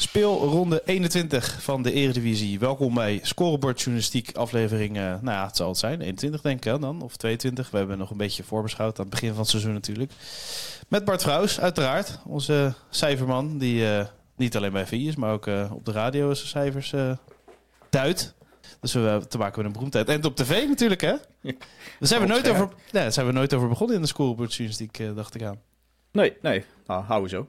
Speelronde 0.00 0.82
21 0.84 1.62
van 1.62 1.82
de 1.82 1.92
Eredivisie. 1.92 2.58
Welkom 2.58 2.94
bij 2.94 3.20
Scorebord 3.22 3.78
Journalistiek 3.78 4.36
aflevering, 4.36 4.96
uh, 4.96 5.02
nou 5.02 5.20
ja, 5.24 5.46
het 5.46 5.56
zal 5.56 5.68
het 5.68 5.78
zijn, 5.78 6.00
21 6.00 6.40
denk 6.40 6.64
ik 6.64 6.80
dan, 6.80 7.02
of 7.02 7.16
22. 7.16 7.70
We 7.70 7.78
hebben 7.78 7.98
nog 7.98 8.10
een 8.10 8.16
beetje 8.16 8.42
voorbeschouwd 8.42 8.98
aan 8.98 9.04
het 9.04 9.14
begin 9.14 9.28
van 9.28 9.38
het 9.38 9.48
seizoen 9.48 9.72
natuurlijk. 9.72 10.12
Met 10.88 11.04
Bart 11.04 11.22
Vrouws, 11.22 11.60
uiteraard, 11.60 12.18
onze 12.26 12.74
cijferman, 12.90 13.58
die 13.58 13.82
uh, 13.82 14.04
niet 14.36 14.56
alleen 14.56 14.72
bij 14.72 14.86
VI 14.86 15.08
is, 15.08 15.16
maar 15.16 15.32
ook 15.32 15.46
uh, 15.46 15.70
op 15.74 15.84
de 15.84 15.92
radio 15.92 16.34
zijn 16.34 16.48
cijfers 16.48 16.94
duidt. 17.90 18.34
Dus 18.80 18.92
we 18.92 19.00
hebben 19.00 19.28
te 19.28 19.38
maken 19.38 19.56
met 19.56 19.66
een 19.66 19.72
beroemdheid. 19.72 20.08
En 20.08 20.24
op 20.24 20.36
tv 20.36 20.66
natuurlijk, 20.68 21.00
hè? 21.00 21.14
Daar 21.42 21.54
zijn, 21.98 22.20
we 22.20 22.26
nooit 22.26 22.48
over, 22.48 22.68
nee, 22.92 23.02
daar 23.02 23.12
zijn 23.12 23.26
we 23.26 23.32
nooit 23.32 23.54
over 23.54 23.68
begonnen 23.68 23.96
in 23.96 24.02
de 24.02 24.08
Scorebord 24.08 24.54
Journalistiek, 24.54 25.14
dacht 25.14 25.34
ik 25.34 25.42
aan. 25.42 25.60
Nee, 26.12 26.36
nee. 26.42 26.64
Nou, 26.86 27.04
houden 27.04 27.30
we 27.30 27.36
zo. 27.36 27.48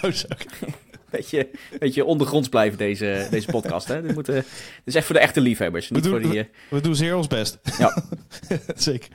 Hou 0.00 0.12
zo. 0.12 0.26
beetje, 1.10 1.48
beetje 1.78 2.04
ondergronds 2.04 2.48
blijven, 2.48 2.78
deze, 2.78 3.26
deze 3.30 3.46
podcast. 3.46 3.88
Hè? 3.88 4.02
Dit, 4.02 4.14
moet, 4.14 4.28
uh, 4.28 4.34
dit 4.34 4.46
is 4.84 4.94
echt 4.94 5.06
voor 5.06 5.14
de 5.14 5.20
echte 5.20 5.40
liefhebbers. 5.40 5.90
Niet 5.90 6.04
we, 6.04 6.10
doen, 6.10 6.20
voor 6.20 6.30
die, 6.30 6.40
uh... 6.40 6.46
we, 6.70 6.80
doen 6.80 6.94
zeer 6.94 7.16
ons 7.16 7.26
best. 7.26 7.58
Ja. 7.78 8.02
Zeker. 8.76 9.08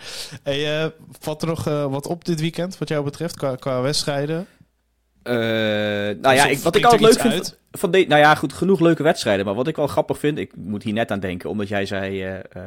Hey, 0.44 0.84
uh, 0.84 0.90
valt 1.20 1.42
er 1.42 1.48
nog 1.48 1.64
wat 1.64 2.08
op 2.08 2.26
dit 2.26 2.40
weekend, 2.40 2.78
wat 2.78 2.90
jou 2.90 3.04
betreft, 3.04 3.36
qua, 3.36 3.56
qua 3.56 3.82
wedstrijden? 3.82 4.48
nou 5.24 6.36
ja, 6.36 6.46
ik, 6.46 6.58
wat 6.58 6.76
ik 6.76 6.84
altijd 6.84 7.02
leuk 7.02 7.20
vind... 7.20 7.34
Uit? 7.34 7.60
Van 7.72 7.92
de, 7.92 8.06
nou 8.08 8.22
ja, 8.22 8.36
goed, 8.36 8.54
genoeg 8.54 8.80
leuke 8.80 9.04
wedstrijden. 9.04 9.46
Maar 9.46 9.54
wat 9.54 9.68
ik 9.68 9.76
wel 9.76 9.88
grappig 9.88 10.18
vind, 10.18 10.38
ik 10.38 10.56
moet 10.56 10.84
hier 10.84 10.94
net 10.94 11.12
aan 11.12 11.20
denken, 11.20 11.50
omdat 11.50 11.68
jij 11.68 11.86
zei, 11.86 12.28
uh, 12.28 12.34
uh, 12.34 12.64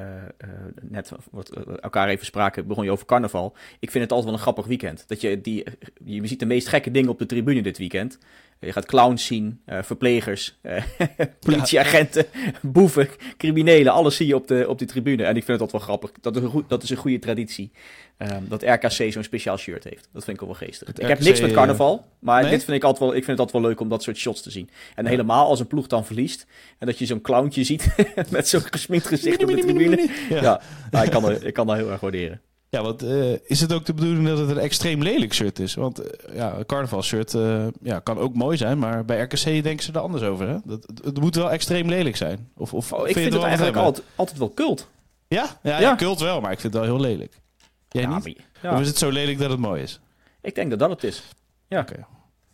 net 0.81 1.13
wat 1.31 1.51
elkaar 1.81 2.09
even 2.09 2.27
spraken, 2.27 2.67
begon 2.67 2.85
je 2.85 2.91
over 2.91 3.07
carnaval. 3.07 3.57
Ik 3.81 3.91
vind 3.91 4.05
het 4.05 4.13
altijd 4.13 4.25
wel 4.25 4.33
een 4.33 4.43
grappig 4.43 4.67
weekend. 4.67 5.05
Dat 5.07 5.21
je, 5.21 5.41
die, 5.41 5.65
je 6.05 6.27
ziet 6.27 6.39
de 6.39 6.47
meest 6.47 6.69
gekke 6.69 6.91
dingen 6.91 7.11
op 7.11 7.19
de 7.19 7.27
tribune 7.27 7.63
dit 7.63 7.79
weekend. 7.79 8.19
Je 8.65 8.73
gaat 8.73 8.87
clowns 8.87 9.27
zien, 9.27 9.61
uh, 9.67 9.79
verplegers, 9.83 10.59
uh, 10.63 10.83
politieagenten, 11.47 12.27
boeven, 12.63 13.09
criminelen. 13.37 13.93
Alles 13.93 14.17
zie 14.17 14.27
je 14.27 14.35
op 14.35 14.49
de, 14.49 14.65
op 14.69 14.79
die 14.79 14.87
tribune. 14.87 15.25
En 15.25 15.37
ik 15.37 15.45
vind 15.45 15.61
het 15.61 15.61
altijd 15.61 15.73
wel 15.73 15.81
grappig. 15.81 16.11
Dat 16.21 16.37
is 16.37 16.43
een, 16.43 16.49
goed, 16.49 16.69
dat 16.69 16.83
is 16.83 16.91
een 16.91 16.97
goede 16.97 17.19
traditie. 17.19 17.73
Um, 18.19 18.49
dat 18.49 18.63
RKC 18.63 19.13
zo'n 19.13 19.23
speciaal 19.23 19.57
shirt 19.57 19.85
heeft. 19.85 20.09
Dat 20.13 20.25
vind 20.25 20.41
ik 20.41 20.47
wel 20.47 20.55
geestig. 20.55 20.89
ik 20.89 21.07
heb 21.07 21.21
niks 21.21 21.41
met 21.41 21.53
carnaval. 21.53 22.07
Maar 22.19 22.43
nee? 22.43 22.51
dit 22.51 22.65
vind 22.65 22.77
ik 22.77 22.85
altijd 22.85 23.03
wel, 23.03 23.09
ik 23.09 23.25
vind 23.25 23.39
het 23.39 23.39
altijd 23.39 23.63
wel 23.63 23.71
leuk 23.71 23.81
om 23.81 23.89
dat 23.89 24.03
soort 24.03 24.17
shots 24.17 24.43
te 24.43 24.51
zien. 24.51 24.71
En 24.95 25.05
ja. 25.05 25.11
helemaal 25.11 25.47
als 25.47 25.61
een 25.61 25.67
ploeg 25.67 25.87
dan 25.87 26.07
verliest. 26.07 26.47
En 26.79 26.87
dat 26.87 26.99
je 26.99 27.07
zo'n 27.07 27.21
clowntje 27.21 27.65
ziet 27.65 27.95
met 28.31 28.49
zo'n 28.49 28.61
gesminkt 28.61 29.07
gezicht 29.07 29.43
op 29.43 29.49
de 29.49 29.59
tribune. 29.59 30.09
Ja, 30.29 30.43
ja 30.43 30.61
nou, 30.91 31.05
ik, 31.05 31.11
kan 31.11 31.23
dat, 31.23 31.45
ik 31.45 31.55
kan 31.55 31.67
dat 31.67 31.77
heel 31.77 31.91
erg 31.91 32.01
waarderen. 32.01 32.41
Ja, 32.75 32.83
want 32.83 33.03
uh, 33.03 33.37
is 33.45 33.61
het 33.61 33.73
ook 33.73 33.85
de 33.85 33.95
bedoeling 33.95 34.29
dat 34.29 34.39
het 34.39 34.51
een 34.51 34.59
extreem 34.59 35.03
lelijk 35.03 35.35
shirt 35.35 35.59
is? 35.59 35.75
Want 35.75 36.01
uh, 36.01 36.37
ja, 36.37 36.55
een 36.55 36.67
carnavalshirt 36.67 37.35
uh, 37.35 37.67
ja, 37.83 37.99
kan 37.99 38.19
ook 38.19 38.35
mooi 38.35 38.57
zijn, 38.57 38.79
maar 38.79 39.05
bij 39.05 39.21
RKC 39.21 39.45
denken 39.45 39.83
ze 39.83 39.93
er 39.93 39.99
anders 39.99 40.23
over. 40.23 40.49
Hè? 40.49 40.57
Dat, 40.65 40.87
het 41.05 41.21
moet 41.21 41.35
wel 41.35 41.51
extreem 41.51 41.89
lelijk 41.89 42.17
zijn. 42.17 42.51
Of, 42.57 42.75
of 42.75 42.93
oh, 42.93 43.09
ik 43.09 43.15
vind, 43.15 43.25
het, 43.25 43.35
het 43.35 43.43
eigenlijk 43.43 43.77
altijd, 43.77 44.07
altijd 44.15 44.39
wel 44.39 44.51
kult. 44.51 44.89
Ja? 45.29 45.59
Ja, 45.63 45.71
ja? 45.71 45.81
ja, 45.81 45.95
kult 45.95 46.21
wel, 46.21 46.41
maar 46.41 46.53
ik 46.53 46.61
vind 46.61 46.73
het 46.73 46.83
wel 46.83 46.93
heel 46.97 47.03
lelijk. 47.05 47.41
Jij 47.89 48.03
ja, 48.03 48.19
niet? 48.19 48.39
Of 48.63 48.81
is 48.81 48.87
het 48.87 48.99
zo 48.99 49.11
lelijk 49.11 49.39
dat 49.39 49.51
het 49.51 49.59
mooi 49.59 49.83
is? 49.83 50.01
Ik 50.41 50.55
denk 50.55 50.71
dat 50.71 50.79
dat 50.79 50.91
het 50.91 51.05
is. 51.05 51.23
Ja. 51.69 51.81
Oké, 51.81 51.93
okay. 51.93 52.05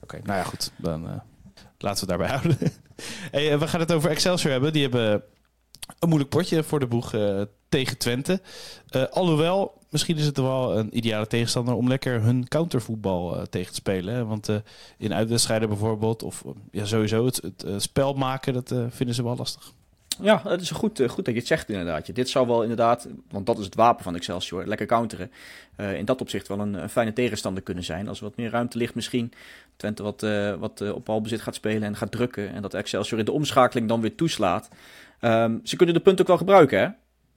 okay. 0.03 0.21
nou 0.25 0.39
ja, 0.39 0.45
goed. 0.45 0.73
Dan 0.77 1.03
laten 1.79 2.07
we 2.07 2.13
het 2.13 2.19
daarbij 2.21 2.29
houden. 2.29 2.59
hey, 3.31 3.59
we 3.59 3.69
gaan 3.69 3.81
het 3.81 3.93
over 3.93 4.11
Excelsior 4.11 4.53
hebben. 4.53 4.73
Die 4.73 4.83
hebben 4.83 5.23
een 5.99 6.09
moeilijk 6.09 6.31
potje 6.31 6.63
voor 6.63 6.81
de 6.81 6.87
boeg 6.87 7.15
tegen 7.69 7.99
Twente. 7.99 8.41
alhoewel 9.11 9.80
misschien 9.91 10.17
is 10.17 10.27
het 10.27 10.37
wel 10.37 10.79
een 10.79 10.97
ideale 10.97 11.27
tegenstander 11.27 11.75
om 11.75 11.89
lekker 11.89 12.23
hun 12.23 12.49
countervoetbal 12.49 13.37
uh, 13.37 13.43
tegen 13.43 13.71
te 13.71 13.75
spelen. 13.75 14.15
Hè? 14.15 14.25
Want 14.25 14.49
uh, 14.49 14.57
in 14.99 15.15
uitwedstrijden 15.15 15.69
bijvoorbeeld, 15.69 16.23
of 16.23 16.45
ja, 16.71 16.85
sowieso 16.85 17.25
het, 17.25 17.43
het 17.43 17.83
spel 17.83 18.13
maken, 18.13 18.53
dat 18.53 18.75
vinden 18.89 19.15
ze 19.15 19.23
wel 19.23 19.37
lastig. 19.37 19.73
Ja, 20.23 20.41
het 20.45 20.61
is 20.61 20.71
goed, 20.71 21.03
goed 21.07 21.25
dat 21.25 21.35
je 21.35 21.41
het 21.41 21.47
zegt 21.47 21.69
inderdaad. 21.69 22.15
Dit 22.15 22.29
zou 22.29 22.47
wel 22.47 22.63
inderdaad, 22.63 23.09
want 23.31 23.47
dat 23.47 23.59
is 23.59 23.65
het 23.65 23.75
wapen 23.75 24.05
van 24.05 24.15
Excelsior, 24.15 24.67
lekker 24.67 24.87
counteren. 24.87 25.31
in 25.77 26.05
dat 26.05 26.21
opzicht 26.21 26.49
wel 26.49 26.61
een, 26.61 26.89
fijne 26.89 27.13
tegenstander 27.13 27.63
kunnen 27.63 27.85
zijn. 27.85 28.09
Als 28.09 28.19
er 28.19 28.25
wat 28.25 28.37
meer 28.37 28.51
ruimte 28.51 28.79
ligt 28.79 28.95
misschien, 28.95 29.33
Twente 29.77 30.03
wat, 30.03 30.27
wat 30.59 30.93
op 30.93 31.05
balbezit 31.05 31.41
gaat 31.41 31.55
spelen 31.55 31.83
en 31.83 31.97
gaat 31.97 32.11
drukken. 32.11 32.53
En 32.53 32.63
dat 32.63 32.75
Excelsior 32.75 33.19
in 33.19 33.25
de 33.25 33.33
omschakeling 33.33 33.89
dan 33.89 34.01
weer 34.01 34.15
toeslaat. 34.15 34.69
Um, 35.21 35.61
ze 35.65 35.77
kunnen 35.77 35.95
de 35.95 36.01
punten 36.01 36.21
ook 36.21 36.29
wel 36.29 36.39
gebruiken 36.39 36.79
hè. 36.81 36.89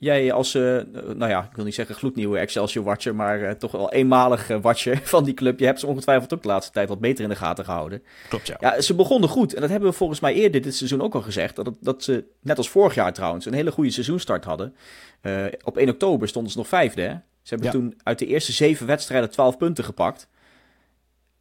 Jij 0.03 0.31
als, 0.31 0.55
uh, 0.55 0.81
nou 0.93 1.27
ja, 1.27 1.43
ik 1.49 1.55
wil 1.55 1.65
niet 1.65 1.73
zeggen 1.73 1.95
gloednieuwe 1.95 2.37
Excelsior-watcher, 2.37 3.15
maar 3.15 3.39
uh, 3.39 3.51
toch 3.51 3.71
wel 3.71 3.91
eenmalig 3.91 4.49
uh, 4.49 4.57
watcher 4.61 4.99
van 5.13 5.23
die 5.23 5.33
club. 5.33 5.59
Je 5.59 5.65
hebt 5.65 5.79
ze 5.79 5.87
ongetwijfeld 5.87 6.33
ook 6.33 6.41
de 6.41 6.47
laatste 6.47 6.71
tijd 6.71 6.89
wat 6.89 6.99
beter 6.99 7.23
in 7.23 7.29
de 7.29 7.35
gaten 7.35 7.65
gehouden. 7.65 8.03
Klopt, 8.29 8.47
ja. 8.47 8.57
Ja, 8.59 8.81
ze 8.81 8.95
begonnen 8.95 9.29
goed. 9.29 9.53
En 9.53 9.61
dat 9.61 9.69
hebben 9.69 9.89
we 9.89 9.95
volgens 9.95 10.19
mij 10.19 10.33
eerder 10.33 10.61
dit 10.61 10.75
seizoen 10.75 11.01
ook 11.01 11.13
al 11.13 11.21
gezegd. 11.21 11.55
Dat, 11.55 11.69
dat 11.79 12.03
ze, 12.03 12.23
net 12.41 12.57
als 12.57 12.69
vorig 12.69 12.95
jaar 12.95 13.13
trouwens, 13.13 13.45
een 13.45 13.53
hele 13.53 13.71
goede 13.71 13.91
seizoenstart 13.91 14.45
hadden. 14.45 14.75
op 15.63 15.77
1 15.77 15.89
oktober 15.89 16.27
stonden 16.27 16.51
ze 16.51 16.57
nog 16.57 16.67
vijfde. 16.67 17.01
Hè? 17.01 17.13
Ze 17.41 17.53
hebben 17.53 17.67
ja. 17.67 17.71
toen 17.73 17.99
uit 18.03 18.19
de 18.19 18.25
eerste 18.25 18.51
zeven 18.51 18.87
wedstrijden 18.87 19.29
12 19.29 19.57
punten 19.57 19.83
gepakt. 19.83 20.27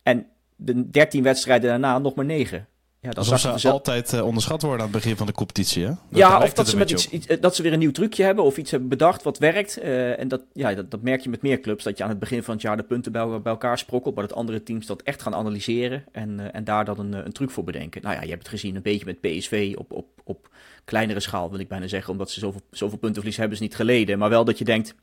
En 0.03 0.27
de 0.56 0.91
13 0.91 1.22
wedstrijden 1.22 1.69
daarna 1.69 1.99
nog 1.99 2.15
maar 2.15 2.25
9. 2.25 2.67
Ja, 3.03 3.11
dat 3.11 3.27
zou 3.27 3.59
ze 3.59 3.71
altijd 3.71 4.13
uh, 4.13 4.25
onderschat 4.25 4.63
worden 4.63 4.87
aan 4.87 4.93
het 4.93 5.03
begin 5.03 5.17
van 5.17 5.27
de 5.27 5.33
competitie. 5.33 5.83
Hè? 5.83 5.89
Dat 5.89 5.99
ja, 6.09 6.43
of 6.43 6.53
dat 6.53 6.69
ze, 6.69 6.77
met 6.77 6.91
iets, 6.91 7.09
iets, 7.09 7.27
dat 7.41 7.57
ze 7.57 7.63
weer 7.63 7.73
een 7.73 7.79
nieuw 7.79 7.91
trucje 7.91 8.23
hebben 8.23 8.45
of 8.45 8.57
iets 8.57 8.71
hebben 8.71 8.89
bedacht 8.89 9.23
wat 9.23 9.39
werkt. 9.39 9.79
Uh, 9.79 10.19
en 10.19 10.29
dat, 10.29 10.43
ja, 10.53 10.75
dat, 10.75 10.91
dat, 10.91 11.03
merk 11.03 11.21
je 11.21 11.29
met 11.29 11.43
meer 11.43 11.61
clubs, 11.61 11.85
dat 11.85 11.99
je 11.99 12.03
aan 12.03 12.09
het 12.09 12.19
begin 12.19 12.43
van 12.43 12.55
het 12.55 12.63
jaar 12.63 12.77
de 12.77 12.83
punten 12.83 13.13
bij, 13.13 13.27
bij 13.27 13.53
elkaar 13.53 13.79
sprokkelt, 13.79 14.15
maar 14.15 14.27
dat 14.27 14.37
andere 14.37 14.63
teams 14.63 14.87
dat 14.87 15.03
echt 15.03 15.23
gaan 15.23 15.35
analyseren 15.35 16.05
en, 16.13 16.39
uh, 16.41 16.47
en 16.53 16.65
daar 16.65 16.85
dan 16.85 16.99
een, 16.99 17.13
een 17.13 17.33
truc 17.33 17.51
voor 17.51 17.65
bedenken. 17.65 18.03
Nou 18.03 18.15
ja, 18.15 18.23
je 18.23 18.29
hebt 18.29 18.43
het 18.43 18.51
gezien 18.51 18.77
een 18.77 18.83
beetje 18.83 19.05
met 19.05 19.21
PSV 19.21 19.75
op, 19.79 19.93
op, 19.93 20.07
op 20.25 20.49
kleinere 20.84 21.21
schaal, 21.21 21.51
wil 21.51 21.61
ik 21.61 21.69
bijna 21.69 21.87
zeggen, 21.87 22.13
omdat 22.13 22.31
ze 22.31 22.41
zoveel, 22.41 22.63
zoveel 22.71 22.99
puntenverlies 22.99 23.39
hebben 23.39 23.57
ze 23.57 23.63
niet 23.63 23.77
geleden. 23.77 24.19
Maar 24.19 24.31
wel 24.31 24.45
dat 24.45 24.59
je 24.59 24.65
denkt, 24.65 24.95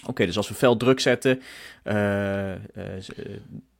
oké, 0.00 0.10
okay, 0.10 0.26
dus 0.26 0.36
als 0.36 0.48
we 0.48 0.54
fel 0.54 0.76
druk 0.76 1.00
zetten, 1.00 1.42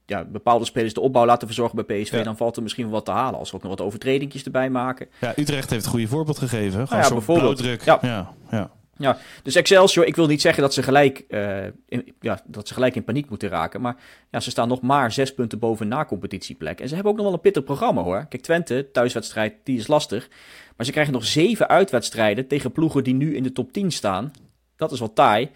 ja, 0.06 0.24
bepaalde 0.24 0.64
spelers 0.64 0.94
de 0.94 1.00
opbouw 1.00 1.26
laten 1.26 1.46
verzorgen 1.46 1.84
bij 1.84 2.02
PSV, 2.02 2.12
ja. 2.12 2.22
dan 2.22 2.36
valt 2.36 2.56
er 2.56 2.62
misschien 2.62 2.88
wat 2.88 3.04
te 3.04 3.10
halen. 3.10 3.38
Als 3.38 3.50
we 3.50 3.56
ook 3.56 3.62
nog 3.62 3.70
wat 3.70 3.86
overtredingjes 3.86 4.44
erbij 4.44 4.70
maken. 4.70 5.08
Ja, 5.20 5.32
Utrecht 5.36 5.70
heeft 5.70 5.84
een 5.84 5.90
goede 5.90 6.08
voorbeeld 6.08 6.38
gegeven. 6.38 6.70
Gewoon 6.70 6.88
nou 6.88 7.02
ja, 7.02 7.10
bijvoorbeeld. 7.10 7.84
Ja. 7.84 7.98
ja. 8.02 8.32
Ja, 8.50 8.70
ja. 8.96 9.18
dus 9.42 9.54
Excelsior, 9.54 10.06
ik 10.06 10.16
wil 10.16 10.26
niet 10.26 10.40
zeggen 10.40 10.62
dat 10.62 10.74
ze, 10.74 10.82
gelijk, 10.82 11.24
uh, 11.28 11.64
in, 11.88 12.14
ja, 12.20 12.40
dat 12.46 12.68
ze 12.68 12.74
gelijk 12.74 12.94
in 12.94 13.04
paniek 13.04 13.28
moeten 13.28 13.48
raken. 13.48 13.80
Maar 13.80 13.96
ja, 14.30 14.40
ze 14.40 14.50
staan 14.50 14.68
nog 14.68 14.80
maar 14.80 15.12
zes 15.12 15.34
punten 15.34 15.58
boven 15.58 15.88
na 15.88 16.04
competitieplek. 16.04 16.80
En 16.80 16.88
ze 16.88 16.94
hebben 16.94 17.12
ook 17.12 17.18
nog 17.18 17.26
wel 17.26 17.34
een 17.34 17.40
pittig 17.40 17.64
programma 17.64 18.02
hoor. 18.02 18.26
Kijk, 18.28 18.42
Twente, 18.42 18.88
thuiswedstrijd, 18.92 19.54
die 19.64 19.78
is 19.78 19.86
lastig. 19.86 20.28
Maar 20.76 20.86
ze 20.86 20.92
krijgen 20.92 21.12
nog 21.12 21.24
zeven 21.24 21.68
uitwedstrijden 21.68 22.46
tegen 22.46 22.72
ploegen 22.72 23.04
die 23.04 23.14
nu 23.14 23.36
in 23.36 23.42
de 23.42 23.52
top 23.52 23.72
10 23.72 23.90
staan. 23.90 24.32
Dat 24.76 24.92
is 24.92 24.98
wel 24.98 25.12
taai. 25.12 25.50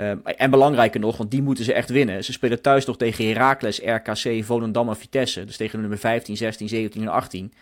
Uh, 0.00 0.12
en 0.24 0.50
belangrijker 0.50 1.00
nog, 1.00 1.16
want 1.16 1.30
die 1.30 1.42
moeten 1.42 1.64
ze 1.64 1.72
echt 1.72 1.90
winnen. 1.90 2.24
Ze 2.24 2.32
spelen 2.32 2.62
thuis 2.62 2.84
nog 2.84 2.96
tegen 2.96 3.26
Heracles, 3.26 3.80
RKC, 3.84 4.44
Volendam 4.44 4.88
en 4.88 4.96
Vitesse. 4.96 5.44
Dus 5.44 5.56
tegen 5.56 5.80
nummer 5.80 5.98
15, 5.98 6.36
16, 6.36 6.68
17 6.68 7.02
en 7.02 7.08
18. 7.08 7.52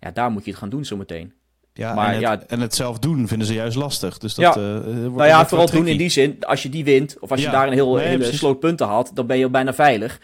Ja, 0.00 0.10
daar 0.10 0.30
moet 0.30 0.44
je 0.44 0.50
het 0.50 0.58
gaan 0.58 0.68
doen 0.68 0.84
zometeen. 0.84 1.32
Ja, 1.72 1.94
maar, 1.94 2.06
en, 2.06 2.12
het, 2.12 2.22
ja, 2.22 2.42
en 2.46 2.60
het 2.60 2.74
zelf 2.74 2.98
doen 2.98 3.28
vinden 3.28 3.46
ze 3.46 3.54
juist 3.54 3.76
lastig. 3.76 4.18
Dus 4.18 4.34
dat, 4.34 4.54
ja. 4.54 4.60
Uh, 4.60 4.82
wordt 4.82 5.16
nou 5.16 5.26
ja, 5.26 5.46
vooral 5.46 5.70
doen 5.70 5.86
in 5.86 5.96
die 5.96 6.08
zin, 6.08 6.36
als 6.40 6.62
je 6.62 6.68
die 6.68 6.84
wint, 6.84 7.18
of 7.18 7.30
als 7.30 7.42
je 7.42 7.50
daar 7.50 7.66
een 7.66 7.72
heel, 7.72 7.94
nee, 7.94 8.06
hele 8.06 8.32
sloot 8.32 8.60
punten 8.60 8.86
had, 8.86 9.10
dan 9.14 9.26
ben 9.26 9.38
je 9.38 9.48
bijna 9.48 9.74
veilig. 9.74 10.20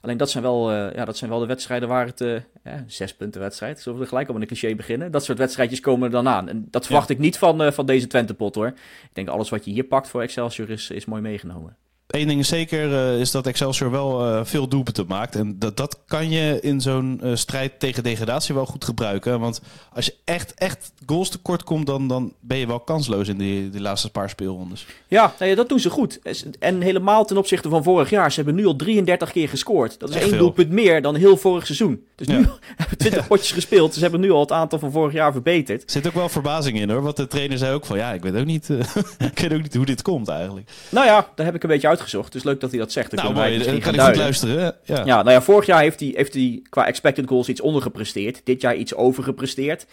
Alleen 0.00 0.16
dat 0.16 0.30
zijn 0.30 0.42
wel, 0.42 0.72
uh, 0.72 0.94
ja, 0.94 1.04
dat 1.04 1.16
zijn 1.16 1.30
wel 1.30 1.38
de 1.38 1.46
wedstrijden 1.46 1.88
waar 1.88 2.06
het... 2.06 2.20
Uh, 2.20 2.40
ja, 2.64 2.84
zes 2.86 3.14
punten 3.14 3.40
wedstrijd. 3.40 3.80
Zullen 3.80 3.98
we 3.98 4.06
gelijk 4.06 4.28
al 4.28 4.34
met 4.34 4.42
een 4.42 4.48
cliché 4.48 4.74
beginnen? 4.74 5.10
Dat 5.10 5.24
soort 5.24 5.38
wedstrijdjes 5.38 5.80
komen 5.80 6.06
er 6.06 6.12
dan 6.12 6.28
aan. 6.28 6.48
En 6.48 6.66
dat 6.70 6.84
verwacht 6.84 7.08
ja. 7.08 7.14
ik 7.14 7.20
niet 7.20 7.38
van, 7.38 7.62
uh, 7.62 7.70
van 7.70 7.86
deze 7.86 8.06
Twente-pot 8.06 8.54
hoor. 8.54 8.66
Ik 8.66 9.10
denk 9.12 9.28
alles 9.28 9.48
wat 9.48 9.64
je 9.64 9.70
hier 9.70 9.84
pakt 9.84 10.08
voor 10.08 10.22
Excelsior 10.22 10.70
is, 10.70 10.90
is 10.90 11.04
mooi 11.04 11.22
meegenomen. 11.22 11.76
Eén 12.06 12.28
ding 12.28 12.40
is 12.40 12.48
zeker, 12.48 12.90
uh, 12.90 13.20
is 13.20 13.30
dat 13.30 13.46
Excelsior 13.46 13.90
wel 13.90 14.26
uh, 14.26 14.40
veel 14.44 14.68
doelpunten 14.68 15.04
maakt. 15.08 15.34
En 15.34 15.58
dat, 15.58 15.76
dat 15.76 16.00
kan 16.06 16.30
je 16.30 16.58
in 16.60 16.80
zo'n 16.80 17.20
uh, 17.22 17.34
strijd 17.34 17.80
tegen 17.80 18.02
degradatie 18.02 18.54
wel 18.54 18.66
goed 18.66 18.84
gebruiken. 18.84 19.40
Want 19.40 19.60
als 19.92 20.06
je 20.06 20.14
echt, 20.24 20.54
echt 20.54 20.92
goals 21.06 21.28
tekort 21.28 21.64
komt, 21.64 21.86
dan, 21.86 22.08
dan 22.08 22.32
ben 22.40 22.58
je 22.58 22.66
wel 22.66 22.80
kansloos 22.80 23.28
in 23.28 23.38
die, 23.38 23.70
die 23.70 23.80
laatste 23.80 24.10
paar 24.10 24.30
speelrondes. 24.30 24.86
Ja, 25.08 25.34
nou 25.38 25.50
ja, 25.50 25.56
dat 25.56 25.68
doen 25.68 25.80
ze 25.80 25.90
goed. 25.90 26.20
En 26.58 26.80
helemaal 26.80 27.24
ten 27.24 27.36
opzichte 27.36 27.68
van 27.68 27.82
vorig 27.82 28.10
jaar. 28.10 28.30
Ze 28.30 28.36
hebben 28.36 28.54
nu 28.54 28.66
al 28.66 28.76
33 28.76 29.32
keer 29.32 29.48
gescoord. 29.48 30.00
Dat 30.00 30.08
is 30.08 30.14
echt 30.14 30.24
één 30.24 30.34
veel. 30.34 30.42
doelpunt 30.42 30.70
meer 30.70 31.02
dan 31.02 31.14
heel 31.14 31.36
vorig 31.36 31.66
seizoen. 31.66 32.04
Dus 32.14 32.26
nu 32.26 32.38
ja. 32.38 32.58
hebben 32.76 32.98
20 32.98 33.26
potjes 33.26 33.52
gespeeld. 33.52 33.94
Ze 33.94 34.00
hebben 34.00 34.20
nu 34.20 34.30
al 34.30 34.40
het 34.40 34.52
aantal 34.52 34.78
van 34.78 34.92
vorig 34.92 35.12
jaar 35.12 35.32
verbeterd. 35.32 35.82
Er 35.82 35.90
zit 35.90 36.06
ook 36.06 36.14
wel 36.14 36.28
verbazing 36.28 36.80
in 36.80 36.90
hoor. 36.90 37.02
Want 37.02 37.16
de 37.16 37.26
trainer 37.26 37.58
zei 37.58 37.74
ook 37.74 37.86
van, 37.86 37.96
ja, 37.96 38.12
ik 38.12 38.22
weet 38.22 38.36
ook 38.36 38.44
niet, 38.44 38.68
ik 39.32 39.38
weet 39.38 39.52
ook 39.52 39.62
niet 39.62 39.74
hoe 39.74 39.86
dit 39.86 40.02
komt 40.02 40.28
eigenlijk. 40.28 40.70
Nou 40.88 41.06
ja, 41.06 41.28
daar 41.34 41.46
heb 41.46 41.54
ik 41.54 41.62
een 41.62 41.68
beetje 41.68 41.88
uit 41.88 41.95
uitgezocht. 41.96 42.32
Dus 42.32 42.44
leuk 42.44 42.60
dat 42.60 42.70
hij 42.70 42.78
dat 42.78 42.92
zegt. 42.92 43.10
Dan 43.10 43.24
nou, 43.24 43.36
wij 43.36 43.56
misschien 43.56 43.80
kan 43.80 43.94
gaan 43.94 44.06
goed 44.06 44.16
luisteren. 44.16 44.74
Ja. 44.84 45.02
ja, 45.04 45.16
nou 45.16 45.30
ja, 45.30 45.42
vorig 45.42 45.66
jaar 45.66 45.80
heeft 45.80 46.00
hij, 46.00 46.12
heeft 46.14 46.34
hij 46.34 46.62
qua 46.68 46.86
expected 46.86 47.28
goals 47.28 47.48
iets 47.48 47.60
ondergepresteerd. 47.60 48.40
Dit 48.44 48.60
jaar 48.60 48.76
iets 48.76 48.94
overgepresteerd. 48.94 49.86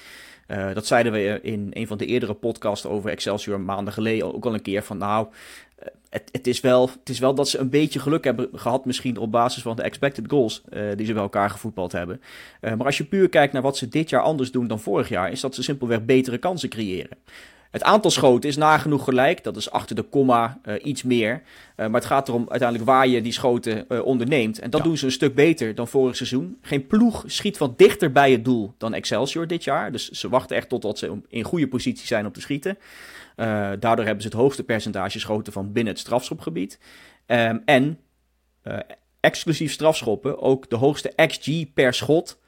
Uh, 0.48 0.74
dat 0.74 0.86
zeiden 0.86 1.12
we 1.12 1.40
in 1.42 1.70
een 1.74 1.88
van 1.88 1.98
de 1.98 2.06
eerdere 2.06 2.34
podcasts 2.34 2.86
over 2.86 3.10
Excelsior 3.10 3.60
maanden 3.60 3.94
geleden 3.94 4.36
ook 4.36 4.46
al 4.46 4.54
een 4.54 4.62
keer. 4.62 4.84
Van 4.84 4.98
nou, 4.98 5.28
eh, 5.76 5.88
het, 6.10 6.30
het, 6.32 6.48
is 6.48 6.60
wel, 6.60 6.90
het 7.00 7.10
is 7.10 7.20
wel 7.20 7.36
dat 7.36 7.50
ze 7.50 7.58
een 7.58 7.70
beetje 7.70 8.00
geluk 8.00 8.24
hebben 8.24 8.50
gehad, 8.54 8.86
misschien 8.86 9.18
op 9.18 9.32
basis 9.32 9.62
van 9.62 9.76
de 9.76 9.82
expected 9.82 10.26
goals 10.28 10.62
uh, 10.70 10.82
die 10.96 11.06
ze 11.06 11.14
bij 11.14 11.22
elkaar 11.22 11.50
gevoetbald 11.50 11.92
hebben. 11.92 12.22
Uh, 12.62 12.74
maar 12.74 12.86
als 12.86 12.98
je 12.98 13.04
puur 13.04 13.30
kijkt 13.30 13.54
naar 13.54 13.62
wat 13.62 13.78
ze 13.78 13.88
dit 13.88 14.10
jaar 14.10 14.22
anders 14.22 14.52
doen 14.52 14.68
dan 14.68 14.80
vorig 14.80 15.10
jaar, 15.10 15.32
is 15.32 15.42
dat 15.42 15.56
ze 15.56 15.64
simpelweg 15.64 16.06
betere 16.06 16.38
kansen 16.38 16.70
creëren. 16.70 17.18
Het 17.74 17.84
aantal 17.84 18.12
schoten 18.12 18.50
is 18.50 18.58
nagenoeg 18.58 19.04
gelijk. 19.04 19.44
Dat 19.44 19.58
is 19.58 19.72
achter 19.72 19.96
de 19.96 20.02
komma 20.02 20.60
uh, 20.66 20.76
iets 20.84 21.04
meer. 21.04 21.32
Uh, 21.32 21.42
maar 21.76 22.02
het 22.02 22.06
gaat 22.06 22.28
erom 22.28 22.46
uiteindelijk 22.50 22.90
waar 22.90 23.08
je 23.08 23.22
die 23.22 23.32
schoten 23.32 23.86
uh, 23.90 24.06
onderneemt. 24.06 24.60
En 24.60 24.70
dat 24.70 24.80
ja. 24.80 24.86
doen 24.88 24.98
ze 24.98 25.06
een 25.06 25.12
stuk 25.12 25.36
beter 25.36 25.76
dan 25.76 25.88
vorig 25.88 26.16
seizoen. 26.16 26.58
Geen 26.62 26.88
ploeg 26.88 27.24
schiet 27.26 27.58
wat 27.58 27.78
dichter 27.78 28.12
bij 28.12 28.32
het 28.32 28.46
doel 28.46 28.74
dan 28.78 28.94
Excelsior 28.94 29.48
dit 29.48 29.64
jaar. 29.64 29.92
Dus 29.92 30.10
ze 30.10 30.30
wachten 30.30 30.56
echt 30.56 30.70
totdat 30.70 30.98
ze 30.98 31.22
in 31.28 31.44
goede 31.44 31.68
positie 31.68 32.08
zijn 32.08 32.26
om 32.26 32.32
te 32.32 32.42
schieten. 32.42 32.78
daardoor 33.80 34.06
hebben 34.06 34.22
ze 34.22 34.28
het 34.28 34.38
hoogste 34.38 34.64
percentage 34.64 35.20
schoten 35.20 35.54
van 35.54 35.72
binnen 35.72 35.94
het 35.94 36.02
strafschopgebied. 36.02 36.80
Um, 37.28 37.62
en 37.66 38.00
exclusief 39.20 39.72
strafschoppen 39.72 40.42
ook 40.42 40.70
de 40.70 40.76
hoogste 40.76 41.14
XG 41.28 41.74
per 41.74 41.94
schot 41.94 42.40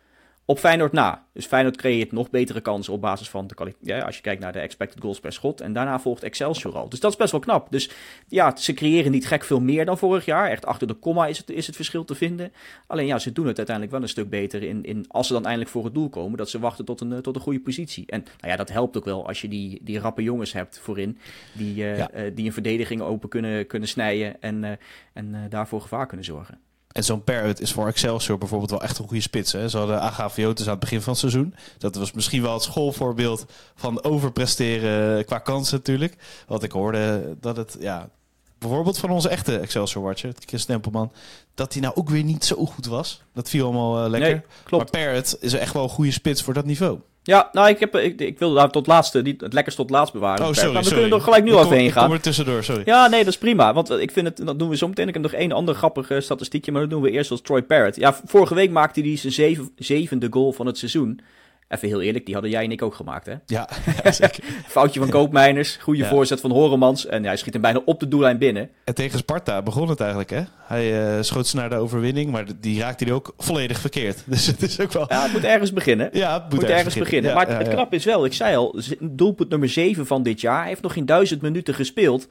op 0.45 0.59
Feyenoord 0.59 0.91
na. 0.91 1.25
Dus 1.33 1.45
Feyenoord 1.45 1.77
creëert 1.77 2.11
nog 2.11 2.29
betere 2.29 2.61
kansen 2.61 2.93
op 2.93 3.01
basis 3.01 3.29
van 3.29 3.47
de. 3.47 3.73
Ja, 3.81 3.99
als 3.99 4.15
je 4.15 4.21
kijkt 4.21 4.41
naar 4.41 4.51
de 4.51 4.59
expected 4.59 5.01
goals 5.01 5.19
per 5.19 5.33
schot. 5.33 5.61
En 5.61 5.73
daarna 5.73 5.99
volgt 5.99 6.23
Excelsior 6.23 6.75
al. 6.75 6.89
Dus 6.89 6.99
dat 6.99 7.11
is 7.11 7.17
best 7.17 7.31
wel 7.31 7.39
knap. 7.39 7.67
Dus 7.71 7.89
ja, 8.27 8.55
ze 8.55 8.73
creëren 8.73 9.11
niet 9.11 9.27
gek 9.27 9.43
veel 9.43 9.59
meer 9.59 9.85
dan 9.85 9.97
vorig 9.97 10.25
jaar. 10.25 10.49
Echt 10.49 10.65
achter 10.65 10.87
de 10.87 10.93
komma 10.93 11.27
is 11.27 11.37
het, 11.37 11.49
is 11.49 11.67
het 11.67 11.75
verschil 11.75 12.05
te 12.05 12.15
vinden. 12.15 12.51
Alleen 12.87 13.05
ja, 13.05 13.19
ze 13.19 13.31
doen 13.31 13.47
het 13.47 13.57
uiteindelijk 13.57 13.95
wel 13.95 14.05
een 14.05 14.11
stuk 14.11 14.29
beter 14.29 14.63
in, 14.63 14.83
in 14.83 15.05
als 15.07 15.27
ze 15.27 15.33
dan 15.33 15.43
eindelijk 15.43 15.71
voor 15.71 15.83
het 15.83 15.93
doel 15.93 16.09
komen. 16.09 16.37
Dat 16.37 16.49
ze 16.49 16.59
wachten 16.59 16.85
tot 16.85 17.01
een, 17.01 17.13
eh, 17.13 17.19
tot 17.19 17.35
een 17.35 17.41
goede 17.41 17.59
positie. 17.59 18.05
En 18.07 18.23
nou 18.39 18.51
ja, 18.51 18.55
dat 18.55 18.69
helpt 18.69 18.97
ook 18.97 19.05
wel 19.05 19.27
als 19.27 19.41
je 19.41 19.47
die, 19.47 19.79
die 19.83 19.99
rappe 19.99 20.23
jongens 20.23 20.53
hebt 20.53 20.79
voorin. 20.79 21.17
Die, 21.53 21.75
uh, 21.75 21.97
ja. 21.97 22.13
uh, 22.13 22.31
die 22.35 22.45
een 22.45 22.53
verdediging 22.53 23.01
open 23.01 23.29
kunnen, 23.29 23.67
kunnen 23.67 23.89
snijden 23.89 24.41
en, 24.41 24.63
uh, 24.63 24.71
en 25.13 25.49
daarvoor 25.49 25.81
gevaar 25.81 26.07
kunnen 26.07 26.25
zorgen. 26.25 26.59
En 26.95 27.03
zo'n 27.03 27.23
Parrot 27.23 27.61
is 27.61 27.71
voor 27.71 27.87
Excelsior 27.87 28.37
bijvoorbeeld 28.37 28.69
wel 28.69 28.81
echt 28.81 28.97
een 28.97 29.07
goede 29.07 29.21
spits. 29.21 29.51
Hè? 29.51 29.69
Ze 29.69 29.77
hadden 29.77 30.01
Agaviotis 30.01 30.65
aan 30.65 30.71
het 30.71 30.79
begin 30.79 31.01
van 31.01 31.11
het 31.11 31.19
seizoen. 31.19 31.55
Dat 31.77 31.95
was 31.95 32.11
misschien 32.11 32.41
wel 32.41 32.53
het 32.53 32.63
schoolvoorbeeld 32.63 33.45
van 33.75 34.03
overpresteren 34.03 35.25
qua 35.25 35.39
kansen 35.39 35.77
natuurlijk. 35.77 36.15
Want 36.47 36.63
ik 36.63 36.71
hoorde 36.71 37.35
dat 37.39 37.57
het, 37.57 37.77
ja, 37.79 38.09
bijvoorbeeld 38.57 38.97
van 38.97 39.09
onze 39.09 39.29
echte 39.29 39.57
Excelsior-watcher, 39.57 40.33
Chris 40.45 40.61
Stempelman, 40.61 41.11
dat 41.53 41.73
hij 41.73 41.81
nou 41.81 41.95
ook 41.95 42.09
weer 42.09 42.23
niet 42.23 42.45
zo 42.45 42.65
goed 42.65 42.85
was. 42.85 43.21
Dat 43.33 43.49
viel 43.49 43.65
allemaal 43.65 44.03
uh, 44.03 44.09
lekker. 44.09 44.31
Nee, 44.31 44.41
klopt. 44.63 44.91
Maar 44.91 45.03
Parrot 45.03 45.37
is 45.39 45.53
echt 45.53 45.73
wel 45.73 45.83
een 45.83 45.89
goede 45.89 46.11
spits 46.11 46.41
voor 46.41 46.53
dat 46.53 46.65
niveau. 46.65 46.99
Ja, 47.27 47.49
nou, 47.51 47.69
ik, 47.69 47.79
heb, 47.79 47.95
ik, 47.95 48.21
ik 48.21 48.39
wilde 48.39 48.55
daar 48.55 48.69
tot 48.69 48.87
laatste, 48.87 49.21
niet 49.21 49.41
het 49.41 49.53
lekkerst 49.53 49.77
tot 49.77 49.89
laatst 49.89 50.13
bewaren. 50.13 50.45
Oh, 50.45 50.53
sorry, 50.53 50.73
maar 50.73 50.83
we 50.83 50.89
kunnen 50.89 51.11
er 51.11 51.21
gelijk 51.21 51.43
nu 51.43 51.49
ik 51.49 51.55
al 51.55 51.63
even 51.63 51.77
heen 51.77 51.91
gaan. 51.91 52.05
Kom 52.05 52.13
er 52.13 52.21
tussendoor, 52.21 52.63
sorry. 52.63 52.81
Ja, 52.85 53.07
nee, 53.07 53.19
dat 53.23 53.33
is 53.33 53.37
prima. 53.37 53.73
Want 53.73 53.89
ik 53.89 54.11
vind 54.11 54.27
het, 54.27 54.45
dat 54.45 54.59
doen 54.59 54.69
we 54.69 54.77
zo 54.77 54.87
meteen. 54.87 55.07
Ik 55.07 55.13
heb 55.13 55.23
nog 55.23 55.33
één 55.33 55.51
ander 55.51 55.75
grappig 55.75 56.11
statistiekje, 56.17 56.71
maar 56.71 56.81
dat 56.81 56.89
doen 56.89 57.01
we 57.01 57.11
eerst 57.11 57.31
als 57.31 57.41
Troy 57.41 57.63
Parrott. 57.63 57.95
Ja, 57.95 58.19
vorige 58.25 58.55
week 58.55 58.71
maakte 58.71 59.01
hij 59.01 59.17
zijn 59.17 59.33
zeven, 59.33 59.69
zevende 59.77 60.27
goal 60.29 60.51
van 60.51 60.65
het 60.65 60.77
seizoen. 60.77 61.19
Even 61.67 61.87
heel 61.87 62.01
eerlijk, 62.01 62.25
die 62.25 62.33
hadden 62.33 62.51
jij 62.51 62.63
en 62.63 62.71
ik 62.71 62.81
ook 62.81 62.95
gemaakt, 62.95 63.25
hè? 63.25 63.33
Ja, 63.45 63.69
ja 64.03 64.11
zeker. 64.11 64.43
Foutje 64.67 64.99
van 64.99 65.09
Koopmeiners, 65.09 65.75
goede 65.75 66.03
ja. 66.03 66.09
voorzet 66.09 66.41
van 66.41 66.51
Horemans. 66.51 67.05
En 67.05 67.23
hij 67.23 67.37
schiet 67.37 67.53
hem 67.53 67.61
bijna 67.61 67.81
op 67.85 67.99
de 67.99 68.07
doellijn 68.07 68.37
binnen. 68.37 68.69
En 68.83 68.93
tegen 68.93 69.19
Sparta 69.19 69.61
begon 69.61 69.89
het 69.89 69.99
eigenlijk, 69.99 70.29
hè? 70.29 70.41
Hij 70.57 71.15
uh, 71.17 71.21
schoot 71.21 71.47
ze 71.47 71.55
naar 71.55 71.69
de 71.69 71.75
overwinning, 71.75 72.31
maar 72.31 72.45
die 72.59 72.79
raakte 72.79 73.03
hij 73.03 73.13
ook 73.13 73.33
volledig 73.37 73.79
verkeerd. 73.79 74.23
Dus 74.35 74.45
het 74.45 74.61
is 74.61 74.79
ook 74.79 74.91
wel... 74.91 75.05
Ja, 75.07 75.23
het 75.23 75.31
moet 75.31 75.43
ergens 75.43 75.73
beginnen. 75.73 76.09
Ja, 76.13 76.33
het 76.33 76.43
moet, 76.43 76.61
moet 76.61 76.69
ergens, 76.69 76.95
beginnen. 76.95 77.29
Ja, 77.29 77.35
maar 77.35 77.47
het, 77.47 77.57
het 77.57 77.67
knap 77.67 77.93
is 77.93 78.05
wel, 78.05 78.25
ik 78.25 78.33
zei 78.33 78.55
al, 78.55 78.79
doelpunt 78.99 79.49
nummer 79.49 79.69
7 79.69 80.05
van 80.05 80.23
dit 80.23 80.41
jaar. 80.41 80.59
Hij 80.59 80.67
heeft 80.67 80.81
nog 80.81 80.93
geen 80.93 81.05
duizend 81.05 81.41
minuten 81.41 81.73
gespeeld. 81.73 82.27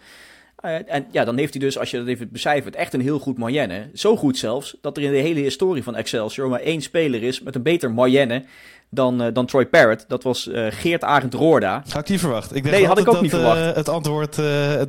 Uh, 0.64 0.94
en 0.94 1.06
ja, 1.10 1.24
dan 1.24 1.36
heeft 1.36 1.52
hij 1.52 1.62
dus, 1.62 1.78
als 1.78 1.90
je 1.90 1.96
dat 1.96 2.06
even 2.06 2.28
becijfert, 2.32 2.74
echt 2.74 2.92
een 2.92 3.00
heel 3.00 3.18
goed 3.18 3.38
moyenne. 3.38 3.90
Zo 3.94 4.16
goed 4.16 4.38
zelfs, 4.38 4.76
dat 4.80 4.96
er 4.96 5.02
in 5.02 5.10
de 5.10 5.16
hele 5.16 5.40
historie 5.40 5.82
van 5.82 5.96
Excelsior 5.96 6.48
maar 6.48 6.60
één 6.60 6.82
speler 6.82 7.22
is 7.22 7.40
met 7.40 7.54
een 7.54 7.62
beter 7.62 7.90
moyenne 7.90 8.44
dan, 8.90 9.22
uh, 9.22 9.28
dan 9.32 9.46
Troy 9.46 9.66
Parrott. 9.66 10.04
Dat 10.08 10.22
was 10.22 10.46
uh, 10.46 10.66
Geert 10.70 11.04
Arend 11.04 11.34
Roorda. 11.34 11.82
Had 11.88 12.02
ik 12.02 12.08
niet 12.08 12.20
verwacht. 12.20 12.56
Ik 12.56 12.62
denk 12.62 12.76
nee, 12.76 12.86
had 12.86 12.98
ik 12.98 13.08
ook 13.08 13.12
dat, 13.12 13.22
niet 13.22 13.30
verwacht. 13.30 13.60
Uh, 13.60 13.72
het 13.72 13.88
antwoord 13.88 14.36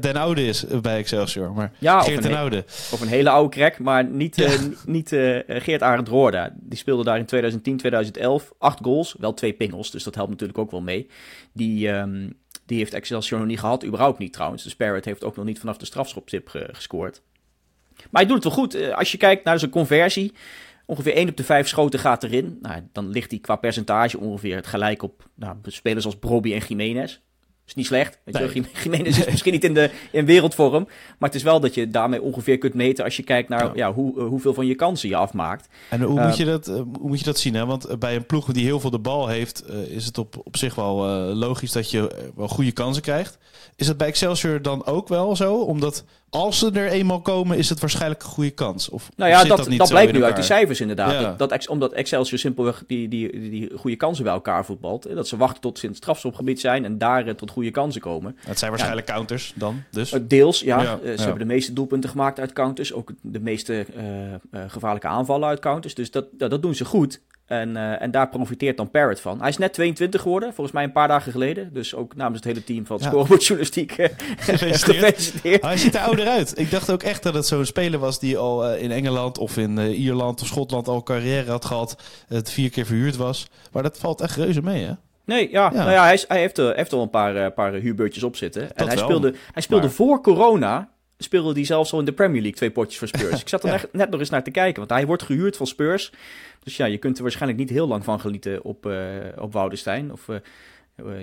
Den 0.01 0.15
Oude 0.15 0.45
is 0.45 0.65
bij 0.81 0.97
Excelsior. 0.97 1.53
Maar 1.53 1.71
ja, 1.77 2.01
Geert 2.01 2.23
Den 2.23 2.35
Oude. 2.35 2.63
Of 2.67 3.01
een 3.01 3.07
hele 3.07 3.29
oude 3.29 3.49
crack, 3.49 3.79
maar 3.79 4.05
niet, 4.05 4.35
ja. 4.35 4.51
niet 4.85 5.09
Geert 5.47 5.81
Arend 5.81 6.07
Roorda. 6.07 6.53
Die 6.55 6.77
speelde 6.77 7.03
daar 7.03 7.17
in 7.17 7.25
2010, 7.25 7.77
2011. 7.77 8.53
Acht 8.57 8.79
goals, 8.81 9.15
wel 9.19 9.33
twee 9.33 9.53
pingels, 9.53 9.91
dus 9.91 10.03
dat 10.03 10.15
helpt 10.15 10.29
natuurlijk 10.29 10.59
ook 10.59 10.71
wel 10.71 10.81
mee. 10.81 11.07
Die... 11.53 11.89
Um, 11.89 12.43
die 12.65 12.77
heeft 12.77 12.93
Excelsior 12.93 13.39
nog 13.39 13.47
niet 13.47 13.59
gehad, 13.59 13.85
überhaupt 13.85 14.19
niet 14.19 14.33
trouwens. 14.33 14.63
Dus 14.63 14.75
Parrott 14.75 15.05
heeft 15.05 15.23
ook 15.23 15.35
nog 15.35 15.45
niet 15.45 15.59
vanaf 15.59 15.77
de 15.77 15.85
strafschoptip 15.85 16.47
ge 16.47 16.69
gescoord. 16.71 17.21
Maar 17.95 18.21
hij 18.21 18.25
doet 18.25 18.43
het 18.43 18.43
wel 18.43 18.63
goed. 18.63 18.91
Als 18.91 19.11
je 19.11 19.17
kijkt 19.17 19.43
naar 19.43 19.59
zijn 19.59 19.71
conversie, 19.71 20.33
Ongeveer 20.85 21.13
1 21.13 21.29
op 21.29 21.37
de 21.37 21.43
5 21.43 21.67
schoten 21.67 21.99
gaat 21.99 22.23
erin. 22.23 22.57
Nou, 22.61 22.81
dan 22.91 23.09
ligt 23.09 23.31
hij 23.31 23.39
qua 23.39 23.55
percentage 23.55 24.19
ongeveer 24.19 24.55
het 24.55 24.67
gelijk 24.67 25.03
op 25.03 25.29
nou, 25.35 25.57
spelers 25.63 26.05
als 26.05 26.17
Brobby 26.17 26.53
en 26.53 26.65
Jiménez. 26.67 27.21
Is 27.65 27.73
niet 27.73 27.85
slecht. 27.85 28.19
Weet 28.23 28.53
nee. 28.53 28.63
Jiménez 28.83 29.17
is 29.17 29.25
misschien 29.25 29.51
niet 29.51 29.63
in, 29.63 29.73
de, 29.73 29.89
in 30.11 30.25
wereldvorm. 30.25 30.83
Maar 31.17 31.29
het 31.29 31.35
is 31.35 31.43
wel 31.43 31.59
dat 31.59 31.73
je 31.73 31.87
daarmee 31.87 32.21
ongeveer 32.21 32.57
kunt 32.57 32.73
meten 32.73 33.03
als 33.03 33.15
je 33.15 33.23
kijkt 33.23 33.49
naar 33.49 33.65
ja. 33.65 33.71
ja 33.75 33.93
hoe, 33.93 34.19
uh, 34.19 34.27
hoeveel 34.27 34.53
van 34.53 34.65
je 34.65 34.75
kansen 34.75 35.09
je 35.09 35.15
afmaakt. 35.15 35.67
En 35.89 36.01
hoe, 36.01 36.19
uh, 36.19 36.25
moet, 36.25 36.37
je 36.37 36.45
dat, 36.45 36.67
uh, 36.67 36.75
hoe 36.75 37.07
moet 37.07 37.19
je 37.19 37.25
dat 37.25 37.39
zien? 37.39 37.53
Hè? 37.53 37.65
Want 37.65 37.99
bij 37.99 38.15
een 38.15 38.25
ploeg 38.25 38.51
die 38.51 38.65
heel 38.65 38.79
veel 38.79 38.89
de 38.89 38.99
bal 38.99 39.27
heeft, 39.27 39.63
is 39.89 40.05
het 40.05 40.17
op, 40.17 40.41
op 40.43 40.57
zich 40.57 40.75
wel 40.75 40.95
logisch 41.33 41.71
dat 41.71 41.91
je 41.91 42.31
wel 42.35 42.47
goede 42.47 42.71
kansen 42.71 43.03
krijgt. 43.03 43.37
Is 43.75 43.87
dat 43.87 43.97
bij 43.97 44.07
Excelsior 44.07 44.61
dan 44.61 44.85
ook 44.85 45.07
wel 45.07 45.35
zo? 45.35 45.55
Omdat 45.55 46.03
als 46.29 46.59
ze 46.59 46.71
er 46.71 46.87
eenmaal 46.87 47.21
komen, 47.21 47.57
is 47.57 47.69
het 47.69 47.79
waarschijnlijk 47.79 48.23
een 48.23 48.29
goede 48.29 48.49
kans. 48.49 48.89
Of, 48.89 49.09
nou 49.15 49.29
ja, 49.29 49.43
dat, 49.43 49.57
dat, 49.57 49.77
dat 49.77 49.89
blijkt 49.89 50.13
nu 50.13 50.23
uit 50.23 50.35
die 50.35 50.43
cijfers 50.43 50.81
inderdaad. 50.81 51.11
Ja. 51.11 51.35
Dat, 51.37 51.49
dat, 51.49 51.67
omdat 51.67 51.93
Excelsior 51.93 52.39
simpelweg 52.39 52.83
die, 52.87 53.07
die, 53.07 53.39
die, 53.39 53.49
die 53.49 53.71
goede 53.75 53.95
kansen 53.95 54.23
bij 54.23 54.33
elkaar 54.33 54.65
voetbalt. 54.65 55.15
Dat 55.15 55.27
ze 55.27 55.37
wachten 55.37 55.61
tot 55.61 55.77
ze 55.77 55.83
in 55.83 55.89
het 55.89 55.97
strafschopgebied 55.97 56.59
zijn 56.59 56.85
en 56.85 56.97
daar 56.97 57.35
tot 57.35 57.51
goede 57.55 57.71
kansen 57.71 58.01
komen. 58.01 58.37
Het 58.39 58.59
zijn 58.59 58.71
waarschijnlijk 58.71 59.07
ja. 59.07 59.13
counters 59.13 59.53
dan, 59.55 59.83
dus? 59.91 60.13
Uh, 60.13 60.19
deels, 60.23 60.59
ja. 60.59 60.81
ja. 60.81 60.99
Uh, 61.03 61.17
ze 61.17 61.21
hebben 61.21 61.47
de 61.47 61.53
meeste 61.53 61.73
doelpunten 61.73 62.09
gemaakt 62.09 62.39
uit 62.39 62.53
counters. 62.53 62.93
Ook 62.93 63.11
de 63.21 63.39
meeste 63.39 63.85
gevaarlijke 64.67 65.07
aanvallen 65.07 65.47
uit 65.47 65.59
counters. 65.59 65.95
Dus 65.95 66.11
dat, 66.11 66.25
dat, 66.31 66.49
dat 66.49 66.61
doen 66.61 66.75
ze 66.75 66.85
goed. 66.85 67.21
En, 67.45 67.69
uh, 67.69 68.01
en 68.01 68.11
daar 68.11 68.29
profiteert 68.29 68.77
dan 68.77 68.89
Parrot 68.89 69.19
van. 69.19 69.39
Hij 69.39 69.49
is 69.49 69.57
net 69.57 69.73
22 69.73 70.21
geworden, 70.21 70.53
volgens 70.53 70.75
mij 70.75 70.83
een 70.83 70.91
paar 70.91 71.07
dagen 71.07 71.31
geleden. 71.31 71.73
Dus 71.73 71.95
ook 71.95 72.15
namens 72.15 72.35
het 72.35 72.45
hele 72.45 72.63
team 72.63 72.85
van 72.85 72.97
ja. 73.01 73.07
Scoreboardjournalistiek 73.07 73.97
uh, 73.97 74.07
gefeliciteerd. 74.37 75.61
Hij 75.61 75.77
ziet 75.77 75.95
er 75.95 76.01
ouder 76.01 76.27
uit. 76.27 76.59
Ik 76.59 76.71
dacht 76.71 76.91
ook 76.91 77.03
echt 77.03 77.23
dat 77.23 77.33
het 77.33 77.45
zo'n 77.45 77.65
speler 77.65 77.99
was 77.99 78.19
die 78.19 78.37
al 78.37 78.73
uh, 78.73 78.81
in 78.81 78.91
Engeland 78.91 79.37
of 79.37 79.57
in 79.57 79.77
Ierland 79.77 80.41
of 80.41 80.47
Schotland 80.47 80.87
al 80.87 81.03
carrière 81.03 81.51
had 81.51 81.65
gehad. 81.65 81.97
Het 82.27 82.51
vier 82.51 82.69
keer 82.69 82.85
verhuurd 82.85 83.15
was. 83.15 83.47
Maar 83.71 83.83
dat 83.83 83.97
valt 83.97 84.21
echt 84.21 84.35
reuze 84.35 84.61
mee, 84.61 84.83
hè? 84.85 84.93
Nee, 85.25 85.51
ja, 85.51 85.69
ja. 85.73 85.77
Nou 85.77 85.91
ja 85.91 86.03
hij, 86.03 86.23
hij 86.27 86.39
heeft, 86.39 86.57
heeft 86.57 86.93
al 86.93 87.01
een 87.01 87.09
paar, 87.09 87.51
paar 87.51 87.73
huurbeurtjes 87.73 88.23
op 88.23 88.35
zitten. 88.35 88.61
Dat 88.61 88.71
en 88.75 88.87
hij 88.87 88.95
wel, 88.95 89.05
speelde, 89.05 89.33
hij 89.53 89.61
speelde 89.61 89.85
maar... 89.85 89.95
voor 89.95 90.21
corona 90.21 90.89
speelde 91.17 91.53
hij 91.53 91.65
zelfs 91.65 91.93
al 91.93 91.99
in 91.99 92.05
de 92.05 92.13
Premier 92.13 92.41
League 92.41 92.57
twee 92.57 92.71
potjes 92.71 92.97
voor 92.97 93.07
Spurs. 93.07 93.41
Ik 93.41 93.49
zat 93.49 93.63
er 93.63 93.69
ja. 93.69 93.79
net 93.91 94.09
nog 94.09 94.19
eens 94.19 94.29
naar 94.29 94.43
te 94.43 94.51
kijken, 94.51 94.77
want 94.77 94.89
hij 94.89 95.05
wordt 95.05 95.23
gehuurd 95.23 95.57
van 95.57 95.67
Spurs. 95.67 96.11
Dus 96.63 96.77
ja, 96.77 96.85
je 96.85 96.97
kunt 96.97 97.17
er 97.17 97.23
waarschijnlijk 97.23 97.59
niet 97.59 97.69
heel 97.69 97.87
lang 97.87 98.03
van 98.03 98.19
genieten 98.19 98.63
op, 98.63 98.85
uh, 98.85 98.97
op 99.37 99.53
Woudenstein. 99.53 100.11
Of 100.11 100.27
uh, 100.27 100.35
uh, 100.35 100.41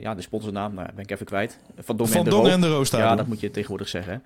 ja, 0.01 0.15
de 0.15 0.23
sponsornaam, 0.23 0.75
nou, 0.75 0.89
ben 0.95 1.05
ik 1.05 1.11
even 1.11 1.27
kwijt. 1.27 1.59
Van 1.79 1.97
van 1.97 2.13
en 2.13 2.25
de 2.25 2.31
Dongen 2.31 2.51
en 2.51 2.61
de 2.61 2.69
Roos. 2.69 2.91
Ja, 2.91 3.15
dat 3.15 3.27
moet 3.27 3.41
je 3.41 3.51
tegenwoordig 3.51 3.89
zeggen. 3.89 4.23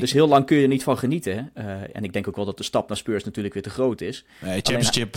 dus 0.00 0.12
heel 0.12 0.28
lang 0.28 0.46
kun 0.46 0.56
je 0.56 0.62
er 0.62 0.68
niet 0.68 0.82
van 0.82 0.98
genieten. 0.98 1.50
en 1.92 2.04
ik 2.04 2.12
denk 2.12 2.28
ook 2.28 2.36
wel 2.36 2.44
dat 2.44 2.56
de 2.56 2.62
stap 2.62 2.88
naar 2.88 2.96
Spurs 2.96 3.24
natuurlijk 3.24 3.54
weer 3.54 3.62
te 3.62 3.70
groot 3.70 4.00
is. 4.00 4.24
Nee, 4.38 4.60
Championship 4.62 5.14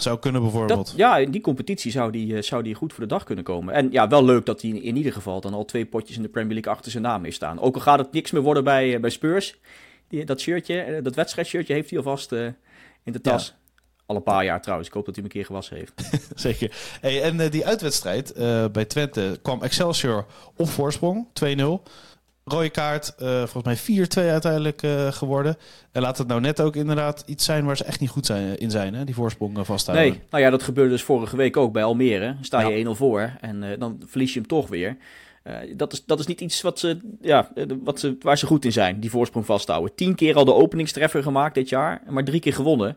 zou 0.00 0.18
kunnen 0.18 0.42
bijvoorbeeld. 0.42 0.86
Dat, 0.86 0.94
ja, 0.96 1.16
in 1.16 1.30
die 1.30 1.40
competitie 1.40 1.90
zou 1.90 2.10
die, 2.12 2.42
zou 2.42 2.62
die 2.62 2.74
goed 2.74 2.92
voor 2.92 3.02
de 3.02 3.08
dag 3.08 3.24
kunnen 3.24 3.44
komen. 3.44 3.74
En 3.74 3.90
ja, 3.90 4.08
wel 4.08 4.24
leuk 4.24 4.46
dat 4.46 4.62
hij 4.62 4.70
in 4.70 4.96
ieder 4.96 5.12
geval 5.12 5.40
dan 5.40 5.54
al 5.54 5.64
twee 5.64 5.86
potjes 5.86 6.16
in 6.16 6.22
de 6.22 6.28
Premier 6.28 6.52
League 6.52 6.72
achter 6.72 6.90
zijn 6.90 7.02
naam 7.02 7.24
heeft 7.24 7.36
staan. 7.36 7.60
Ook 7.60 7.74
al 7.74 7.80
gaat 7.80 7.98
het 7.98 8.12
niks 8.12 8.30
meer 8.30 8.42
worden 8.42 8.64
bij, 8.64 9.00
bij 9.00 9.10
Spurs 9.10 9.56
Die, 10.08 10.24
dat 10.24 10.40
shirtje, 10.40 11.00
dat 11.02 11.14
wedstrijdshirtje 11.14 11.74
heeft 11.74 11.90
hij 11.90 11.98
alvast 11.98 12.32
in 12.32 13.12
de 13.12 13.20
tas. 13.20 13.54
Al 14.06 14.16
een 14.16 14.22
paar 14.22 14.44
jaar 14.44 14.62
trouwens. 14.62 14.88
Ik 14.88 14.94
hoop 14.94 15.06
dat 15.06 15.14
hij 15.14 15.24
hem 15.24 15.32
een 15.32 15.38
keer 15.40 15.46
gewassen 15.46 15.76
heeft. 15.76 16.10
Zeker. 16.46 16.76
Hey, 17.00 17.22
en 17.22 17.50
die 17.50 17.66
uitwedstrijd 17.66 18.34
bij 18.72 18.84
Twente 18.84 19.38
kwam 19.42 19.62
Excelsior 19.62 20.26
op 20.56 20.68
voorsprong, 20.68 21.26
2-0 21.44 21.60
rode 22.50 22.70
kaart. 22.70 23.14
Uh, 23.22 23.46
volgens 23.46 23.86
mij 23.88 24.06
4-2 24.06 24.30
uiteindelijk 24.30 24.82
geworden. 25.10 25.56
En 25.92 26.02
laat 26.02 26.18
het 26.18 26.26
nou 26.26 26.40
net 26.40 26.60
ook 26.60 26.76
inderdaad 26.76 27.22
iets 27.26 27.44
zijn 27.44 27.64
waar 27.64 27.76
ze 27.76 27.84
echt 27.84 28.00
niet 28.00 28.10
goed 28.10 28.26
zijn, 28.26 28.58
in 28.58 28.70
zijn, 28.70 28.94
hè? 28.94 29.04
die 29.04 29.14
voorsprong 29.14 29.66
vasthouden. 29.66 30.08
Nee, 30.08 30.20
nou 30.30 30.42
ja, 30.42 30.50
dat 30.50 30.62
gebeurde 30.62 30.90
dus 30.90 31.02
vorige 31.02 31.36
week 31.36 31.56
ook 31.56 31.72
bij 31.72 31.84
Almere. 31.84 32.36
Sta 32.40 32.68
je 32.68 32.78
ja. 32.78 32.84
1-0 32.84 32.90
voor 32.90 33.32
en 33.40 33.76
dan 33.78 34.02
verlies 34.06 34.32
je 34.32 34.38
hem 34.38 34.48
toch 34.48 34.68
weer. 34.68 34.96
dat, 35.76 35.92
is, 35.92 36.04
dat 36.04 36.18
is 36.18 36.26
niet 36.26 36.40
iets 36.40 36.62
wat 36.62 36.78
ze, 36.78 36.98
ja, 37.20 37.50
wat 37.82 38.00
ze, 38.00 38.16
waar 38.20 38.38
ze 38.38 38.46
goed 38.46 38.64
in 38.64 38.72
zijn, 38.72 39.00
die 39.00 39.10
voorsprong 39.10 39.46
vasthouden. 39.46 39.94
Tien 39.94 40.14
keer 40.14 40.34
al 40.36 40.44
de 40.44 40.54
openingstreffer 40.54 41.22
gemaakt 41.22 41.54
dit 41.54 41.68
jaar, 41.68 42.02
maar 42.08 42.24
drie 42.24 42.40
keer 42.40 42.54
gewonnen. 42.54 42.96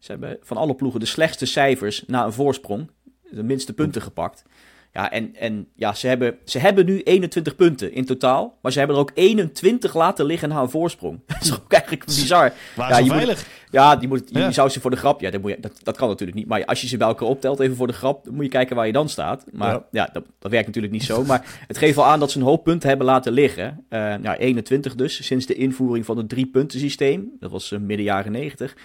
Ze 0.00 0.10
hebben 0.10 0.38
van 0.42 0.56
alle 0.56 0.74
ploegen 0.74 1.00
de 1.00 1.06
slechtste 1.06 1.46
cijfers 1.46 2.04
na 2.06 2.24
een 2.24 2.32
voorsprong. 2.32 2.90
De 3.30 3.42
minste 3.42 3.72
punten 3.72 4.02
gepakt. 4.02 4.44
Ja, 4.92 5.10
en, 5.10 5.36
en 5.36 5.66
ja, 5.74 5.94
ze 5.94 6.06
hebben, 6.06 6.38
ze 6.44 6.58
hebben 6.58 6.86
nu 6.86 7.02
21 7.02 7.56
punten 7.56 7.92
in 7.92 8.04
totaal. 8.04 8.58
Maar 8.62 8.72
ze 8.72 8.78
hebben 8.78 8.96
er 8.96 9.02
ook 9.02 9.10
21 9.14 9.94
laten 9.94 10.24
liggen 10.24 10.48
na 10.48 10.60
een 10.60 10.70
voorsprong. 10.70 11.20
dat 11.26 11.40
is 11.40 11.52
ook 11.52 11.72
eigenlijk 11.72 12.04
bizar. 12.04 12.52
Waar 12.76 12.90
ja, 12.90 12.98
je 12.98 13.10
veilig? 13.10 13.36
Moet, 13.36 13.68
ja, 13.70 13.96
die 13.96 14.08
moet, 14.08 14.22
je, 14.32 14.52
zou 14.52 14.68
ze 14.68 14.80
voor 14.80 14.90
de 14.90 14.96
grap... 14.96 15.20
Ja, 15.20 15.30
dat, 15.30 15.40
moet 15.40 15.50
je, 15.50 15.60
dat, 15.60 15.80
dat 15.82 15.96
kan 15.96 16.08
natuurlijk 16.08 16.38
niet. 16.38 16.46
Maar 16.46 16.64
als 16.64 16.80
je 16.80 16.88
ze 16.88 16.96
bij 16.96 17.08
elkaar 17.08 17.28
optelt, 17.28 17.60
even 17.60 17.76
voor 17.76 17.86
de 17.86 17.92
grap... 17.92 18.24
dan 18.24 18.34
moet 18.34 18.44
je 18.44 18.50
kijken 18.50 18.76
waar 18.76 18.86
je 18.86 18.92
dan 18.92 19.08
staat. 19.08 19.44
Maar 19.52 19.82
ja, 19.90 20.10
dat, 20.12 20.24
dat, 20.38 20.50
werkt 20.50 20.66
natuurlijk 20.66 20.92
niet 20.92 21.04
zo. 21.04 21.24
Maar 21.24 21.58
het 21.66 21.78
geeft 21.78 21.96
wel 21.96 22.06
aan 22.06 22.20
dat 22.20 22.30
ze 22.30 22.38
een 22.38 22.44
hoop 22.44 22.64
punten 22.64 22.88
hebben 22.88 23.06
laten 23.06 23.32
liggen. 23.32 23.84
Uh, 23.90 24.14
ja, 24.22 24.36
21 24.36 24.94
dus, 24.94 25.24
sinds 25.24 25.46
de 25.46 25.54
invoering 25.54 26.04
van 26.04 26.16
het 26.16 26.28
drie-punten-systeem. 26.28 27.30
Dat 27.40 27.50
was 27.50 27.70
uh, 27.70 27.78
midden 27.78 28.06
jaren 28.06 28.32
90. 28.32 28.76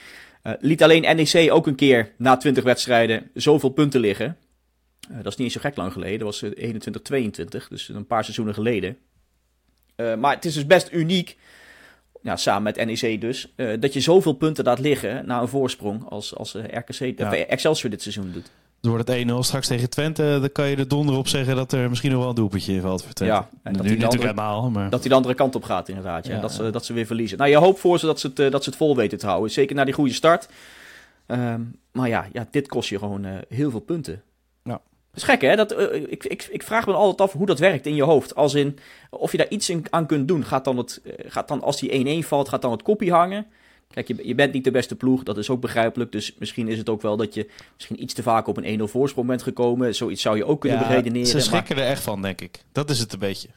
Uh, 0.48 0.54
liet 0.60 0.84
alleen 0.84 1.16
NEC 1.16 1.52
ook 1.52 1.68
een 1.68 1.76
keer 1.76 2.12
na 2.18 2.38
20 2.38 2.64
wedstrijden 2.64 3.30
zoveel 3.34 3.70
punten 3.70 4.00
liggen. 4.00 4.38
Uh, 5.12 5.18
dat 5.18 5.26
is 5.26 5.36
niet 5.36 5.40
eens 5.40 5.54
zo 5.54 5.60
gek 5.60 5.76
lang 5.76 5.92
geleden. 5.92 6.20
Dat 6.20 6.28
was 6.28 6.42
21, 6.42 7.02
eh, 7.02 7.08
22, 7.08 7.68
dus 7.68 7.90
een 7.90 8.06
paar 8.06 8.24
seizoenen 8.24 8.54
geleden. 8.54 8.98
Uh, 9.96 10.16
maar 10.16 10.36
het 10.36 10.46
is 10.46 10.54
dus 10.54 10.66
best 10.66 10.92
uniek, 10.92 11.38
ja, 12.22 12.36
samen 12.36 12.64
met 12.64 12.86
NEC 12.86 13.22
dus, 13.22 13.54
dat 13.80 13.94
je 13.94 14.00
zoveel 14.00 14.34
punten 14.34 14.64
laat 14.64 14.80
liggen 14.80 15.26
na 15.26 15.42
een 15.42 15.48
voorsprong 15.48 16.10
als, 16.10 16.36
als 16.36 16.54
RKC, 16.54 17.20
ja. 17.20 17.36
Excelsior 17.36 17.90
dit 17.90 18.02
seizoen 18.02 18.32
doet. 18.32 18.52
Door 18.86 18.98
het 18.98 19.28
1-0 19.30 19.34
straks 19.40 19.68
tegen 19.68 19.90
Twente, 19.90 20.38
dan 20.40 20.52
kan 20.52 20.68
je 20.68 20.76
er 20.76 20.88
donder 20.88 21.16
op 21.16 21.28
zeggen 21.28 21.56
dat 21.56 21.72
er 21.72 21.90
misschien 21.90 22.12
nog 22.12 22.20
wel 22.20 22.30
een 22.30 22.36
doelpuntje 22.36 22.74
in 22.74 22.82
valt 22.82 23.04
voor 23.04 23.14
Twente. 23.14 23.34
Ja, 23.34 23.50
en 23.64 23.74
dat 23.74 23.84
nu 23.84 23.90
natuurlijk 23.90 24.22
helemaal, 24.22 24.70
maar... 24.70 24.90
Dat 24.90 25.00
hij 25.00 25.10
de 25.10 25.16
andere 25.16 25.34
kant 25.34 25.56
op 25.56 25.64
gaat 25.64 25.90
inderdaad, 25.90 26.28
ja. 26.28 26.36
ja 26.36 26.42
dat, 26.42 26.52
Ze, 26.52 26.70
dat 26.70 26.86
ze 26.86 26.94
weer 26.94 27.06
verliezen. 27.06 27.38
Nou, 27.38 27.50
je 27.50 27.58
hoopt 27.58 27.80
voor 27.80 28.00
ze 28.00 28.06
dat 28.06 28.20
ze 28.20 28.32
het, 28.36 28.52
dat 28.52 28.64
ze 28.64 28.70
het 28.70 28.78
vol 28.78 28.96
weten 28.96 29.18
te 29.18 29.28
houden. 29.28 29.52
Zeker 29.52 29.76
na 29.76 29.84
die 29.84 29.94
goede 29.94 30.14
start. 30.14 30.50
Um, 31.28 31.80
maar 31.92 32.08
ja, 32.08 32.28
ja, 32.34 32.48
dit 32.52 32.68
kost 32.68 32.90
je 32.90 33.00
gewoon 33.00 33.26
uh, 33.26 33.32
heel 33.50 33.72
veel 33.72 33.80
punten. 33.80 34.24
Dat 35.16 35.24
is 35.24 35.30
gek, 35.30 35.42
hè? 35.42 35.56
Dat, 35.56 35.80
uh, 35.80 36.12
ik, 36.12 36.24
ik, 36.24 36.48
ik 36.52 36.64
vraag 36.64 36.86
me 36.86 36.94
altijd 36.94 37.30
af 37.30 37.38
hoe 37.38 37.46
dat 37.46 37.60
werkt 37.60 37.86
in 37.86 37.96
je 37.96 38.04
hoofd. 38.04 38.36
Als 38.36 38.54
in, 38.54 38.78
of 39.10 39.32
je 39.32 39.38
daar 39.38 39.50
iets 39.50 39.70
in, 39.70 39.86
aan 39.90 40.06
kunt 40.06 40.28
doen. 40.28 40.46
Gaat 40.46 40.66
dan, 40.66 40.78
het, 40.78 41.02
uh, 41.04 41.14
gaat 41.28 41.48
dan 41.48 41.62
als 41.62 41.80
die 41.80 42.24
1-1 42.24 42.28
valt, 42.28 42.50
gaat 42.50 42.62
dan 42.62 42.72
het 42.72 42.84
kopje 42.84 43.12
hangen? 43.12 43.46
Kijk, 43.88 44.08
je, 44.08 44.28
je 44.28 44.36
bent 44.36 44.54
niet 44.54 44.64
de 44.64 44.72
beste 44.72 44.96
ploeg, 44.96 45.24
dat 45.24 45.38
is 45.38 45.50
ook 45.50 45.62
begrijpelijk. 45.62 46.12
Dus 46.12 46.36
misschien 46.40 46.68
is 46.68 46.78
het 46.78 46.90
ook 46.90 47.02
wel 47.02 47.18
dat 47.18 47.34
je 47.34 47.50
misschien 47.76 48.02
iets 48.02 48.14
te 48.14 48.24
vaak 48.24 48.48
op 48.48 48.58
een 48.58 48.80
1-0 48.80 48.84
voorsprong 48.84 49.28
bent 49.28 49.44
gekomen. 49.44 49.96
Zoiets 49.96 50.22
zou 50.22 50.38
je 50.38 50.46
ook 50.46 50.62
kunnen 50.62 50.80
ja, 50.80 50.88
beredeneren. 50.88 51.28
Ze 51.28 51.40
schrikken 51.40 51.76
er 51.76 51.88
echt 51.88 52.04
van, 52.04 52.22
denk 52.22 52.42
ik. 52.42 52.64
Dat 52.72 52.90
is 52.90 53.00
het 53.00 53.14
een 53.14 53.20
beetje. 53.20 53.48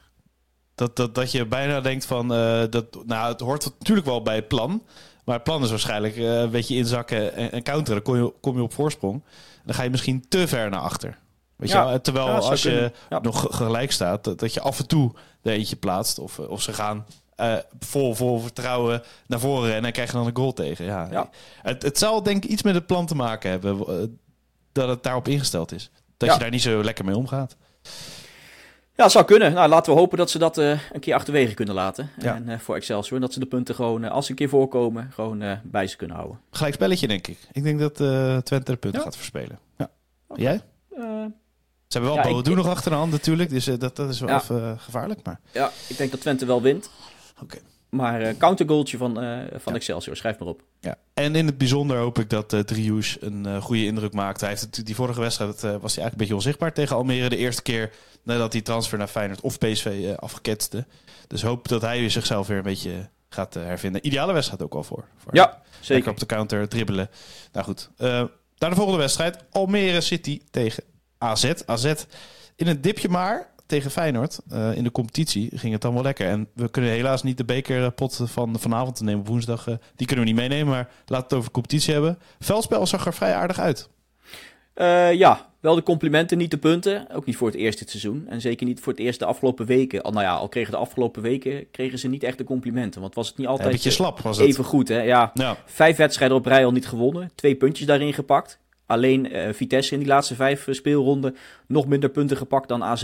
Dat, 0.75 0.97
dat, 0.97 1.15
dat 1.15 1.33
je 1.33 1.47
bijna 1.47 1.81
denkt 1.81 2.07
van, 2.07 2.33
uh, 2.33 2.63
dat, 2.71 3.07
nou, 3.07 3.33
het 3.33 3.41
hoort 3.41 3.73
natuurlijk 3.79 4.07
wel 4.07 4.23
bij 4.23 4.35
het 4.35 4.49
plan. 4.49 4.83
Maar 5.25 5.35
het 5.35 5.45
plan 5.45 5.63
is 5.63 5.71
waarschijnlijk 5.71 6.17
een 6.17 6.51
beetje 6.51 6.77
inzakken 6.77 7.35
en, 7.35 7.53
en 7.53 7.63
counteren. 7.63 8.03
Dan 8.03 8.15
kom 8.15 8.25
je, 8.25 8.33
kom 8.41 8.57
je 8.57 8.63
op 8.63 8.73
voorsprong. 8.73 9.23
Dan 9.65 9.75
ga 9.75 9.83
je 9.83 9.91
misschien 9.91 10.25
te 10.29 10.49
ver 10.49 10.71
naar 10.71 10.81
achter. 10.81 11.19
Weet 11.57 11.71
ja. 11.71 11.93
je, 11.93 12.01
terwijl 12.01 12.27
als 12.27 12.63
je 12.63 12.93
nog 13.23 13.47
gelijk 13.51 13.93
staat, 13.93 14.25
dat, 14.25 14.39
dat, 14.39 14.55
je 14.55 14.61
af 14.61 14.79
en 14.79 14.87
toe 14.87 15.13
er 15.43 15.53
eentje 15.53 15.77
plaatst. 15.77 16.19
Of, 16.19 16.39
of 16.39 16.63
ze 16.63 16.73
gaan 16.73 17.07
uh, 17.41 17.57
vol, 17.79 18.15
vol 18.15 18.39
vertrouwen 18.41 19.03
naar 19.27 19.41
voren 19.41 19.75
en 19.75 19.83
dan 19.83 19.93
krijg 19.93 20.11
je 20.11 20.17
dan 20.17 20.27
een 20.27 20.37
goal 20.37 20.53
tegen. 20.53 20.85
Ja. 20.85 21.31
Het, 21.63 21.83
het 21.83 21.99
zal 21.99 22.23
denk 22.23 22.45
ik 22.45 22.51
iets 22.51 22.63
met 22.63 22.75
het 22.75 22.87
plan 22.87 23.07
te 23.07 23.15
maken 23.15 23.51
hebben 23.51 23.77
uh, 23.89 23.95
dat 24.73 24.89
het 24.89 25.03
daarop 25.03 25.29
ingesteld 25.29 25.73
is. 25.73 25.91
Dat 26.17 26.33
je 26.33 26.39
daar 26.39 26.51
niet 26.51 26.63
zo 26.63 26.85
lekker 26.85 27.05
mee 27.05 27.17
omgaat. 27.17 27.57
Ja, 28.95 29.09
zou 29.09 29.25
kunnen. 29.25 29.53
Nou, 29.53 29.69
laten 29.69 29.93
we 29.93 29.99
hopen 29.99 30.19
dat 30.19 30.31
ze 30.31 30.39
dat 30.39 30.59
uh, 30.59 30.79
een 30.93 31.01
keer 31.01 31.15
achterwege 31.15 31.55
kunnen 31.55 31.75
laten. 31.75 32.11
En 32.19 32.61
voor 32.61 32.77
Excelsior. 32.77 33.21
Dat 33.21 33.33
ze 33.33 33.39
de 33.39 33.47
punten 33.47 33.75
gewoon, 33.75 34.05
als 34.05 34.25
ze 34.25 34.31
een 34.31 34.37
keer 34.37 34.49
voorkomen, 34.49 35.11
gewoon 35.13 35.61
bij 35.63 35.87
ze 35.87 35.97
kunnen 35.97 36.17
houden. 36.17 36.41
Gelijk 36.51 36.75
spelletje, 36.75 37.09
denk 37.09 37.27
ik. 37.27 37.39
Ik 37.53 37.63
denk 37.63 37.79
dat 37.79 37.95
Twente 38.45 38.71
de 38.73 38.77
punten 38.77 39.01
gaat 39.01 39.17
verspelen. 39.17 39.59
Ja. 39.77 39.91
Okay. 40.29 40.45
Jij? 40.45 40.61
Ze 41.89 41.99
hebben 41.99 42.15
wel 42.15 42.37
ja, 42.37 42.43
doen 42.43 42.57
nog 42.57 42.69
achter 42.69 42.91
de 42.91 42.97
hand 42.97 43.13
natuurlijk, 43.13 43.51
dus 43.51 43.65
dat, 43.65 43.97
dat 43.97 44.09
is 44.11 44.21
wel 44.21 44.37
even 44.37 44.79
gevaarlijk. 44.81 45.21
Maar... 45.23 45.41
Ja, 45.53 45.71
ik 45.89 45.97
denk 45.97 46.11
dat 46.11 46.21
Twente 46.21 46.47
wel 46.47 46.63
wint. 46.63 46.91
Oké. 47.43 47.45
Okay. 47.45 47.61
Maar 47.89 48.23
uh, 48.23 48.29
countergoaltje 48.39 48.97
van, 48.97 49.15
van 49.15 49.73
ja. 49.73 49.75
Excelsior, 49.75 50.17
schrijf 50.17 50.39
maar 50.39 50.49
op. 50.49 50.63
Ja. 50.81 50.97
En 51.15 51.35
in 51.35 51.47
het 51.47 51.59
bijzonder 51.59 51.97
hoop 51.97 52.19
ik 52.19 52.31
dat 52.31 52.53
uh, 52.53 52.61
Drius 52.61 53.17
een 53.21 53.63
goede 53.63 53.85
indruk 53.85 54.13
maakt. 54.13 54.41
Hij 54.41 54.49
heeft 54.49 54.61
het, 54.61 54.87
die 54.87 54.95
vorige 54.95 55.21
wedstrijd 55.21 55.53
was 55.53 55.63
hij 55.71 55.73
eigenlijk 55.73 56.13
een 56.13 56.19
beetje 56.19 56.35
onzichtbaar 56.35 56.73
tegen 56.73 56.97
Almere. 56.97 57.29
De 57.29 57.37
eerste 57.37 57.63
keer 57.63 57.91
nadat 58.23 58.53
hij 58.53 58.63
transfer 58.63 58.99
naar 58.99 59.09
Feyenoord 59.09 59.41
of 59.41 59.59
PSV 59.59 60.15
afgeketste. 60.17 60.87
Dus 61.27 61.43
hoop 61.43 61.69
dat 61.69 61.83
hij 61.83 62.09
zichzelf 62.09 62.47
weer 62.47 62.57
een 62.57 62.63
beetje 62.63 63.09
gaat 63.29 63.55
hervinden. 63.55 64.07
Ideale 64.07 64.33
wedstrijd 64.33 64.63
ook 64.63 64.75
al 64.75 64.85
voor. 64.85 65.05
voor 65.17 65.35
ja, 65.35 65.63
zeker. 65.81 66.11
op 66.11 66.19
de 66.19 66.27
counter 66.27 66.69
dribbelen. 66.69 67.11
Nou 67.53 67.65
goed, 67.65 67.91
naar 68.59 68.71
de 68.71 68.77
volgende 68.77 68.99
wedstrijd. 68.99 69.45
Almere 69.51 70.01
City 70.01 70.41
tegen 70.51 70.85
AZ. 71.19 71.53
AZ 71.67 71.95
in 72.59 72.67
een 72.67 72.81
dipje 72.81 73.09
maar 73.09 73.51
tegen 73.69 73.91
Feyenoord 73.91 74.41
uh, 74.53 74.77
in 74.77 74.85
de 74.85 74.93
competitie 74.93 75.51
ging 75.55 75.73
het 75.73 75.83
dan 75.83 75.95
wel 75.95 76.03
lekker. 76.03 76.29
En 76.29 76.49
we 76.55 76.69
kunnen 76.69 76.91
helaas 76.91 77.23
niet 77.23 77.37
de 77.37 77.45
bekerpot 77.45 78.21
van 78.25 78.59
vanavond 78.59 79.01
nemen 79.01 79.21
op 79.21 79.27
woensdag. 79.27 79.69
Uh, 79.69 79.75
die 79.97 80.07
kunnen 80.07 80.25
we 80.25 80.31
niet 80.31 80.41
meenemen, 80.41 80.73
maar 80.73 80.89
laten 81.07 81.17
we 81.17 81.23
het 81.23 81.35
over 81.35 81.51
competitie 81.51 81.93
hebben. 81.93 82.19
Veldspel 82.39 82.87
zag 82.87 83.07
er 83.07 83.15
vrij 83.15 83.35
aardig 83.35 83.59
uit. 83.59 83.89
Uh, 84.75 85.13
ja, 85.13 85.51
wel 85.61 85.75
de 85.75 85.83
complimenten, 85.83 86.39
niet 86.39 86.51
de 86.51 86.59
punten. 86.59 87.07
Ook 87.13 87.27
niet 87.27 87.37
voor 87.37 87.47
het 87.47 87.57
eerste 87.57 87.85
seizoen. 87.87 88.27
En 88.29 88.41
zeker 88.41 88.67
niet 88.67 88.81
voor 88.81 88.93
het 88.93 89.03
eerste 89.03 89.25
de 89.25 89.31
afgelopen 89.31 89.67
weken. 89.67 90.03
Al, 90.03 90.13
nou 90.13 90.25
ja, 90.25 90.35
al 90.35 90.49
kregen 90.49 90.73
de 90.73 90.79
afgelopen 90.79 91.23
weken 91.23 91.71
kregen 91.71 91.99
ze 91.99 92.09
niet 92.09 92.23
echt 92.23 92.39
de 92.39 92.45
complimenten. 92.45 93.01
Want 93.01 93.15
was 93.15 93.29
het 93.29 93.37
niet 93.37 93.47
altijd 93.47 93.71
beetje 93.71 93.91
slap, 93.91 94.21
was 94.21 94.39
het. 94.39 94.47
even 94.47 94.65
goed. 94.65 94.89
Hè? 94.89 95.03
Ja, 95.03 95.31
ja, 95.35 95.57
Vijf 95.67 95.97
wedstrijden 95.97 96.37
op 96.37 96.47
rij 96.47 96.65
al 96.65 96.73
niet 96.73 96.89
gewonnen. 96.89 97.31
Twee 97.35 97.55
puntjes 97.55 97.87
daarin 97.87 98.13
gepakt. 98.13 98.59
Alleen 98.89 99.37
uh, 99.37 99.53
Vitesse 99.53 99.93
in 99.93 99.99
die 99.99 100.09
laatste 100.09 100.35
vijf 100.35 100.67
uh, 100.67 100.75
speelronden 100.75 101.37
nog 101.67 101.87
minder 101.87 102.11
punten 102.11 102.37
gepakt 102.37 102.69
dan 102.69 102.85
AZ. 102.85 103.03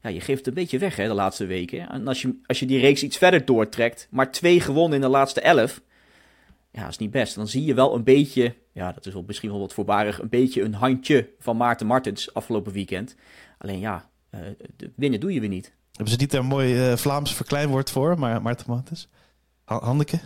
Ja, 0.00 0.08
je 0.08 0.20
geeft 0.20 0.38
het 0.38 0.46
een 0.46 0.54
beetje 0.54 0.78
weg 0.78 0.96
hè, 0.96 1.06
de 1.06 1.14
laatste 1.14 1.46
weken. 1.46 1.88
En 1.88 2.08
als 2.08 2.22
je, 2.22 2.38
als 2.46 2.58
je 2.58 2.66
die 2.66 2.80
reeks 2.80 3.02
iets 3.02 3.16
verder 3.16 3.44
doortrekt, 3.44 4.08
maar 4.10 4.30
twee 4.30 4.60
gewonnen 4.60 4.94
in 4.94 5.00
de 5.00 5.08
laatste 5.08 5.40
elf. 5.40 5.80
Ja, 6.70 6.88
is 6.88 6.98
niet 6.98 7.10
best. 7.10 7.34
Dan 7.34 7.48
zie 7.48 7.64
je 7.64 7.74
wel 7.74 7.94
een 7.94 8.04
beetje, 8.04 8.54
ja, 8.72 8.92
dat 8.92 9.06
is 9.06 9.12
wel 9.12 9.24
misschien 9.26 9.50
wel 9.50 9.60
wat 9.60 9.74
voorbarig, 9.74 10.20
een 10.20 10.28
beetje 10.28 10.62
een 10.62 10.74
handje 10.74 11.28
van 11.38 11.56
Maarten 11.56 11.86
Martens 11.86 12.34
afgelopen 12.34 12.72
weekend. 12.72 13.14
Alleen 13.58 13.80
ja, 13.80 14.08
uh, 14.34 14.40
winnen 14.96 15.20
doe 15.20 15.32
je 15.32 15.40
weer 15.40 15.48
niet. 15.48 15.72
Hebben 15.92 16.12
ze 16.12 16.20
niet 16.20 16.32
een 16.32 16.46
mooi 16.46 16.96
Vlaams 16.96 17.34
verkleinwoord 17.34 17.90
voor, 17.90 18.18
maar 18.18 18.42
Maarten 18.42 18.66
Martens? 18.68 19.08
Handeke? 19.64 20.20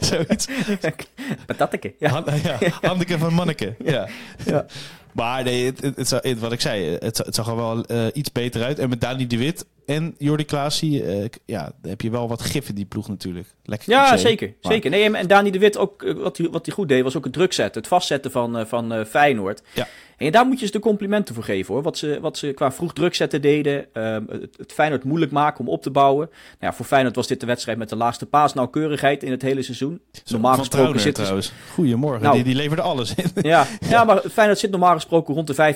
Zoiets. 0.00 0.46
Patateke. 1.46 1.94
Ja. 1.98 2.08
Han, 2.08 2.24
ja. 2.42 2.58
Handeke 2.80 3.18
van 3.18 3.34
Manneke. 3.34 3.74
Ja. 3.84 4.08
ja. 4.44 4.66
Maar 5.12 5.42
nee, 5.44 5.64
het, 5.66 5.80
het, 5.80 6.10
het, 6.10 6.38
wat 6.38 6.52
ik 6.52 6.60
zei, 6.60 6.98
het, 6.98 7.18
het 7.18 7.34
zag 7.34 7.48
er 7.48 7.56
wel 7.56 7.84
uh, 7.90 8.06
iets 8.12 8.32
beter 8.32 8.62
uit. 8.62 8.78
En 8.78 8.88
met 8.88 9.00
Dani 9.00 9.26
de 9.26 9.36
Wit 9.36 9.66
en 9.86 10.14
Jordi 10.18 10.44
Klaasie, 10.44 11.04
uh, 11.04 11.24
ja, 11.44 11.72
heb 11.82 12.00
je 12.00 12.10
wel 12.10 12.28
wat 12.28 12.42
gif 12.42 12.68
in 12.68 12.74
die 12.74 12.84
ploeg 12.84 13.08
natuurlijk. 13.08 13.46
Lekker 13.64 13.90
ja, 13.90 14.16
zeker. 14.16 14.54
Maar. 14.62 14.72
zeker. 14.72 14.90
Nee, 14.90 15.16
en 15.16 15.26
Dani 15.26 15.50
de 15.50 15.58
Wit 15.58 15.76
ook, 15.76 16.02
eh, 16.02 16.14
wat 16.14 16.36
hij 16.36 16.48
wat 16.50 16.70
goed 16.72 16.88
deed, 16.88 17.02
was 17.02 17.16
ook 17.16 17.24
het 17.24 17.32
druk 17.32 17.52
zetten. 17.52 17.80
Het 17.80 17.90
vastzetten 17.90 18.30
van, 18.30 18.66
van 18.66 19.06
Feyenoord. 19.06 19.62
Ja. 19.74 19.88
En 20.16 20.32
daar 20.32 20.46
moet 20.46 20.60
je 20.60 20.66
ze 20.66 20.72
de 20.72 20.78
complimenten 20.78 21.34
voor 21.34 21.44
geven 21.44 21.74
hoor. 21.74 21.82
Wat 21.82 21.98
ze, 21.98 22.18
wat 22.20 22.38
ze 22.38 22.52
qua 22.52 22.72
vroeg 22.72 22.92
druk 22.92 23.14
zetten 23.14 23.42
deden. 23.42 23.86
Um, 23.92 24.26
het, 24.30 24.56
het, 24.56 24.72
Feyenoord 24.72 25.04
moeilijk 25.04 25.32
maken 25.32 25.60
om 25.60 25.68
op 25.68 25.82
te 25.82 25.90
bouwen. 25.90 26.26
Nou 26.26 26.38
ja, 26.60 26.72
voor 26.72 26.86
Feyenoord 26.86 27.16
was 27.16 27.26
dit 27.26 27.40
de 27.40 27.46
wedstrijd 27.46 27.78
met 27.78 27.88
de 27.88 27.96
laagste 27.96 28.26
paasnauwkeurigheid 28.26 29.22
in 29.22 29.30
het 29.30 29.42
hele 29.42 29.62
seizoen. 29.62 30.00
Normaal 30.26 30.54
gesproken 30.54 31.00
zit 31.00 31.14
trouwens. 31.14 31.52
Goedemorgen, 31.72 32.22
nou, 32.22 32.34
die, 32.34 32.44
die 32.44 32.54
leverde 32.54 32.82
alles 32.82 33.14
in. 33.14 33.32
Ja, 33.44 33.66
ja, 33.88 34.04
maar 34.04 34.22
Feyenoord 34.30 34.58
zit 34.58 34.70
normaal 34.70 34.94
gesproken 34.94 35.34
rond 35.34 35.46
de 35.46 35.74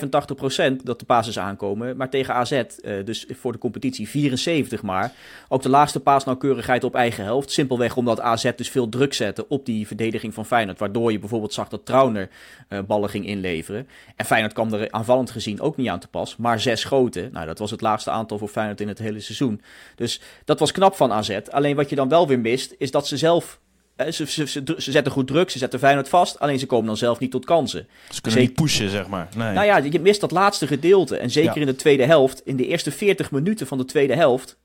85% 0.79 0.83
dat 0.83 0.99
de 0.99 1.05
pases 1.05 1.39
aankomen. 1.39 1.97
Maar 1.97 2.09
tegen 2.09 2.33
AZ, 2.33 2.51
uh, 2.51 3.05
dus 3.05 3.25
voor 3.29 3.51
de 3.51 3.57
competitie 3.57 4.09
74 4.09 4.81
maar. 4.81 5.11
Ook 5.47 5.61
de 5.61 5.69
laagste 5.69 5.99
paasnauwkeurigheid 5.99 6.83
op 6.83 6.95
eigen 6.95 7.23
helft. 7.23 7.51
Simpelweg 7.51 7.95
omdat 7.95 8.19
AZ 8.19 8.51
dus 8.55 8.69
veel 8.69 8.89
druk 8.89 9.13
zette 9.13 9.47
op 9.47 9.65
die 9.65 9.87
verdediging 9.87 10.33
van 10.33 10.45
Feyenoord. 10.45 10.79
Waardoor 10.79 11.11
je 11.11 11.19
bijvoorbeeld 11.19 11.53
zag 11.53 11.69
dat 11.69 11.85
Trauner 11.85 12.29
uh, 12.69 12.79
ballen 12.87 13.09
ging 13.09 13.25
inleveren. 13.25 13.87
En 14.15 14.25
Feyenoord 14.39 14.53
kwam 14.53 14.81
er 14.81 14.91
aanvallend 14.91 15.31
gezien 15.31 15.61
ook 15.61 15.77
niet 15.77 15.87
aan 15.87 15.99
te 15.99 16.07
pas. 16.07 16.35
Maar 16.35 16.59
zes 16.59 16.81
schoten, 16.81 17.29
nou 17.31 17.45
dat 17.45 17.59
was 17.59 17.71
het 17.71 17.81
laagste 17.81 18.09
aantal 18.09 18.37
voor 18.37 18.47
Feyenoord 18.47 18.81
in 18.81 18.87
het 18.87 18.99
hele 18.99 19.19
seizoen. 19.19 19.61
Dus 19.95 20.21
dat 20.45 20.59
was 20.59 20.71
knap 20.71 20.95
van 20.95 21.11
AZ. 21.11 21.39
Alleen 21.49 21.75
wat 21.75 21.89
je 21.89 21.95
dan 21.95 22.09
wel 22.09 22.27
weer 22.27 22.39
mist, 22.39 22.75
is 22.77 22.91
dat 22.91 23.07
ze 23.07 23.17
zelf 23.17 23.59
ze, 23.97 24.11
ze, 24.11 24.47
ze, 24.47 24.63
ze, 24.77 24.91
zetten 24.91 25.11
goed 25.11 25.27
druk, 25.27 25.49
ze 25.49 25.57
zetten 25.57 25.79
Feyenoord 25.79 26.09
vast. 26.09 26.39
Alleen 26.39 26.59
ze 26.59 26.65
komen 26.65 26.85
dan 26.85 26.97
zelf 26.97 27.19
niet 27.19 27.31
tot 27.31 27.45
kansen. 27.45 27.87
Ze 28.09 28.21
kunnen 28.21 28.39
niet 28.39 28.53
pushen, 28.53 28.89
zeg 28.89 29.07
maar. 29.07 29.29
Nee. 29.35 29.53
Nou 29.53 29.65
ja, 29.65 29.77
je 29.77 29.99
mist 29.99 30.21
dat 30.21 30.31
laatste 30.31 30.67
gedeelte. 30.67 31.17
En 31.17 31.29
zeker 31.29 31.57
in 31.57 31.65
de 31.65 31.75
tweede 31.75 32.05
helft, 32.05 32.41
in 32.45 32.55
de 32.55 32.67
eerste 32.67 32.91
40 32.91 33.31
minuten 33.31 33.67
van 33.67 33.77
de 33.77 33.85
tweede 33.85 34.15
helft... 34.15 34.57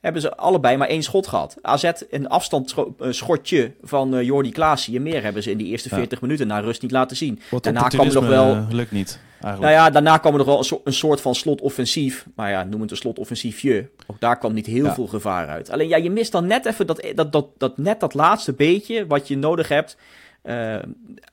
hebben 0.00 0.22
ze 0.22 0.36
allebei 0.36 0.76
maar 0.76 0.88
één 0.88 1.02
schot 1.02 1.26
gehad. 1.26 1.56
AZ 1.62 1.90
een 2.10 2.28
afstandsschotje 2.28 3.72
van 3.82 4.14
uh, 4.14 4.22
Jordi 4.22 4.52
Klaasie. 4.52 5.00
meer 5.00 5.22
hebben 5.22 5.42
ze 5.42 5.50
in 5.50 5.58
die 5.58 5.66
eerste 5.66 5.88
40 5.88 6.20
minuten 6.20 6.46
na 6.46 6.58
rust 6.58 6.82
niet 6.82 6.90
laten 6.90 7.16
zien. 7.16 7.40
Wat 7.50 7.64
Daarna 7.64 7.88
kwam 7.88 8.06
er 8.06 8.14
nog 8.14 8.26
wel... 8.26 8.66
Lukt 8.70 8.90
niet. 8.90 9.20
Eigenlijk. 9.40 9.60
Nou 9.60 9.84
ja, 9.84 9.90
daarna 9.90 10.18
kwam 10.18 10.32
er 10.32 10.38
nog 10.38 10.46
wel 10.46 10.58
een, 10.58 10.80
een 10.84 10.92
soort 10.92 11.20
van 11.20 11.34
slotoffensief. 11.34 12.26
Maar 12.34 12.50
ja, 12.50 12.64
noem 12.64 12.80
het 12.80 12.90
een 12.90 12.96
slotoffensiefje. 12.96 13.90
Ook 14.06 14.20
daar 14.20 14.38
kwam 14.38 14.52
niet 14.52 14.66
heel 14.66 14.92
veel 14.92 15.06
gevaar 15.06 15.48
uit. 15.48 15.70
Alleen 15.70 15.88
ja, 15.88 15.96
je 15.96 16.10
mist 16.10 16.32
dan 16.32 16.46
net 16.46 16.66
even 16.66 16.86
dat, 16.86 17.06
dat, 17.14 17.32
dat, 17.32 17.46
dat, 17.58 17.78
net 17.78 18.00
dat 18.00 18.14
laatste 18.14 18.52
beetje 18.52 19.06
wat 19.06 19.28
je 19.28 19.36
nodig 19.36 19.68
hebt. 19.68 19.96
Uh, 20.42 20.76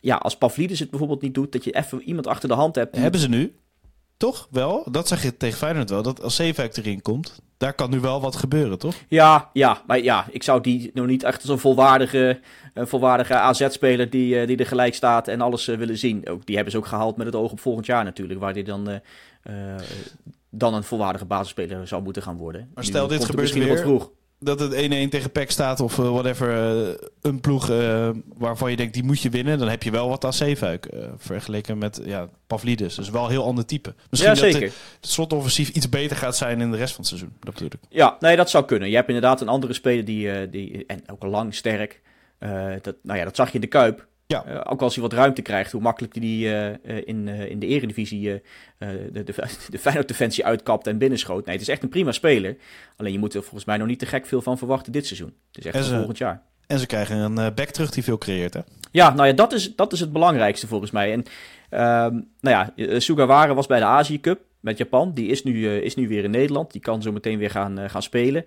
ja, 0.01 0.15
als 0.15 0.37
Pavlidis 0.37 0.79
het 0.79 0.89
bijvoorbeeld 0.89 1.21
niet 1.21 1.33
doet, 1.33 1.51
dat 1.51 1.63
je 1.63 1.71
even 1.71 2.01
iemand 2.01 2.27
achter 2.27 2.49
de 2.49 2.55
hand 2.55 2.75
hebt. 2.75 2.95
Hebben 2.95 3.19
ze 3.19 3.29
nu? 3.29 3.55
Toch 4.17 4.47
wel? 4.51 4.87
Dat 4.91 5.07
zeg 5.07 5.23
je 5.23 5.37
tegen 5.37 5.57
Feyenoord 5.57 5.89
wel. 5.89 6.01
Dat 6.01 6.21
als 6.21 6.35
Zeefuik 6.35 6.77
erin 6.77 7.01
komt, 7.01 7.41
daar 7.57 7.73
kan 7.73 7.89
nu 7.89 7.99
wel 7.99 8.21
wat 8.21 8.35
gebeuren, 8.35 8.79
toch? 8.79 8.95
Ja, 9.07 9.49
ja, 9.53 9.81
maar 9.87 9.99
ja, 9.99 10.25
ik 10.31 10.43
zou 10.43 10.61
die 10.61 10.91
nog 10.93 11.05
niet 11.05 11.23
echt 11.23 11.41
als 11.41 11.49
een 11.49 11.59
volwaardige, 11.59 12.39
een 12.73 12.87
volwaardige 12.87 13.33
AZ-speler 13.33 14.09
die, 14.09 14.35
uh, 14.35 14.47
die 14.47 14.57
er 14.57 14.65
gelijk 14.65 14.93
staat 14.93 15.27
en 15.27 15.41
alles 15.41 15.67
uh, 15.67 15.77
willen 15.77 15.97
zien. 15.97 16.29
Ook, 16.29 16.45
die 16.45 16.55
hebben 16.55 16.73
ze 16.73 16.79
ook 16.79 16.85
gehaald 16.85 17.17
met 17.17 17.25
het 17.25 17.35
oog 17.35 17.51
op 17.51 17.59
volgend 17.59 17.85
jaar 17.85 18.03
natuurlijk, 18.03 18.39
waar 18.39 18.53
die 18.53 18.63
dan, 18.63 18.89
uh, 18.89 19.75
dan 20.49 20.73
een 20.73 20.83
volwaardige 20.83 21.25
basisspeler 21.25 21.87
zou 21.87 22.03
moeten 22.03 22.21
gaan 22.21 22.37
worden. 22.37 22.71
Maar 22.73 22.83
stel, 22.83 23.07
dit 23.07 23.25
gebeurt 23.25 23.53
weer. 23.53 23.67
Wat 23.67 23.79
vroeg 23.79 24.11
dat 24.45 24.59
het 24.59 24.73
1-1 24.73 24.75
tegen 25.09 25.31
PEC 25.31 25.51
staat 25.51 25.79
of 25.79 25.97
uh, 25.97 26.09
whatever, 26.09 26.77
uh, 26.87 26.93
een 27.21 27.39
ploeg 27.39 27.69
uh, 27.69 28.09
waarvan 28.37 28.71
je 28.71 28.77
denkt 28.77 28.93
die 28.93 29.03
moet 29.03 29.21
je 29.21 29.29
winnen, 29.29 29.57
dan 29.57 29.67
heb 29.67 29.83
je 29.83 29.91
wel 29.91 30.09
wat 30.09 30.25
aan 30.25 30.33
Zeefuik 30.33 30.89
vergeleken 31.17 31.77
met 31.77 32.01
ja, 32.05 32.29
Pavlidis. 32.47 32.95
Dus 32.95 33.09
wel 33.09 33.23
een 33.23 33.29
heel 33.29 33.45
ander 33.45 33.65
type. 33.65 33.93
Misschien 34.09 34.33
ja, 34.33 34.37
zeker. 34.37 34.59
dat 34.59 34.69
het 35.01 35.11
slotoffensief 35.11 35.69
iets 35.69 35.89
beter 35.89 36.17
gaat 36.17 36.37
zijn 36.37 36.61
in 36.61 36.71
de 36.71 36.77
rest 36.77 36.93
van 36.95 36.99
het 36.99 37.07
seizoen. 37.07 37.33
Dat 37.39 37.53
bedoel 37.53 37.69
ik. 37.71 37.79
Ja, 37.89 38.17
nee, 38.19 38.35
dat 38.35 38.49
zou 38.49 38.65
kunnen. 38.65 38.89
Je 38.89 38.95
hebt 38.95 39.07
inderdaad 39.07 39.41
een 39.41 39.47
andere 39.47 39.73
speler 39.73 40.05
die, 40.05 40.49
die 40.49 40.83
en 40.87 41.03
ook 41.07 41.23
lang 41.23 41.55
sterk. 41.55 42.01
dat, 42.81 42.95
nou 43.03 43.19
ja, 43.19 43.23
dat 43.23 43.35
zag 43.35 43.47
je 43.47 43.53
in 43.53 43.61
de 43.61 43.67
Kuip. 43.67 44.07
Ja. 44.27 44.45
Uh, 44.47 44.61
ook 44.63 44.81
als 44.81 44.93
hij 44.93 45.03
wat 45.03 45.13
ruimte 45.13 45.41
krijgt, 45.41 45.71
hoe 45.71 45.81
makkelijk 45.81 46.13
hij 46.13 46.21
die 46.21 46.47
uh, 46.47 46.67
in, 47.05 47.27
uh, 47.27 47.49
in 47.49 47.59
de 47.59 47.67
eredivisie 47.67 48.41
de, 48.77 49.09
de, 49.11 49.23
de 49.69 49.79
Feyenoord-defensie 49.79 50.45
uitkapt 50.45 50.87
en 50.87 50.97
binnenschoot. 50.97 51.45
Nee, 51.45 51.53
het 51.53 51.63
is 51.63 51.69
echt 51.69 51.83
een 51.83 51.89
prima 51.89 52.11
speler. 52.11 52.57
Alleen 52.95 53.11
je 53.11 53.19
moet 53.19 53.33
er 53.33 53.41
volgens 53.41 53.65
mij 53.65 53.77
nog 53.77 53.87
niet 53.87 53.99
te 53.99 54.05
gek 54.05 54.25
veel 54.25 54.41
van 54.41 54.57
verwachten 54.57 54.91
dit 54.91 55.05
seizoen. 55.05 55.33
Het 55.51 55.65
is 55.65 55.71
echt 55.71 55.85
ze, 55.85 55.95
volgend 55.95 56.17
jaar. 56.17 56.41
En 56.67 56.79
ze 56.79 56.85
krijgen 56.85 57.17
een 57.17 57.53
back 57.53 57.69
terug 57.69 57.91
die 57.91 58.03
veel 58.03 58.17
creëert, 58.17 58.53
hè? 58.53 58.59
Ja, 58.91 59.13
nou 59.13 59.27
ja, 59.27 59.33
dat 59.33 59.53
is, 59.53 59.75
dat 59.75 59.93
is 59.93 59.99
het 59.99 60.11
belangrijkste 60.11 60.67
volgens 60.67 60.91
mij. 60.91 61.11
En 61.11 61.25
ehm, 61.69 62.21
nou 62.39 62.73
ja, 62.75 62.99
Sugawara 62.99 63.53
was 63.53 63.67
bij 63.67 63.79
de 63.79 63.85
Azië 63.85 64.19
Cup 64.19 64.39
met 64.65 64.77
Japan. 64.77 65.13
Die 65.13 65.27
is 65.27 65.43
nu, 65.43 65.53
uh, 65.53 65.77
is 65.77 65.95
nu 65.95 66.07
weer 66.07 66.23
in 66.23 66.31
Nederland. 66.31 66.71
Die 66.71 66.81
kan 66.81 67.01
zo 67.01 67.11
meteen 67.11 67.37
weer 67.37 67.49
gaan, 67.49 67.79
uh, 67.79 67.89
gaan 67.89 68.01
spelen. 68.01 68.45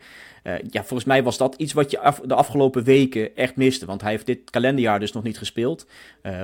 Ja, 0.70 0.80
volgens 0.84 1.04
mij 1.04 1.22
was 1.22 1.36
dat 1.36 1.54
iets 1.54 1.72
wat 1.72 1.90
je 1.90 2.14
de 2.24 2.34
afgelopen 2.34 2.84
weken 2.84 3.36
echt 3.36 3.56
miste. 3.56 3.86
Want 3.86 4.00
hij 4.00 4.10
heeft 4.10 4.26
dit 4.26 4.50
kalenderjaar 4.50 5.00
dus 5.00 5.12
nog 5.12 5.22
niet 5.22 5.38
gespeeld. 5.38 5.86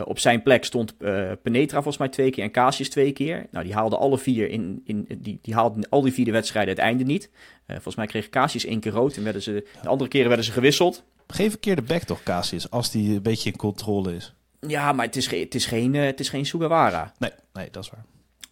op 0.04 0.18
zijn 0.18 0.42
plek 0.42 0.64
stond 0.64 0.96
Penetra 1.42 1.74
volgens 1.74 1.96
mij 1.96 2.08
twee 2.08 2.30
keer 2.30 2.44
en 2.44 2.50
Casius 2.50 2.90
twee 2.90 3.12
keer. 3.12 3.46
Nou, 3.50 3.64
die 3.64 3.74
haalden 3.74 3.98
alle 3.98 4.18
vier 4.18 4.48
in, 4.48 4.82
in 4.84 5.06
die, 5.18 5.38
die 5.42 5.54
haalden 5.54 5.88
al 5.88 6.02
die 6.02 6.12
vier 6.12 6.24
de 6.24 6.30
wedstrijden 6.30 6.74
het 6.74 6.82
einde 6.82 7.04
niet. 7.04 7.30
volgens 7.66 7.96
mij 7.96 8.06
kreeg 8.06 8.28
Casius 8.28 8.64
één 8.64 8.80
keer 8.80 8.92
rood 8.92 9.16
en 9.16 9.24
werden 9.24 9.42
ze, 9.42 9.66
de 9.82 9.88
andere 9.88 10.10
keren 10.10 10.28
werden 10.28 10.46
ze 10.46 10.52
gewisseld. 10.52 11.04
Geef 11.26 11.52
een 11.52 11.60
keer 11.60 11.76
de 11.76 11.82
back 11.82 12.02
toch, 12.02 12.22
Casius, 12.22 12.70
als 12.70 12.90
die 12.90 13.14
een 13.14 13.22
beetje 13.22 13.50
in 13.50 13.56
controle 13.56 14.14
is. 14.14 14.34
Ja, 14.66 14.92
maar 14.92 15.06
het 15.06 15.16
is, 15.16 15.30
het 15.30 15.54
is 15.54 15.66
geen, 15.66 15.94
het 15.94 16.20
is 16.20 16.28
geen 16.28 16.46
Sugawara. 16.46 17.12
Nee, 17.18 17.30
nee, 17.52 17.68
dat 17.70 17.84
is 17.84 17.90
waar. 17.90 18.04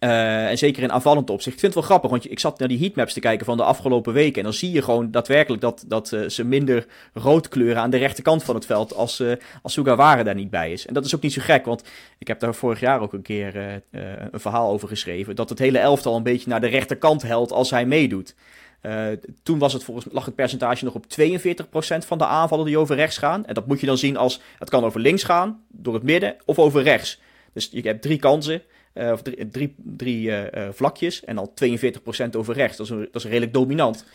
Uh, 0.03 0.49
en 0.49 0.57
zeker 0.57 0.83
in 0.83 0.91
aanvallend 0.91 1.29
opzicht. 1.29 1.55
Ik 1.55 1.59
vind 1.61 1.73
het 1.73 1.73
wel 1.73 1.89
grappig, 1.89 2.09
want 2.09 2.31
ik 2.31 2.39
zat 2.39 2.59
naar 2.59 2.67
die 2.67 2.79
heatmaps 2.79 3.13
te 3.13 3.19
kijken 3.19 3.45
van 3.45 3.57
de 3.57 3.63
afgelopen 3.63 4.13
weken. 4.13 4.37
En 4.37 4.43
dan 4.43 4.53
zie 4.53 4.71
je 4.71 4.81
gewoon 4.81 5.11
daadwerkelijk 5.11 5.61
dat, 5.61 5.83
dat 5.87 6.11
uh, 6.11 6.29
ze 6.29 6.43
minder 6.43 6.85
rood 7.13 7.47
kleuren 7.47 7.81
aan 7.81 7.89
de 7.89 7.97
rechterkant 7.97 8.43
van 8.43 8.55
het 8.55 8.65
veld 8.65 8.93
als, 8.93 9.19
uh, 9.19 9.33
als 9.61 9.73
Sugawara 9.73 10.23
daar 10.23 10.35
niet 10.35 10.49
bij 10.49 10.71
is. 10.71 10.85
En 10.85 10.93
dat 10.93 11.05
is 11.05 11.15
ook 11.15 11.21
niet 11.21 11.33
zo 11.33 11.41
gek, 11.41 11.65
want 11.65 11.83
ik 12.17 12.27
heb 12.27 12.39
daar 12.39 12.55
vorig 12.55 12.79
jaar 12.79 13.01
ook 13.01 13.13
een 13.13 13.21
keer 13.21 13.81
een 14.31 14.39
verhaal 14.39 14.71
over 14.71 14.87
geschreven. 14.87 15.35
Dat 15.35 15.49
het 15.49 15.59
hele 15.59 15.79
elftal 15.79 16.15
een 16.15 16.23
beetje 16.23 16.49
naar 16.49 16.61
de 16.61 16.67
rechterkant 16.67 17.21
helt 17.21 17.51
als 17.51 17.69
hij 17.69 17.85
meedoet. 17.85 18.35
Toen 19.43 19.59
was 19.59 19.73
het 19.73 19.83
volgens, 19.83 20.05
lag 20.11 20.25
het 20.25 20.35
percentage 20.35 20.85
nog 20.85 20.93
op 20.93 21.05
42% 21.05 21.07
van 21.97 22.17
de 22.17 22.25
aanvallen 22.25 22.65
die 22.65 22.77
over 22.77 22.95
rechts 22.95 23.17
gaan. 23.17 23.45
En 23.45 23.53
dat 23.53 23.67
moet 23.67 23.79
je 23.79 23.85
dan 23.85 23.97
zien 23.97 24.17
als 24.17 24.41
het 24.59 24.69
kan 24.69 24.83
over 24.83 24.99
links 24.99 25.23
gaan, 25.23 25.63
door 25.67 25.93
het 25.93 26.03
midden 26.03 26.35
of 26.45 26.59
over 26.59 26.81
rechts. 26.81 27.19
Dus 27.53 27.69
je 27.71 27.81
hebt 27.81 28.01
drie 28.01 28.19
kansen. 28.19 28.61
Uh, 28.93 29.11
of 29.11 29.21
drie, 29.51 29.75
drie, 29.77 30.27
uh, 30.27 30.67
vlakjes 30.71 31.23
en 31.23 31.37
al 31.37 31.53
42% 32.25 32.29
over 32.31 32.53
rechts. 32.53 32.77
Dat 32.77 32.85
is, 32.85 32.91
een, 32.91 33.07
dat 33.11 33.23
is 33.23 33.29
redelijk 33.29 33.53
dominant. 33.53 34.05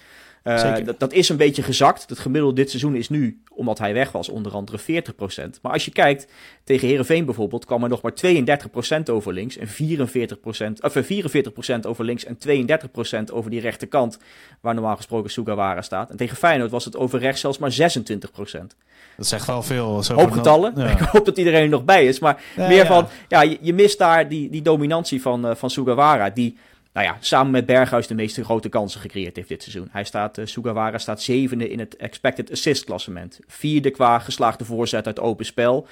Uh, 0.45 0.75
dat, 0.85 0.99
dat, 0.99 1.13
is 1.13 1.29
een 1.29 1.37
beetje 1.37 1.63
gezakt. 1.63 2.09
Het 2.09 2.19
gemiddelde 2.19 2.55
dit 2.55 2.71
seizoen 2.71 2.95
is 2.95 3.09
nu, 3.09 3.43
omdat 3.55 3.79
hij 3.79 3.95
weg 3.95 4.13
was, 4.13 4.29
onder 4.29 4.53
andere 4.53 4.79
40%. 4.79 4.83
Maar 5.63 5.73
als 5.73 5.85
je 5.85 5.91
kijkt, 5.91 6.27
tegen 6.65 6.89
Herenveen 6.89 7.25
bijvoorbeeld, 7.25 7.65
kwam 7.65 7.83
er 7.83 7.89
nog 7.89 8.03
maar 8.03 8.13
32% 8.99 9.03
over 9.11 9.33
links 9.33 9.57
en 9.57 9.69
44%, 9.69 9.71
of 10.81 10.97
44% 10.97 11.81
over 11.83 12.05
links 12.05 12.25
en 12.25 12.39
32% 13.29 13.33
over 13.33 13.51
die 13.51 13.61
rechterkant, 13.61 14.19
waar 14.61 14.75
normaal 14.75 14.97
gesproken 14.97 15.31
Sugawara 15.31 15.83
staat. 15.83 16.11
En 16.11 16.17
tegen 16.17 16.37
Feyenoord 16.37 16.71
was 16.71 16.85
het 16.85 16.97
over 16.97 17.19
rechts 17.19 17.41
zelfs 17.41 17.59
maar 17.59 17.73
26%. 17.73 18.77
Dat 19.17 19.27
zegt 19.27 19.47
wel 19.47 19.63
veel. 19.63 20.03
Zo 20.03 20.15
Hoop 20.15 20.31
getallen. 20.31 20.73
Ja. 20.77 20.87
Ik 20.99 20.99
hoop 20.99 21.25
dat 21.25 21.39
iedereen 21.39 21.63
er 21.63 21.69
nog 21.69 21.85
bij 21.85 22.07
is. 22.07 22.19
Maar 22.19 22.43
ja, 22.57 22.69
meer 22.69 22.87
van, 22.87 23.07
ja, 23.29 23.43
je, 23.43 23.59
je, 23.61 23.75
mist 23.75 23.99
daar 23.99 24.29
die, 24.29 24.51
die 24.51 24.63
dominantie 24.63 25.23
van, 25.23 25.47
uh, 25.47 25.55
van 25.55 25.71
Sugawara, 25.71 26.31
die 26.31 26.57
nou 26.93 27.07
ja, 27.07 27.17
samen 27.21 27.53
met 27.53 27.67
Berghuis 27.67 28.07
de 28.07 28.15
meeste 28.15 28.45
grote 28.45 28.69
kansen 28.69 29.01
gecreëerd 29.01 29.37
heeft 29.37 29.49
dit 29.49 29.63
seizoen. 29.63 29.89
Hij 29.91 30.05
staat, 30.05 30.39
uh, 30.39 30.47
Sugawara 30.47 30.99
staat 30.99 31.23
zevende 31.23 31.69
in 31.69 31.79
het 31.79 31.97
expected 31.97 32.51
assist 32.51 32.85
klassement. 32.85 33.41
Vierde 33.47 33.91
qua 33.91 34.19
geslaagde 34.19 34.65
voorzet 34.65 35.07
uit 35.07 35.21
open 35.21 35.45
spel. 35.45 35.87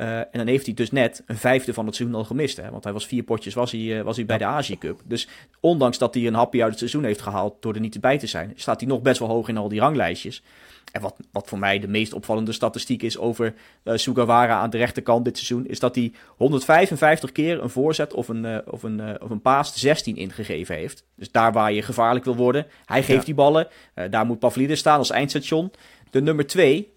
Uh, 0.00 0.18
en 0.18 0.28
dan 0.32 0.46
heeft 0.46 0.66
hij 0.66 0.74
dus 0.74 0.90
net 0.90 1.22
een 1.26 1.36
vijfde 1.36 1.74
van 1.74 1.86
het 1.86 1.94
seizoen 1.94 2.18
al 2.18 2.24
gemist. 2.24 2.56
Hè? 2.56 2.70
Want 2.70 2.84
hij 2.84 2.92
was 2.92 3.06
vier 3.06 3.22
potjes 3.22 3.54
was 3.54 3.72
hij, 3.72 3.80
uh, 3.80 4.02
was 4.02 4.16
hij 4.16 4.26
bij 4.26 4.38
de 4.38 4.44
Azië 4.44 4.78
Cup. 4.78 5.00
Dus 5.04 5.28
ondanks 5.60 5.98
dat 5.98 6.14
hij 6.14 6.26
een 6.26 6.34
hapje 6.34 6.60
uit 6.60 6.70
het 6.70 6.78
seizoen 6.78 7.04
heeft 7.04 7.20
gehaald 7.20 7.62
door 7.62 7.74
er 7.74 7.80
niet 7.80 8.00
bij 8.00 8.18
te 8.18 8.26
zijn, 8.26 8.52
staat 8.54 8.80
hij 8.80 8.88
nog 8.88 9.02
best 9.02 9.18
wel 9.18 9.28
hoog 9.28 9.48
in 9.48 9.56
al 9.56 9.68
die 9.68 9.80
ranglijstjes. 9.80 10.42
En 10.92 11.00
wat, 11.00 11.16
wat 11.32 11.48
voor 11.48 11.58
mij 11.58 11.78
de 11.78 11.88
meest 11.88 12.12
opvallende 12.12 12.52
statistiek 12.52 13.02
is 13.02 13.18
over 13.18 13.54
uh, 13.84 13.96
Sugawara 13.96 14.60
aan 14.60 14.70
de 14.70 14.76
rechterkant 14.76 15.24
dit 15.24 15.36
seizoen, 15.36 15.66
is 15.66 15.78
dat 15.78 15.94
hij 15.94 16.12
155 16.36 17.32
keer 17.32 17.62
een 17.62 17.70
voorzet 17.70 18.14
of 18.14 18.28
een, 18.28 18.44
uh, 18.44 18.58
of 18.64 18.82
een, 18.82 18.98
uh, 18.98 19.14
of 19.18 19.30
een 19.30 19.40
paas 19.40 19.80
16 19.80 20.16
ingegeven 20.16 20.74
heeft. 20.74 21.04
Dus 21.16 21.30
daar 21.30 21.52
waar 21.52 21.72
je 21.72 21.82
gevaarlijk 21.82 22.24
wil 22.24 22.36
worden, 22.36 22.66
hij 22.84 23.02
geeft 23.02 23.18
ja. 23.18 23.24
die 23.24 23.34
ballen. 23.34 23.68
daar 24.10 24.26
moet 24.26 24.38
Pavlidis 24.38 24.78
staan 24.78 24.98
als 24.98 25.10
eindstation. 25.10 25.72
De 26.10 26.22
nummer 26.22 26.46
2, 26.46 26.92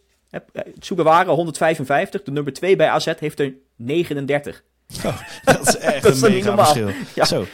Sugawara 0.80 1.32
155, 1.32 2.24
de 2.24 2.32
nummer 2.32 2.54
2 2.54 2.76
bij 2.76 2.90
AZ 2.90 3.14
heeft 3.20 3.40
er 3.40 3.54
39. 3.76 4.64
Oh, 5.06 5.18
dat 5.44 5.68
is 5.68 5.78
echt 5.78 6.02
dat 6.04 6.22
een 6.22 6.30
is 6.30 6.34
mega 6.34 6.58
verschil. 6.58 6.90
Ja. 7.16 7.26
Zo. 7.26 7.46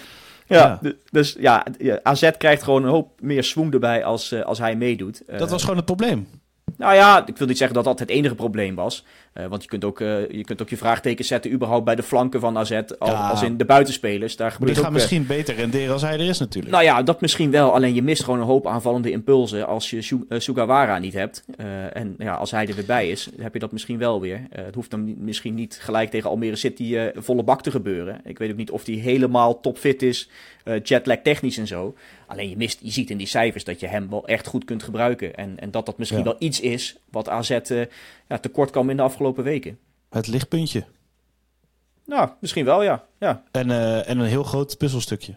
Ja, 0.48 0.80
ja, 0.82 0.94
dus 1.12 1.36
ja, 1.40 1.66
AZ 2.04 2.30
krijgt 2.38 2.64
gewoon 2.64 2.84
een 2.84 2.90
hoop 2.90 3.22
meer 3.22 3.44
swoon 3.44 3.74
erbij 3.74 4.04
als, 4.04 4.44
als 4.44 4.60
hij 4.60 4.76
meedoet. 4.76 5.24
Dat 5.38 5.50
was 5.50 5.62
gewoon 5.62 5.78
het 5.78 5.86
probleem. 5.86 6.28
Nou 6.78 6.94
ja, 6.96 7.28
ik 7.28 7.38
wil 7.38 7.48
niet 7.48 7.58
zeggen 7.58 7.76
dat 7.76 7.86
dat 7.86 8.00
het 8.00 8.10
enige 8.10 8.36
probleem 8.36 8.76
was. 8.76 9.06
Uh, 9.34 9.46
want 9.46 9.64
je 9.64 9.70
kunt, 9.70 9.84
ook, 9.84 10.00
uh, 10.00 10.30
je 10.30 10.44
kunt 10.44 10.62
ook 10.62 10.70
je 10.70 10.78
vraagteken 10.78 11.26
zetten 11.26 11.52
überhaupt 11.52 11.86
bij 11.86 11.96
de 11.96 12.04
flanken 12.04 12.40
van 12.40 12.58
AZ. 12.58 12.72
Al, 12.72 13.08
ja. 13.08 13.30
Als 13.30 13.44
in 13.44 13.58
de 13.58 13.66
buitenspelers. 13.66 14.36
Daar 14.36 14.56
maar 14.60 14.68
die 14.68 14.76
gaan 14.76 14.86
ook, 14.86 14.92
misschien 14.92 15.26
beter 15.26 15.56
renderen 15.56 15.94
als 15.94 16.02
hij 16.02 16.14
er 16.14 16.28
is 16.28 16.40
natuurlijk. 16.40 16.74
Nou 16.74 16.86
ja, 16.86 17.04
dat 17.04 17.22
misschien 17.22 17.52
wel. 17.52 17.74
Alleen 17.74 17.94
je 17.94 18.02
mist 18.02 18.24
gewoon 18.24 18.40
een 18.40 18.46
hoop 18.46 18.68
aanvallende 18.68 19.12
impulsen 19.12 19.68
als 19.68 19.90
je 19.90 20.02
Su 20.02 20.26
Sugawara 20.30 20.98
niet 20.98 21.14
hebt. 21.14 21.44
en 21.94 22.16
ja, 22.18 22.34
als 22.34 22.52
hij 22.52 22.68
er 22.68 22.76
weer 22.76 22.86
bij 22.86 23.10
is, 23.10 23.30
heb 23.40 23.54
je 23.54 23.60
dat 23.60 23.72
misschien 23.72 23.98
wel 23.98 24.22
weer. 24.22 24.42
het 24.52 24.76
hoeft 24.76 24.92
dan 24.92 25.16
misschien 25.18 25.56
niet 25.56 25.80
gelijk 25.82 26.10
tegen 26.10 26.30
Almere 26.30 26.56
City 26.56 27.12
volle 27.16 27.44
bak 27.44 27.62
te 27.62 27.72
gebeuren. 27.72 28.22
Ik 28.24 28.38
weet 28.38 28.52
ook 28.52 28.58
niet 28.58 28.72
of 28.72 28.86
hij 28.86 28.96
helemaal 28.96 29.60
topfit 29.60 30.02
is. 30.02 30.30
jetlag 30.84 31.18
technisch 31.24 31.58
en 31.58 31.68
zo. 31.68 31.96
Alleen 32.30 32.50
je, 32.50 32.58
mist, 32.58 32.80
je 32.82 32.92
ziet 32.92 33.10
in 33.10 33.18
die 33.18 33.28
cijfers 33.28 33.64
dat 33.64 33.80
je 33.80 33.88
hem 33.88 34.10
wel 34.10 34.28
echt 34.28 34.48
goed 34.48 34.66
kunt 34.66 34.84
gebruiken. 34.84 35.36
En, 35.36 35.60
en 35.60 35.72
dat 35.72 35.86
dat 35.86 35.98
misschien 35.98 36.20
ja. 36.20 36.26
wel 36.26 36.36
iets 36.40 36.60
is 36.60 36.98
wat 37.12 37.30
AZ 37.30 37.50
uh, 37.50 37.86
ja, 38.28 38.38
tekort 38.38 38.70
kwam 38.72 38.90
in 38.90 38.98
de 38.98 39.04
afgelopen 39.04 39.44
weken. 39.44 39.80
Het 40.10 40.28
lichtpuntje. 40.28 40.84
Nou, 42.06 42.30
misschien 42.40 42.66
wel, 42.66 42.84
ja. 42.84 43.06
ja. 43.20 43.44
En, 43.52 43.70
uh, 43.70 44.10
en 44.10 44.20
een 44.20 44.26
heel 44.26 44.44
groot 44.44 44.78
puzzelstukje. 44.78 45.36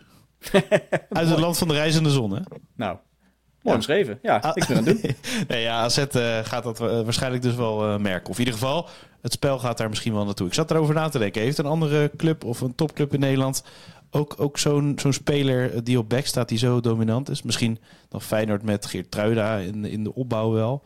Uit 1.08 1.28
het 1.28 1.38
land 1.38 1.58
van 1.58 1.68
de 1.68 1.74
reizende 1.74 2.10
zon, 2.10 2.34
hè? 2.34 2.40
Nou, 2.76 2.96
Mooi 3.62 3.76
omschreven. 3.76 4.18
Ja, 4.22 4.36
ah, 4.36 4.50
ik 4.54 4.66
ben 4.66 4.76
aan 4.76 4.84
het 4.84 5.02
doen. 5.02 5.14
nee, 5.48 5.62
ja, 5.62 5.80
AZ 5.80 5.98
uh, 5.98 6.38
gaat 6.42 6.62
dat 6.62 6.80
uh, 6.80 6.86
waarschijnlijk 7.02 7.42
dus 7.42 7.54
wel 7.54 7.88
uh, 7.88 7.98
merken. 7.98 8.30
Of 8.30 8.38
in 8.38 8.44
ieder 8.44 8.60
geval, 8.60 8.88
het 9.20 9.32
spel 9.32 9.58
gaat 9.58 9.78
daar 9.78 9.88
misschien 9.88 10.14
wel 10.14 10.24
naartoe. 10.24 10.46
Ik 10.46 10.54
zat 10.54 10.70
erover 10.70 10.94
na 10.94 11.08
te 11.08 11.18
denken. 11.18 11.42
Heeft 11.42 11.58
een 11.58 11.66
andere 11.66 12.10
club 12.16 12.44
of 12.44 12.60
een 12.60 12.74
topclub 12.74 13.14
in 13.14 13.20
Nederland 13.20 13.64
ook, 14.14 14.34
ook 14.38 14.58
zo'n 14.58 14.92
zo'n 14.96 15.12
speler 15.12 15.84
die 15.84 15.98
op 15.98 16.08
back 16.08 16.26
staat 16.26 16.48
die 16.48 16.58
zo 16.58 16.80
dominant 16.80 17.28
is. 17.28 17.42
Misschien 17.42 17.78
nog 18.10 18.24
Feyenoord 18.24 18.62
met 18.62 18.86
Geert 18.86 19.10
Truida 19.10 19.56
in, 19.56 19.84
in 19.84 20.04
de 20.04 20.14
opbouw 20.14 20.50
wel. 20.50 20.82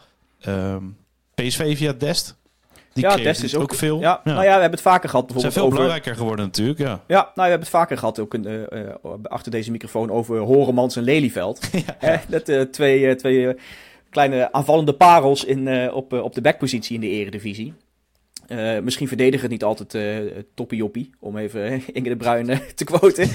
Um, 0.48 0.96
PSV 1.34 1.76
via 1.76 1.92
Dest. 1.92 2.36
Die 2.92 3.04
ja, 3.04 3.16
Dest 3.16 3.42
is 3.42 3.54
ook, 3.54 3.74
veel. 3.74 4.00
Ja, 4.00 4.20
Nou 4.24 4.36
ja, 4.36 4.42
we 4.42 4.50
hebben 4.50 4.70
het 4.70 4.80
vaker 4.80 5.08
gehad. 5.08 5.26
Bijvoorbeeld 5.26 5.54
Zijn 5.54 5.66
veel 5.66 5.76
belangrijker 5.76 6.16
geworden 6.16 6.44
natuurlijk, 6.44 6.78
ja. 6.78 7.00
Ja, 7.06 7.20
nou, 7.20 7.32
we 7.34 7.42
hebben 7.42 7.60
het 7.60 7.68
vaker 7.68 7.98
gehad, 7.98 8.18
ook 8.18 8.34
uh, 8.34 8.62
achter 9.22 9.50
deze 9.50 9.70
microfoon, 9.70 10.10
over 10.10 10.38
Horemans 10.38 10.96
en 10.96 11.02
Lelyveld. 11.02 11.60
ja. 12.00 12.22
dat 12.28 12.72
twee, 12.72 13.16
twee 13.16 13.54
kleine 14.10 14.52
aanvallende 14.52 14.92
parels 14.92 15.44
in, 15.44 15.90
op, 15.92 16.12
op 16.12 16.34
de 16.34 16.40
backpositie 16.40 16.94
in 16.94 17.00
de 17.00 17.08
eredivisie. 17.08 17.74
Uh, 18.48 18.78
misschien 18.78 19.08
verdedigen 19.08 19.50
niet 19.50 19.64
altijd 19.64 19.94
uh, 19.94 20.42
toppie 20.54 20.78
joppie, 20.78 21.10
om 21.20 21.36
even 21.36 21.82
Inge 21.94 22.08
de 22.08 22.16
Bruin 22.16 22.60
te 22.74 22.84
quoten. 22.84 23.28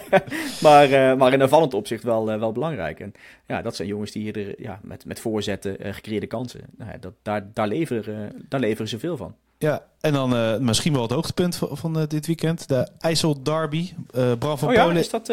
maar, 0.66 0.90
uh, 0.90 1.16
maar 1.16 1.32
in 1.32 1.42
aanvallend 1.42 1.74
opzicht 1.74 2.02
wel, 2.02 2.24
wel 2.24 2.52
belangrijk. 2.52 3.00
En 3.00 3.12
ja, 3.46 3.62
dat 3.62 3.76
zijn 3.76 3.88
jongens 3.88 4.10
die 4.10 4.22
hier 4.22 4.62
ja, 4.62 4.80
met, 4.82 5.04
met 5.04 5.20
voorzetten 5.20 5.76
gecreëerde 5.80 6.26
kansen. 6.26 6.60
Nou, 6.76 6.90
ja, 6.90 6.98
dat, 6.98 7.12
daar, 7.22 7.46
daar, 7.52 7.68
leveren, 7.68 8.44
daar 8.48 8.60
leveren 8.60 8.88
ze 8.88 8.98
veel 8.98 9.16
van. 9.16 9.34
Ja, 9.58 9.86
en 10.00 10.12
dan 10.12 10.64
misschien 10.64 10.92
wel 10.92 11.02
het 11.02 11.10
hoogtepunt 11.10 11.56
van, 11.56 11.76
van 11.76 12.06
dit 12.08 12.26
weekend. 12.26 12.68
De 12.68 12.88
IJssel 12.98 13.42
Derby. 13.42 13.92
Bram 14.38 14.58
van 14.58 14.68
oh, 14.68 14.74
Polen. 14.74 14.94
Ja, 14.94 15.00
is 15.00 15.10
dat... 15.10 15.28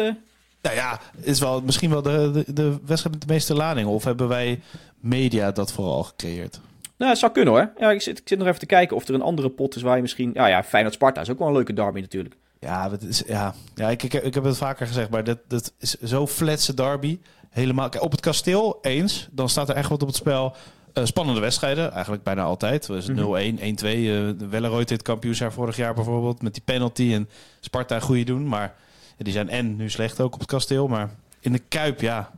Nou 0.62 0.76
ja, 0.76 1.00
is 1.20 1.40
wel 1.40 1.60
misschien 1.60 1.90
wel 1.90 2.02
de, 2.02 2.30
de, 2.32 2.52
de 2.52 2.78
wedstrijd 2.86 3.14
met 3.16 3.26
de 3.26 3.32
meeste 3.32 3.54
ladingen. 3.54 3.90
Of 3.90 4.04
hebben 4.04 4.28
wij 4.28 4.60
media 5.00 5.52
dat 5.52 5.72
vooral 5.72 6.02
gecreëerd? 6.02 6.60
Nou, 7.02 7.14
het 7.14 7.22
zou 7.22 7.32
kunnen 7.32 7.54
hoor. 7.54 7.72
Ja, 7.78 7.90
ik 7.90 8.02
zit, 8.02 8.18
ik 8.18 8.28
zit 8.28 8.38
nog 8.38 8.46
even 8.46 8.58
te 8.58 8.66
kijken 8.66 8.96
of 8.96 9.08
er 9.08 9.14
een 9.14 9.22
andere 9.22 9.50
pot 9.50 9.76
is 9.76 9.82
waar 9.82 9.96
je 9.96 10.02
misschien... 10.02 10.30
Ja, 10.34 10.46
ja 10.46 10.62
Feyenoord-Sparta 10.62 11.20
is 11.20 11.30
ook 11.30 11.38
wel 11.38 11.48
een 11.48 11.54
leuke 11.54 11.72
derby 11.72 12.00
natuurlijk. 12.00 12.36
Ja, 12.58 12.90
het 12.90 13.02
is, 13.02 13.22
ja. 13.26 13.54
ja 13.74 13.90
ik, 13.90 14.02
ik, 14.02 14.14
ik 14.14 14.34
heb 14.34 14.44
het 14.44 14.56
vaker 14.56 14.86
gezegd, 14.86 15.10
maar 15.10 15.24
dat, 15.24 15.38
dat 15.48 15.72
is 15.78 15.94
zo 16.00 16.26
flatse 16.26 16.74
derby. 16.74 17.18
Helemaal, 17.50 17.88
op 17.98 18.10
het 18.10 18.20
kasteel 18.20 18.78
eens, 18.82 19.28
dan 19.30 19.48
staat 19.48 19.68
er 19.68 19.74
echt 19.74 19.88
wat 19.88 20.02
op 20.02 20.08
het 20.08 20.16
spel. 20.16 20.56
Uh, 20.94 21.04
spannende 21.04 21.40
wedstrijden, 21.40 21.92
eigenlijk 21.92 22.22
bijna 22.22 22.42
altijd. 22.42 22.86
Dus 22.86 23.08
0-1, 23.08 23.12
1-2. 23.12 23.14
Uh, 23.14 24.30
Welleroy 24.50 24.84
dit 24.84 25.02
kampioensjaar 25.02 25.52
vorig 25.52 25.76
jaar 25.76 25.94
bijvoorbeeld. 25.94 26.42
Met 26.42 26.54
die 26.54 26.62
penalty 26.64 27.12
en 27.12 27.28
Sparta 27.60 28.00
goede 28.00 28.24
doen. 28.24 28.48
Maar 28.48 28.74
ja, 29.16 29.24
die 29.24 29.32
zijn 29.32 29.48
en 29.48 29.76
nu 29.76 29.90
slecht 29.90 30.20
ook 30.20 30.34
op 30.34 30.40
het 30.40 30.48
kasteel. 30.48 30.88
Maar 30.88 31.10
in 31.40 31.52
de 31.52 31.62
Kuip, 31.68 32.00
ja, 32.00 32.30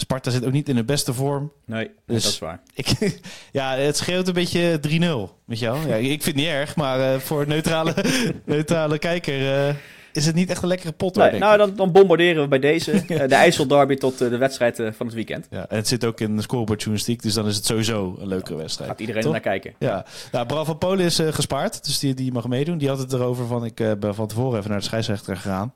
Sparta 0.00 0.30
zit 0.30 0.44
ook 0.44 0.52
niet 0.52 0.68
in 0.68 0.74
de 0.74 0.84
beste 0.84 1.14
vorm. 1.14 1.52
Nee, 1.64 1.90
dus 2.06 2.22
dat 2.22 2.32
is 2.32 2.38
waar. 2.38 2.60
Ik, 2.74 3.20
ja, 3.52 3.76
het 3.76 3.96
scheelt 3.96 4.28
een 4.28 4.34
beetje 4.34 4.80
3-0. 4.88 4.90
Weet 5.44 5.58
je 5.58 5.66
wel? 5.66 5.76
Ja, 5.86 5.94
ik 5.94 6.22
vind 6.22 6.24
het 6.24 6.34
niet 6.34 6.46
erg, 6.46 6.76
maar 6.76 6.98
uh, 6.98 7.20
voor 7.20 7.40
een 7.40 7.48
neutrale, 7.48 7.94
neutrale 8.44 8.98
kijker 8.98 9.40
uh, 9.40 9.74
is 10.12 10.26
het 10.26 10.34
niet 10.34 10.50
echt 10.50 10.62
een 10.62 10.68
lekkere 10.68 10.92
pot. 10.92 11.16
Nee, 11.16 11.38
nou, 11.38 11.58
dan, 11.58 11.76
dan, 11.76 11.92
bombarderen 11.92 12.42
we 12.42 12.48
bij 12.48 12.58
deze 12.58 12.92
uh, 12.92 13.02
de 13.28 13.34
IJssel 13.34 13.66
Derby 13.66 13.94
tot 13.94 14.18
de 14.18 14.36
wedstrijd 14.36 14.76
van 14.76 15.06
het 15.06 15.14
weekend. 15.14 15.46
Ja, 15.50 15.68
en 15.68 15.76
het 15.76 15.88
zit 15.88 16.04
ook 16.04 16.20
in 16.20 16.36
de 16.36 16.42
scoreboard 16.42 16.80
journalistiek, 16.80 17.22
dus 17.22 17.34
dan 17.34 17.46
is 17.46 17.56
het 17.56 17.66
sowieso 17.66 18.16
een 18.20 18.28
leuke 18.28 18.54
wedstrijd. 18.54 18.90
Gaat 18.90 19.00
iedereen 19.00 19.30
naar 19.30 19.40
kijken. 19.40 19.74
Ja, 19.78 20.04
nou, 20.32 20.46
Bram 20.46 20.64
van 20.64 20.78
Polen 20.78 21.04
is 21.04 21.20
gespaard, 21.30 21.84
dus 21.84 21.98
die, 21.98 22.14
die 22.14 22.32
mag 22.32 22.48
meedoen. 22.48 22.78
Die 22.78 22.88
had 22.88 22.98
het 22.98 23.12
erover 23.12 23.46
van, 23.46 23.64
ik 23.64 23.74
ben 23.74 24.14
van 24.14 24.26
tevoren 24.26 24.58
even 24.58 24.70
naar 24.70 24.78
de 24.78 24.84
scheidsrechter 24.84 25.36
gegaan. 25.36 25.74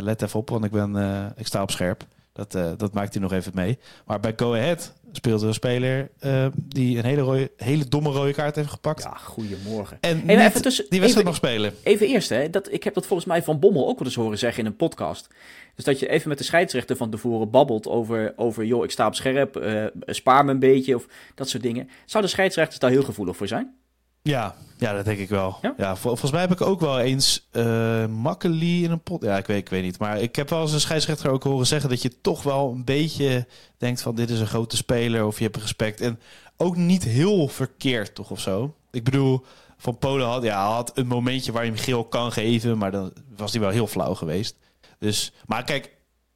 let 0.00 0.22
even 0.22 0.40
op, 0.40 0.50
want 0.50 0.64
ik, 0.64 0.70
ben, 0.70 1.32
ik 1.36 1.46
sta 1.46 1.62
op 1.62 1.70
scherp. 1.70 2.06
Dat, 2.32 2.54
uh, 2.54 2.72
dat 2.76 2.92
maakt 2.92 3.12
hij 3.12 3.22
nog 3.22 3.32
even 3.32 3.52
mee. 3.54 3.78
Maar 4.06 4.20
bij 4.20 4.32
Go 4.36 4.54
Ahead 4.54 4.92
speelde 5.12 5.46
een 5.46 5.54
speler 5.54 6.10
uh, 6.20 6.46
die 6.54 6.98
een 6.98 7.04
hele, 7.04 7.20
rode, 7.20 7.50
hele 7.56 7.88
domme 7.88 8.10
rode 8.10 8.32
kaart 8.32 8.56
heeft 8.56 8.70
gepakt. 8.70 9.02
Ja, 9.02 9.14
goedemorgen. 9.14 9.98
En 10.00 10.22
hey, 10.26 10.46
even 10.46 10.62
tussen, 10.62 10.86
die 10.88 11.00
wedstrijd 11.00 11.26
nog 11.26 11.36
spelen. 11.36 11.74
Even 11.82 12.06
eerst, 12.06 12.28
hè, 12.28 12.50
dat, 12.50 12.72
ik 12.72 12.84
heb 12.84 12.94
dat 12.94 13.06
volgens 13.06 13.28
mij 13.28 13.42
van 13.42 13.58
Bommel 13.58 13.88
ook 13.88 13.98
wel 13.98 14.06
eens 14.06 14.16
horen 14.16 14.38
zeggen 14.38 14.60
in 14.60 14.66
een 14.66 14.76
podcast. 14.76 15.28
Dus 15.74 15.84
dat 15.84 15.98
je 15.98 16.08
even 16.08 16.28
met 16.28 16.38
de 16.38 16.44
scheidsrechter 16.44 16.96
van 16.96 17.10
tevoren 17.10 17.50
babbelt 17.50 17.86
over, 17.86 18.32
over 18.36 18.64
joh, 18.64 18.84
ik 18.84 18.90
sta 18.90 19.06
op 19.06 19.14
scherp, 19.14 19.56
uh, 19.56 19.84
spaar 20.06 20.44
me 20.44 20.50
een 20.50 20.58
beetje 20.58 20.94
of 20.94 21.06
dat 21.34 21.48
soort 21.48 21.62
dingen. 21.62 21.88
Zou 22.04 22.24
de 22.24 22.30
scheidsrechters 22.30 22.78
daar 22.78 22.90
heel 22.90 23.02
gevoelig 23.02 23.36
voor 23.36 23.48
zijn? 23.48 23.74
Ja, 24.22 24.54
ja, 24.78 24.92
dat 24.92 25.04
denk 25.04 25.18
ik 25.18 25.28
wel. 25.28 25.58
Ja? 25.76 25.96
volgens 25.96 26.30
mij 26.30 26.40
heb 26.40 26.52
ik 26.52 26.60
ook 26.60 26.80
wel 26.80 27.00
eens 27.00 27.48
uh, 27.52 28.06
Makkeli 28.06 28.84
in 28.84 28.90
een 28.90 29.02
pot. 29.02 29.22
Ja, 29.22 29.36
ik 29.36 29.46
weet, 29.46 29.58
ik 29.58 29.68
weet 29.68 29.82
niet. 29.82 29.98
Maar 29.98 30.20
ik 30.20 30.36
heb 30.36 30.48
wel 30.48 30.60
eens 30.60 30.72
een 30.72 30.80
scheidsrechter 30.80 31.30
ook 31.30 31.42
horen 31.42 31.66
zeggen 31.66 31.90
dat 31.90 32.02
je 32.02 32.20
toch 32.20 32.42
wel 32.42 32.72
een 32.72 32.84
beetje 32.84 33.46
denkt 33.78 34.02
van 34.02 34.14
dit 34.14 34.30
is 34.30 34.40
een 34.40 34.46
grote 34.46 34.76
speler 34.76 35.24
of 35.24 35.38
je 35.38 35.44
hebt 35.44 35.56
respect. 35.56 36.00
En 36.00 36.20
ook 36.56 36.76
niet 36.76 37.04
heel 37.04 37.48
verkeerd 37.48 38.14
toch 38.14 38.30
of 38.30 38.40
zo. 38.40 38.74
Ik 38.90 39.04
bedoel, 39.04 39.44
van 39.76 39.98
Polen 39.98 40.26
had, 40.26 40.42
ja, 40.42 40.72
had 40.72 40.92
een 40.94 41.06
momentje 41.06 41.52
waar 41.52 41.64
je 41.64 41.70
hem 41.70 41.80
geel 41.80 42.04
kan 42.04 42.32
geven, 42.32 42.78
maar 42.78 42.90
dan 42.90 43.12
was 43.36 43.52
hij 43.52 43.60
wel 43.60 43.70
heel 43.70 43.86
flauw 43.86 44.14
geweest. 44.14 44.56
Dus, 44.98 45.32
maar 45.46 45.64
kijk, 45.64 45.90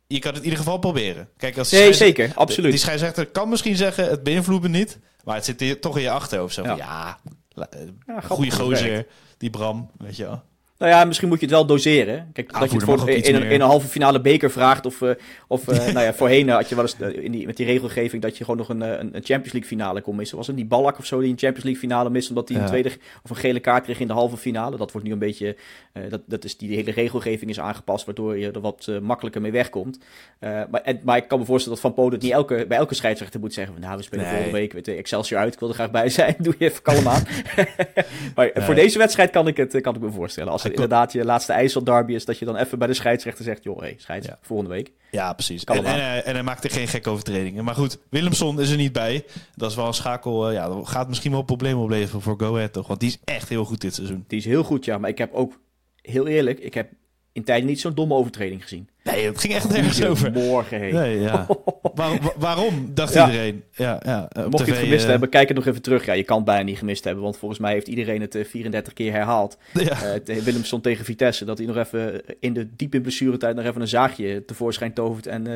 je 0.07 0.19
kan 0.19 0.31
het 0.31 0.39
in 0.39 0.45
ieder 0.45 0.59
geval 0.59 0.79
proberen. 0.79 1.29
Kijk, 1.37 1.59
als 1.59 1.71
nee, 1.71 1.93
zeker, 1.93 2.33
absoluut. 2.35 2.71
Die 2.71 2.81
scheidsrechter 2.81 3.27
kan 3.27 3.49
misschien 3.49 3.77
zeggen, 3.77 4.09
het 4.09 4.23
beïnvloedt 4.23 4.63
me 4.63 4.69
niet. 4.69 4.99
Maar 5.25 5.35
het 5.35 5.45
zit 5.45 5.81
toch 5.81 5.97
in 5.97 6.03
je 6.03 6.11
achterhoofd. 6.11 6.55
Zo 6.55 6.63
ja. 6.63 6.77
ja, 6.77 7.19
ja, 8.07 8.21
goede 8.21 8.51
gozer, 8.51 9.07
die 9.39 9.51
Bram, 9.51 9.91
weet 9.99 10.17
je 10.17 10.25
wel. 10.25 10.43
Nou 10.79 10.93
ja, 10.93 11.05
misschien 11.05 11.29
moet 11.29 11.41
je 11.41 11.47
het 11.47 11.55
wel 11.55 11.67
doseren. 11.67 12.31
Kijk, 12.33 12.53
dat 12.53 12.71
je 12.71 12.77
het 12.77 12.85
voor, 12.85 13.11
in, 13.11 13.23
in, 13.23 13.51
een 13.51 13.61
halve 13.61 13.87
finale 13.87 14.21
beker 14.21 14.51
vraagt. 14.51 14.87
Of, 14.87 15.01
uh, 15.01 15.11
of 15.49 15.69
uh, 15.69 15.77
nou 15.95 16.01
ja, 16.01 16.15
voorheen 16.15 16.49
had 16.49 16.69
je 16.69 16.75
wel 16.75 16.85
eens 16.85 16.97
in 17.15 17.33
die, 17.33 17.47
met 17.47 17.57
die 17.57 17.67
regelgeving 17.67 18.23
dat 18.23 18.39
je 18.39 18.45
gewoon 18.45 18.59
nog 18.59 18.69
een, 18.69 18.81
een, 18.81 19.17
een 19.17 19.25
Champions 19.25 19.53
League 19.53 19.69
finale 19.69 20.01
kon 20.01 20.17
missen. 20.17 20.37
Was 20.37 20.47
het 20.47 20.57
die 20.57 20.65
Ballack 20.65 20.99
of 20.99 21.07
zo 21.07 21.21
die 21.21 21.31
een 21.31 21.39
Champions 21.39 21.65
League 21.65 21.83
finale 21.83 22.11
mist 22.11 22.29
omdat 22.29 22.49
hij 22.49 22.59
een 22.59 22.67
tweede 22.67 22.91
of 23.23 23.31
een 23.31 23.37
gele 23.37 23.61
kaart 23.61 23.85
kreeg 23.85 24.01
in 24.01 24.07
de 24.07 24.13
halve 24.13 24.37
finale? 24.37 24.77
Dat 24.77 24.93
wordt 24.93 25.07
nu 25.07 25.13
een 25.13 25.19
beetje, 25.19 25.57
uh, 25.93 26.03
dat, 26.09 26.21
dat 26.27 26.45
is 26.45 26.57
die 26.57 26.75
hele 26.75 26.91
regelgeving 26.91 27.51
is 27.51 27.61
aangepast 27.61 28.05
waardoor 28.05 28.39
je 28.39 28.51
er 28.51 28.61
wat 28.61 28.91
makkelijker 29.03 29.41
mee 29.41 29.53
wegkomt. 29.53 29.99
maar, 30.41 30.81
en, 30.83 31.01
maar 31.03 31.17
ik 31.17 31.29
kan 31.29 31.39
me 31.39 31.45
voorstellen 31.45 31.81
dat 31.81 31.93
Van 31.93 32.05
Polen 32.05 32.19
niet 32.19 32.33
elke, 32.33 32.65
bij 32.69 32.79
elke 32.79 32.95
scheidsrechter 32.95 33.41
moet 33.41 33.55
zeggen 33.55 33.73
van 33.73 33.83
nou 33.83 33.97
we 33.97 34.03
spelen 34.03 34.25
nee. 34.25 34.35
volgende 34.35 34.59
week 34.59 34.73
weet 34.73 34.87
je, 34.87 34.95
Excelsior 34.95 35.41
uit, 35.41 35.53
ik 35.53 35.61
wil 35.61 35.69
er 35.69 35.75
graag 35.75 35.91
bij 35.91 36.09
zijn. 36.09 36.35
Doe 36.43 36.55
je 36.59 36.65
even 36.65 36.83
kalm 36.83 37.09
aan. 37.09 37.23
maar 38.35 38.51
voor 38.55 38.75
deze 38.75 38.99
wedstrijd 38.99 39.31
kan 39.31 39.47
ik 39.47 39.57
het 39.57 39.81
kan 39.81 39.95
ik 39.95 40.01
me 40.01 40.11
voorstellen. 40.11 40.53
Als 40.53 40.66
inderdaad 40.73 41.13
je 41.13 41.25
laatste 41.25 41.53
IJssel 41.53 41.85
derby 41.85 42.15
is, 42.15 42.25
dat 42.25 42.39
je 42.39 42.45
dan 42.45 42.57
even 42.57 42.79
bij 42.79 42.87
de 42.87 42.95
scheidsrechter 42.95 43.45
zegt, 43.45 43.65
joh, 43.65 43.79
hey, 43.79 43.95
scheids, 43.99 44.29
volgende 44.41 44.73
week. 44.73 44.93
Ja, 45.11 45.33
precies. 45.33 45.65
En, 45.65 45.85
en, 45.85 46.25
en, 46.25 46.35
hij 46.35 46.43
maakte 46.43 46.69
geen 46.69 46.89
gekke 46.89 47.11
overtredingen. 47.11 47.65
Maar 47.65 47.75
goed, 47.75 47.99
Willemson 48.11 48.61
is 48.61 48.71
er 48.71 48.77
niet 48.77 48.93
bij. 48.93 49.25
Dat 49.55 49.71
is 49.71 49.77
wel 49.77 49.87
een 49.87 49.95
schakel. 49.95 50.49
Uh, 50.49 50.55
ja, 50.55 50.69
dat 50.69 50.89
gaat 50.89 51.09
misschien 51.09 51.31
wel 51.33 51.43
problemen 51.43 51.83
opleveren 51.83 52.21
voor 52.21 52.35
Go 52.39 52.55
Ahead, 52.55 52.73
toch? 52.73 52.87
Want 52.87 53.01
die 53.01 53.09
is 53.09 53.19
echt 53.25 53.49
heel 53.49 53.65
goed 53.65 53.81
dit 53.81 53.95
seizoen. 53.95 54.25
Die 54.27 54.39
is 54.39 54.45
heel 54.45 54.65
goed, 54.65 54.85
ja. 54.85 54.99
Maar 54.99 55.11
ik 55.11 55.19
heb 55.19 55.33
ook, 55.33 55.61
heel 56.03 56.27
eerlijk, 56.27 56.59
ik 56.59 56.75
heb 56.75 56.91
in 57.33 57.45
tijden 57.45 57.67
niet 57.67 57.81
zo'n 57.81 57.95
domme 57.95 58.15
overtreding 58.15 58.63
gezien. 58.63 58.89
Nee, 59.13 59.27
het 59.27 59.41
ging 59.41 59.55
echt 59.55 59.69
nergens 59.69 60.05
over. 60.05 60.33
Morgen 60.33 60.81
heen. 60.81 60.95
Nee, 60.95 61.21
ja. 61.21 61.47
waarom, 62.37 62.91
dacht 62.95 63.15
iedereen? 63.15 63.65
Ja, 63.73 64.01
ja, 64.05 64.29
Mocht 64.51 64.67
je 64.67 64.73
het 64.73 64.81
gemist 64.81 65.05
uh... 65.05 65.11
hebben, 65.11 65.29
kijk 65.29 65.49
het 65.49 65.57
nog 65.57 65.67
even 65.67 65.83
terug. 65.83 66.05
Ja, 66.05 66.13
je 66.13 66.23
kan 66.23 66.37
het 66.37 66.45
bijna 66.45 66.63
niet 66.63 66.79
gemist 66.79 67.05
hebben, 67.05 67.23
want 67.23 67.37
volgens 67.37 67.61
mij 67.61 67.73
heeft 67.73 67.89
iedereen 67.89 68.21
het 68.21 68.39
34 68.45 68.93
eh, 68.93 68.99
keer 68.99 69.13
herhaald. 69.13 69.59
Ja. 69.73 70.15
Uh, 70.27 70.37
Willemson 70.37 70.81
tegen 70.81 71.05
Vitesse, 71.05 71.45
dat 71.45 71.59
hij 71.59 71.67
nog 71.67 71.77
even 71.77 72.23
in 72.41 72.53
de 72.53 72.77
diepe 72.77 73.01
blessuretijd 73.01 73.57
nog 73.57 73.65
even 73.65 73.81
een 73.81 73.89
zaagje 73.89 74.45
tevoorschijn 74.45 74.93
tovert 74.93 75.27
en, 75.27 75.47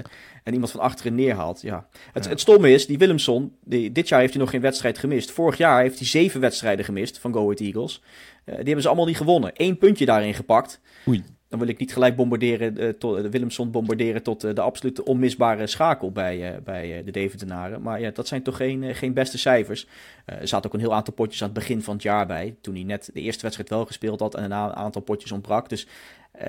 en 0.45 0.53
iemand 0.53 0.71
van 0.71 0.81
achteren 0.81 1.15
neerhaalt. 1.15 1.63
Ja. 1.63 1.87
Het, 2.13 2.29
het 2.29 2.41
stomme 2.41 2.71
is, 2.71 2.87
die 2.87 2.99
Willemson, 2.99 3.53
die, 3.65 3.93
dit 3.93 4.09
jaar 4.09 4.21
heeft 4.21 4.33
hij 4.33 4.43
nog 4.43 4.51
geen 4.51 4.61
wedstrijd 4.61 4.99
gemist. 4.99 5.31
Vorig 5.31 5.57
jaar 5.57 5.81
heeft 5.81 5.99
hij 5.99 6.07
zeven 6.07 6.41
wedstrijden 6.41 6.85
gemist 6.85 7.19
van 7.19 7.33
Go 7.33 7.43
Ahead 7.43 7.61
Eagles. 7.61 8.03
die 8.45 8.55
hebben 8.55 8.83
ze 8.83 8.89
allemaal 8.89 9.07
niet 9.07 9.17
gewonnen. 9.17 9.51
Eén 9.55 9.79
puntje 9.79 10.05
daarin 10.05 10.35
gepakt. 10.35 10.81
Oei 11.09 11.25
dan 11.51 11.59
wil 11.59 11.69
ik 11.69 11.79
niet 11.79 11.93
gelijk 11.93 12.17
bombarderen, 12.17 12.81
uh, 12.81 12.89
tot, 12.89 13.25
uh, 13.25 13.31
Willemson 13.31 13.71
bombarderen 13.71 14.23
tot 14.23 14.45
uh, 14.45 14.55
de 14.55 14.61
absolute 14.61 15.05
onmisbare 15.05 15.67
schakel 15.67 16.13
bij, 16.13 16.61
bij 16.65 17.03
de 17.05 17.11
Deventenaren. 17.11 17.83
Maar 17.83 18.01
ja, 18.01 18.11
dat 18.11 18.29
zijn 18.29 18.43
toch 18.43 18.57
geen, 18.57 18.95
geen 18.95 19.13
beste 19.13 19.39
cijfers. 19.39 19.87
er 20.25 20.49
zaten 20.49 20.67
ook 20.67 20.75
een 20.75 20.81
heel 20.81 20.95
aantal 20.95 21.15
potjes 21.15 21.43
aan 21.43 21.49
het 21.49 21.59
begin 21.59 21.83
van 21.83 21.95
het 21.95 22.03
jaar 22.03 22.27
bij. 22.27 22.55
Toen 22.61 22.75
hij 22.75 22.83
net 22.83 23.11
de 23.13 23.21
eerste 23.21 23.43
wedstrijd 23.43 23.71
wel 23.71 23.87
gespeeld 23.87 24.21
had 24.21 24.35
en 24.35 24.45
een 24.45 24.53
aantal 24.53 25.03
potjes 25.03 25.33
ontbrak. 25.33 25.69
Dus 25.69 25.87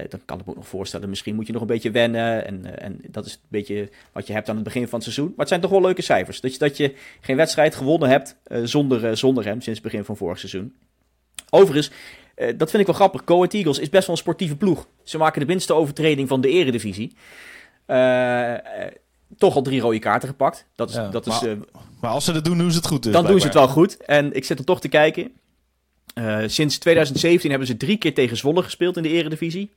dan 0.10 0.22
kan 0.26 0.40
ik 0.40 0.46
me 0.46 0.52
ook 0.52 0.58
nog 0.58 0.68
voorstellen, 0.68 1.10
misschien 1.10 1.36
moet 1.36 1.48
je 1.48 1.54
nog 1.54 1.62
een 1.62 1.68
beetje 1.68 1.92
wennen. 1.92 2.46
En, 2.46 2.80
en 2.80 3.00
dat 3.08 3.26
is 3.26 3.34
een 3.34 3.40
beetje 3.48 3.90
wat 4.12 4.28
je 4.28 4.34
hebt 4.34 4.50
aan 4.50 4.56
het 4.56 4.64
begin 4.64 4.88
van 4.88 4.94
het 4.94 5.04
seizoen. 5.04 5.26
Maar 5.26 5.38
het 5.38 5.48
zijn 5.48 5.62
toch 5.62 5.72
wel 5.72 5.82
leuke 5.82 6.02
cijfers. 6.02 6.42
Dat 6.42 6.54
je, 6.54 6.60
dat 6.60 6.78
je 6.78 6.96
geen 7.22 7.36
wedstrijd 7.36 7.76
gewonnen 7.76 8.10
hebt 8.10 8.36
zonder, 8.64 9.18
zonder 9.18 9.46
hem 9.46 9.62
sinds 9.62 9.80
het 9.80 9.92
begin 9.92 10.06
van 10.06 10.18
vorig 10.18 10.40
seizoen. 10.40 10.74
Overigens, 11.50 11.92
uh, 12.36 12.48
dat 12.58 12.70
vind 12.70 12.82
ik 12.82 12.86
wel 12.86 12.96
grappig. 12.96 13.22
Go 13.26 13.44
Eagles 13.44 13.80
is 13.80 13.90
best 13.90 14.08
wel 14.08 14.16
een 14.16 14.22
sportieve 14.22 14.56
ploeg. 14.56 14.88
Ze 15.04 15.18
maken 15.18 15.40
de 15.40 15.48
minste 15.48 15.74
overtreding 15.74 16.28
van 16.28 16.42
de 16.42 16.50
eredivisie. 16.50 17.16
Uh, 17.88 18.54
toch 19.38 19.56
al 19.56 19.62
drie 19.62 19.82
rode 19.82 20.00
kaarten 20.00 20.30
gepakt. 20.30 20.66
Dat 20.76 20.90
is, 20.90 20.96
dat 20.96 21.26
maar, 21.26 21.46
is, 21.46 21.58
maar 22.02 22.12
als 22.12 22.26
ze 22.26 22.32
dat 22.32 22.46
doen, 22.46 22.58
doen 22.58 22.72
ze 22.72 22.78
het 22.78 22.88
goed. 22.88 23.04
Dus, 23.04 23.14
dan 23.14 23.26
doen 23.26 23.40
ze 23.40 23.46
het 23.46 23.56
wel 23.56 23.68
goed. 23.68 23.98
En 23.98 24.34
ik 24.34 24.46
zit 24.46 24.60
er 24.60 24.66
toch 24.66 24.82
te 24.82 24.88
kijken. 24.88 25.32
sinds 26.46 26.78
2017 26.78 27.50
hebben 27.50 27.68
ze 27.68 27.78
drie 27.78 27.98
keer 27.98 28.14
tegen 28.14 28.38
Zwolle 28.38 28.64
gespeeld 28.64 28.98
in 28.98 29.04
de 29.04 29.10
eredivisie. 29.10 29.72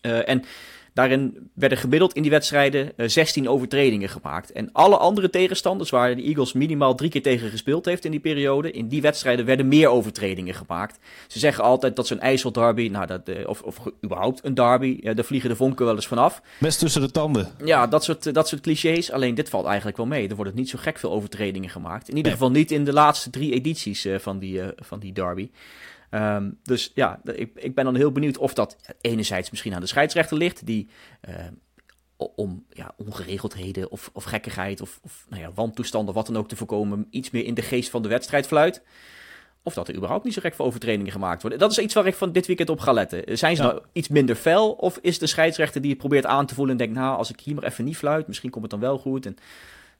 en 0.00 0.44
Daarin 0.92 1.50
werden 1.54 1.78
gemiddeld 1.78 2.12
in 2.12 2.22
die 2.22 2.30
wedstrijden 2.30 2.92
16 2.96 3.48
overtredingen 3.48 4.08
gemaakt. 4.08 4.52
En 4.52 4.72
alle 4.72 4.96
andere 4.96 5.30
tegenstanders 5.30 5.90
waar 5.90 6.16
de 6.16 6.22
Eagles 6.22 6.52
minimaal 6.52 6.94
drie 6.94 7.10
keer 7.10 7.22
tegen 7.22 7.50
gespeeld 7.50 7.84
heeft 7.84 8.04
in 8.04 8.10
die 8.10 8.20
periode, 8.20 8.70
in 8.70 8.88
die 8.88 9.02
wedstrijden 9.02 9.44
werden 9.44 9.68
meer 9.68 9.88
overtredingen 9.88 10.54
gemaakt. 10.54 10.98
Ze 11.26 11.38
zeggen 11.38 11.64
altijd 11.64 11.96
dat 11.96 12.06
zo'n 12.06 12.20
IJsselderby, 12.20 12.88
nou 12.88 13.06
dat, 13.06 13.46
of, 13.46 13.62
of 13.62 13.78
überhaupt 14.04 14.44
een 14.44 14.54
derby, 14.54 14.98
ja, 15.00 15.14
daar 15.14 15.24
vliegen 15.24 15.50
de 15.50 15.56
vonken 15.56 15.84
wel 15.84 15.94
eens 15.94 16.06
vanaf. 16.06 16.42
Best 16.58 16.78
tussen 16.78 17.00
de 17.00 17.10
tanden. 17.10 17.48
Ja, 17.64 17.86
dat 17.86 18.04
soort, 18.04 18.34
dat 18.34 18.48
soort 18.48 18.62
clichés. 18.62 19.12
Alleen 19.12 19.34
dit 19.34 19.48
valt 19.48 19.66
eigenlijk 19.66 19.96
wel 19.96 20.06
mee. 20.06 20.28
Er 20.28 20.36
worden 20.36 20.54
niet 20.54 20.68
zo 20.68 20.78
gek 20.80 20.98
veel 20.98 21.12
overtredingen 21.12 21.70
gemaakt. 21.70 22.08
In 22.08 22.16
ieder 22.16 22.32
geval 22.32 22.50
niet 22.50 22.70
in 22.70 22.84
de 22.84 22.92
laatste 22.92 23.30
drie 23.30 23.52
edities 23.52 24.08
van, 24.18 24.38
die, 24.38 24.60
van 24.76 24.98
die 24.98 25.12
derby. 25.12 25.50
Um, 26.10 26.58
dus 26.62 26.90
ja, 26.94 27.20
ik, 27.24 27.50
ik 27.54 27.74
ben 27.74 27.84
dan 27.84 27.94
heel 27.96 28.12
benieuwd 28.12 28.38
of 28.38 28.54
dat 28.54 28.76
enerzijds 29.00 29.50
misschien 29.50 29.74
aan 29.74 29.80
de 29.80 29.86
scheidsrechter 29.86 30.36
ligt, 30.36 30.66
die 30.66 30.88
uh, 31.28 31.34
om 32.16 32.64
ja, 32.70 32.94
ongeregeldheden 32.96 33.90
of, 33.90 34.10
of 34.12 34.24
gekkigheid 34.24 34.80
of, 34.80 34.98
of 35.02 35.26
nou 35.28 35.42
ja, 35.42 35.52
wantoestanden, 35.52 36.14
wat 36.14 36.26
dan 36.26 36.36
ook 36.36 36.48
te 36.48 36.56
voorkomen, 36.56 37.06
iets 37.10 37.30
meer 37.30 37.44
in 37.44 37.54
de 37.54 37.62
geest 37.62 37.90
van 37.90 38.02
de 38.02 38.08
wedstrijd 38.08 38.46
fluit. 38.46 38.82
Of 39.62 39.74
dat 39.74 39.88
er 39.88 39.94
überhaupt 39.94 40.24
niet 40.24 40.34
zo 40.34 40.40
gek 40.40 40.54
veel 40.54 40.64
overtredingen 40.64 41.12
gemaakt 41.12 41.40
worden. 41.40 41.58
Dat 41.58 41.70
is 41.70 41.78
iets 41.78 41.94
waar 41.94 42.06
ik 42.06 42.14
van 42.14 42.32
dit 42.32 42.46
weekend 42.46 42.68
op 42.68 42.80
ga 42.80 42.92
letten. 42.92 43.38
Zijn 43.38 43.56
ze 43.56 43.62
nou 43.62 43.82
iets 43.92 44.08
minder 44.08 44.36
fel? 44.36 44.72
Of 44.72 44.98
is 45.02 45.18
de 45.18 45.26
scheidsrechter 45.26 45.80
die 45.80 45.90
het 45.90 45.98
probeert 45.98 46.26
aan 46.26 46.46
te 46.46 46.54
voelen 46.54 46.72
en 46.72 46.78
denkt, 46.78 46.94
nou, 46.94 47.16
als 47.16 47.30
ik 47.30 47.40
hier 47.40 47.54
maar 47.54 47.64
even 47.64 47.84
niet 47.84 47.96
fluit, 47.96 48.26
misschien 48.26 48.50
komt 48.50 48.62
het 48.62 48.70
dan 48.70 48.80
wel 48.80 48.98
goed. 48.98 49.26
En 49.26 49.36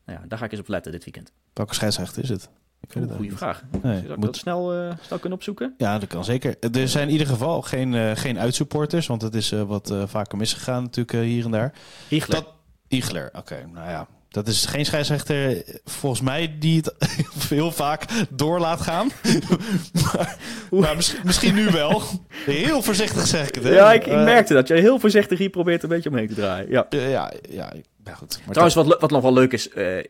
nou 0.05 0.19
ja, 0.21 0.27
daar 0.29 0.39
ga 0.39 0.45
ik 0.45 0.51
eens 0.51 0.61
op 0.61 0.69
letten 0.69 0.93
dit 0.93 1.05
weekend. 1.05 1.33
Welke 1.53 1.75
scheidsrechter 1.75 2.23
is 2.23 2.29
het? 2.29 2.51
Goede 2.89 3.37
vraag. 3.37 3.63
Nee, 3.83 4.01
Zou 4.01 4.13
ik 4.13 4.21
dat 4.21 4.37
snel, 4.37 4.75
uh, 4.75 4.93
snel 5.01 5.19
kunnen 5.19 5.39
opzoeken? 5.39 5.75
Ja, 5.79 5.99
dat 5.99 6.09
kan 6.09 6.25
zeker. 6.25 6.57
Er 6.73 6.89
zijn 6.89 7.07
in 7.07 7.13
ieder 7.13 7.27
geval 7.27 7.63
geen, 7.63 7.93
uh, 7.93 8.11
geen 8.15 8.39
uitsupporters, 8.39 9.07
want 9.07 9.23
het 9.23 9.35
is 9.35 9.53
uh, 9.53 9.63
wat 9.63 9.95
vaker 10.05 10.39
misgegaan 10.39 10.83
natuurlijk 10.83 11.25
hier 11.25 11.45
en 11.45 11.51
daar. 11.51 11.73
Igler. 12.09 12.37
Dat, 12.37 12.47
Igler, 12.89 13.31
oké. 13.33 13.67
nou 13.73 13.89
ja, 13.89 14.07
dat 14.29 14.49
is 14.49 14.67
geen 14.67 14.85
scheidsrechter 14.85 15.63
volgens 15.85 16.21
mij 16.21 16.57
die 16.59 16.77
het 16.77 16.95
heel 17.49 17.73
vaak 17.73 18.05
door 18.31 18.61
laat 18.61 18.81
gaan. 18.81 19.11
maar, 20.15 20.37
maar 20.71 20.97
misschien, 20.97 21.21
misschien, 21.25 21.55
nu 21.55 21.67
wel. 21.71 22.03
Heel 22.29 22.83
voorzichtig 22.83 23.27
zeg 23.27 23.49
ik 23.49 23.55
het. 23.55 23.65
Hè? 23.65 23.71
Ja, 23.71 23.93
ik, 23.93 24.07
ik 24.07 24.13
merkte 24.13 24.55
dat. 24.55 24.69
Jij 24.69 24.81
heel 24.81 24.99
voorzichtig 24.99 25.39
hier 25.39 25.51
probeert 25.51 25.83
een 25.83 25.89
beetje 25.89 26.11
omheen 26.11 26.29
te 26.29 26.35
draaien. 26.35 26.71
Ja, 26.71 26.87
ja, 26.91 27.33
ja, 27.51 27.73
ja 28.05 28.15
goed. 28.15 28.39
Maar 28.45 28.51
Trouwens, 28.55 28.75
wat, 28.75 29.01
wat 29.01 29.11
nog 29.11 29.23
wel 29.23 29.33
leuk 29.33 29.53
is... 29.53 29.69
Uh, 29.75 30.05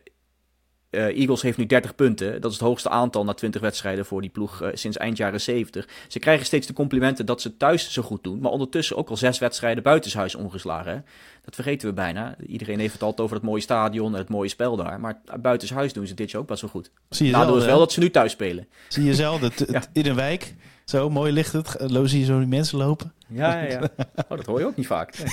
Eagles 0.91 1.41
heeft 1.41 1.57
nu 1.57 1.65
30 1.65 1.95
punten. 1.95 2.41
Dat 2.41 2.51
is 2.51 2.57
het 2.57 2.67
hoogste 2.67 2.89
aantal 2.89 3.23
na 3.23 3.33
20 3.33 3.61
wedstrijden 3.61 4.05
voor 4.05 4.21
die 4.21 4.29
ploeg 4.29 4.61
uh, 4.61 4.69
sinds 4.73 4.97
eind 4.97 5.17
jaren 5.17 5.41
70. 5.41 5.87
Ze 6.07 6.19
krijgen 6.19 6.45
steeds 6.45 6.67
de 6.67 6.73
complimenten 6.73 7.25
dat 7.25 7.41
ze 7.41 7.57
thuis 7.57 7.91
zo 7.91 8.01
goed 8.01 8.23
doen. 8.23 8.39
Maar 8.39 8.51
ondertussen 8.51 8.97
ook 8.97 9.09
al 9.09 9.17
zes 9.17 9.39
wedstrijden 9.39 9.83
buitenshuis 9.83 10.35
ongeslagen. 10.35 11.05
Dat 11.45 11.55
vergeten 11.55 11.87
we 11.87 11.93
bijna. 11.93 12.35
Iedereen 12.47 12.79
heeft 12.79 12.93
het 12.93 13.01
altijd 13.01 13.21
over 13.21 13.35
het 13.35 13.45
mooie 13.45 13.61
stadion 13.61 14.13
en 14.13 14.19
het 14.19 14.29
mooie 14.29 14.49
spel 14.49 14.75
daar. 14.75 14.99
Maar 14.99 15.21
buitenshuis 15.41 15.93
doen 15.93 16.07
ze 16.07 16.13
dit 16.13 16.31
jaar 16.31 16.41
ook 16.41 16.47
best 16.47 16.61
wel 16.61 16.69
goed. 16.69 16.91
Zie 17.09 17.25
je 17.25 17.31
Nadeel 17.31 17.57
is 17.57 17.65
wel 17.65 17.79
dat 17.79 17.91
ze 17.91 17.99
nu 17.99 18.11
thuis 18.11 18.31
spelen. 18.31 18.67
Zie 18.87 19.03
je 19.03 19.15
zelden. 19.15 19.51
ja. 19.71 19.83
In 19.93 20.05
een 20.05 20.15
wijk. 20.15 20.55
Zo 20.85 21.09
mooi 21.09 21.31
ligt 21.31 21.53
het. 21.53 21.75
Zie 22.03 22.19
je 22.19 22.25
zo 22.25 22.37
die 22.37 22.47
mensen 22.47 22.77
lopen. 22.77 23.13
Ja, 23.31 23.61
ja, 23.61 23.69
ja. 23.69 23.89
Oh, 24.29 24.37
dat 24.37 24.45
hoor 24.45 24.59
je 24.59 24.65
ook 24.65 24.75
niet 24.75 24.87
vaak. 24.87 25.13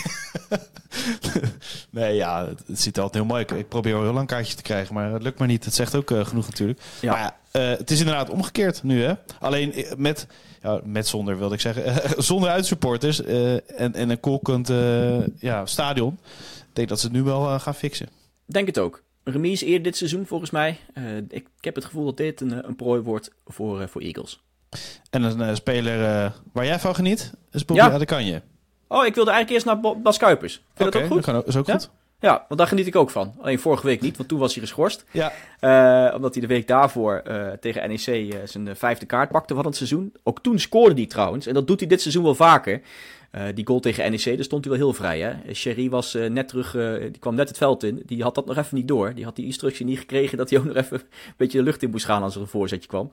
Nee, 1.90 2.14
ja, 2.14 2.46
het, 2.46 2.62
het, 2.66 2.80
ziet 2.80 2.96
er 2.96 3.02
altijd 3.02 3.22
heel 3.22 3.32
mooi 3.32 3.46
uit. 3.46 3.61
Ik 3.61 3.68
probeer 3.68 3.94
al 3.94 4.02
heel 4.02 4.12
lang 4.12 4.26
kaartjes 4.26 4.54
te 4.54 4.62
krijgen, 4.62 4.94
maar 4.94 5.12
het 5.12 5.22
lukt 5.22 5.38
maar 5.38 5.48
niet. 5.48 5.64
Het 5.64 5.74
zegt 5.74 5.94
ook 5.94 6.11
uh, 6.11 6.24
genoeg 6.24 6.46
natuurlijk. 6.46 6.80
Ja. 7.00 7.12
Maar 7.12 7.37
uh, 7.62 7.78
het 7.78 7.90
is 7.90 7.98
inderdaad 7.98 8.30
omgekeerd 8.30 8.82
nu, 8.82 9.02
hè. 9.02 9.14
Alleen 9.40 9.72
eh, 9.72 9.92
met, 9.96 10.26
ja, 10.62 10.80
met 10.84 11.06
zonder, 11.06 11.38
wilde 11.38 11.54
ik 11.54 11.61
zeggen, 11.61 12.02
zonder 12.22 12.50
uitsupporters 12.50 13.22
en, 13.24 13.94
en 13.94 14.11
een 14.11 14.20
kolkend 14.20 14.68
ja, 15.38 15.66
stadion. 15.66 16.18
Ik 16.58 16.74
denk 16.74 16.88
dat 16.88 17.00
ze 17.00 17.06
het 17.06 17.14
nu 17.14 17.22
wel 17.22 17.58
gaan 17.58 17.74
fixen. 17.74 18.08
Denk 18.46 18.66
het 18.66 18.78
ook. 18.78 19.02
Remise 19.24 19.64
eerder 19.64 19.82
dit 19.82 19.96
seizoen 19.96 20.26
volgens 20.26 20.50
mij. 20.50 20.78
Ik, 21.28 21.46
ik, 21.58 21.64
heb 21.64 21.74
het 21.74 21.84
gevoel 21.84 22.04
dat 22.04 22.16
dit 22.16 22.40
een, 22.40 22.68
een 22.68 22.76
prooi 22.76 23.00
wordt 23.00 23.30
voor, 23.46 23.88
voor 23.88 24.00
Eagles. 24.00 24.42
En 25.11 25.22
een 25.22 25.57
speler 25.57 26.33
waar 26.52 26.64
jij 26.64 26.78
van 26.78 26.94
geniet, 26.94 27.33
is 27.50 27.64
Bobby 27.64 27.83
ja. 27.83 27.90
Adekanje. 27.90 28.42
Oh, 28.88 29.07
ik 29.07 29.14
wilde 29.14 29.31
eigenlijk 29.31 29.50
eerst 29.50 29.83
naar 29.83 30.00
Bas 30.00 30.16
Kuipers. 30.16 30.52
Vind 30.52 30.64
je 30.78 30.85
dat 30.85 31.02
ook 31.02 31.09
goed? 31.09 31.24
Dat 31.24 31.35
kan, 31.35 31.44
is 31.46 31.57
ook 31.57 31.70
goed. 31.70 31.90
Ja, 32.20 32.44
want 32.48 32.61
daar 32.61 32.68
geniet 32.68 32.87
ik 32.87 32.96
ook 32.96 33.11
van. 33.11 33.35
Alleen 33.40 33.59
vorige 33.59 33.87
week 33.87 34.00
niet, 34.00 34.16
want 34.16 34.28
toen 34.28 34.38
was 34.38 34.54
hij 34.54 34.62
geschorst. 34.62 35.04
Ja. 35.11 35.33
Uh, 35.61 36.14
omdat 36.14 36.33
hij 36.33 36.42
de 36.42 36.48
week 36.48 36.66
daarvoor 36.66 37.22
uh, 37.28 37.48
tegen 37.61 37.88
NEC 37.88 38.07
uh, 38.07 38.35
eh, 38.35 38.40
zijn 38.44 38.76
vijfde 38.76 39.07
kaart 39.07 39.31
pakte 39.31 39.54
van 39.54 39.64
het 39.64 39.76
seizoen. 39.76 40.12
Ook 40.22 40.42
toen 40.42 40.59
scoorde 40.59 40.94
hij 40.94 41.07
trouwens. 41.07 41.46
En 41.46 41.54
dat 41.54 41.66
doet 41.66 41.81
hij 41.81 41.88
dit 41.88 42.00
seizoen 42.00 42.22
wel 42.22 42.35
vaker. 42.35 42.81
Die 43.54 43.66
goal 43.66 43.80
tegen 43.80 44.10
NEC, 44.10 44.24
daar 44.24 44.44
stond 44.44 44.64
hij 44.64 44.72
wel 44.72 44.82
heel 44.82 44.92
vrij. 44.92 45.40
Sherry 45.52 45.88
was 45.90 46.16
net 46.28 46.48
terug, 46.48 46.72
die 47.00 47.18
kwam 47.18 47.34
net 47.34 47.48
het 47.48 47.56
veld 47.56 47.82
in. 47.82 48.02
Die 48.06 48.22
had 48.22 48.34
dat 48.34 48.46
nog 48.46 48.56
even 48.56 48.76
niet 48.76 48.88
door. 48.88 49.14
Die 49.14 49.24
had 49.24 49.36
die 49.36 49.44
instructie 49.44 49.86
niet 49.86 49.98
gekregen 49.98 50.38
dat 50.38 50.50
hij 50.50 50.58
ook 50.58 50.64
nog 50.74 50.76
even 50.76 51.00
een 51.00 51.34
beetje 51.36 51.58
de 51.58 51.64
lucht 51.64 51.82
in 51.82 51.90
moest 51.90 52.04
gaan 52.04 52.22
als 52.22 52.34
er 52.34 52.40
een 52.40 52.46
voorzetje 52.46 52.88
kwam. 52.88 53.10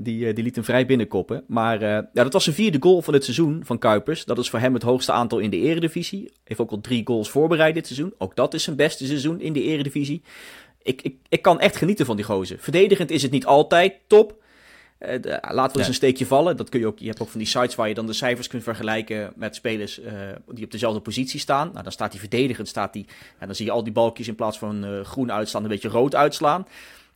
Die, 0.00 0.32
die 0.32 0.44
liet 0.44 0.54
hem 0.54 0.64
vrij 0.64 0.86
binnenkoppen. 0.86 1.44
Maar 1.46 1.80
ja, 1.80 2.10
dat 2.12 2.32
was 2.32 2.44
zijn 2.44 2.56
vierde 2.56 2.78
goal 2.80 3.02
van 3.02 3.14
het 3.14 3.24
seizoen 3.24 3.62
van 3.64 3.78
Kuipers. 3.78 4.24
Dat 4.24 4.38
is 4.38 4.50
voor 4.50 4.58
hem 4.58 4.74
het 4.74 4.82
hoogste 4.82 5.12
aantal 5.12 5.38
in 5.38 5.50
de 5.50 5.58
eredivisie. 5.58 6.32
Heeft 6.44 6.60
ook 6.60 6.70
al 6.70 6.80
drie 6.80 7.06
goals 7.06 7.30
voorbereid 7.30 7.74
dit 7.74 7.86
seizoen. 7.86 8.14
Ook 8.18 8.36
dat 8.36 8.54
is 8.54 8.62
zijn 8.62 8.76
beste 8.76 9.06
seizoen 9.06 9.40
in 9.40 9.52
de 9.52 9.62
eredivisie. 9.62 10.22
Ik, 10.84 11.02
ik, 11.02 11.16
ik 11.28 11.42
kan 11.42 11.60
echt 11.60 11.76
genieten 11.76 12.06
van 12.06 12.16
die 12.16 12.24
gozer. 12.24 12.58
Verdedigend 12.58 13.10
is 13.10 13.22
het 13.22 13.30
niet 13.30 13.46
altijd 13.46 13.94
top. 14.06 14.42
De, 15.20 15.38
laten 15.50 15.72
we 15.72 15.78
eens 15.78 15.88
een 15.88 15.94
steekje 15.94 16.26
vallen. 16.26 16.56
Dat 16.56 16.68
kun 16.68 16.80
je, 16.80 16.86
ook, 16.86 16.98
je 16.98 17.06
hebt 17.06 17.20
ook 17.20 17.28
van 17.28 17.38
die 17.38 17.48
sites 17.48 17.74
waar 17.74 17.88
je 17.88 17.94
dan 17.94 18.06
de 18.06 18.12
cijfers 18.12 18.48
kunt 18.48 18.62
vergelijken 18.62 19.32
met 19.36 19.54
spelers 19.54 20.00
die 20.48 20.64
op 20.64 20.70
dezelfde 20.70 21.00
positie 21.00 21.40
staan. 21.40 21.70
Nou, 21.72 21.82
dan 21.82 21.92
staat 21.92 22.10
hij 22.10 22.20
verdedigend, 22.20 22.68
staat 22.68 22.94
hij, 22.94 23.06
en 23.38 23.46
dan 23.46 23.56
zie 23.56 23.64
je 23.64 23.70
al 23.70 23.84
die 23.84 23.92
balkjes 23.92 24.28
in 24.28 24.34
plaats 24.34 24.58
van 24.58 25.04
groen 25.04 25.32
uitstaan, 25.32 25.62
een 25.62 25.68
beetje 25.68 25.88
rood 25.88 26.14
uitslaan. 26.14 26.66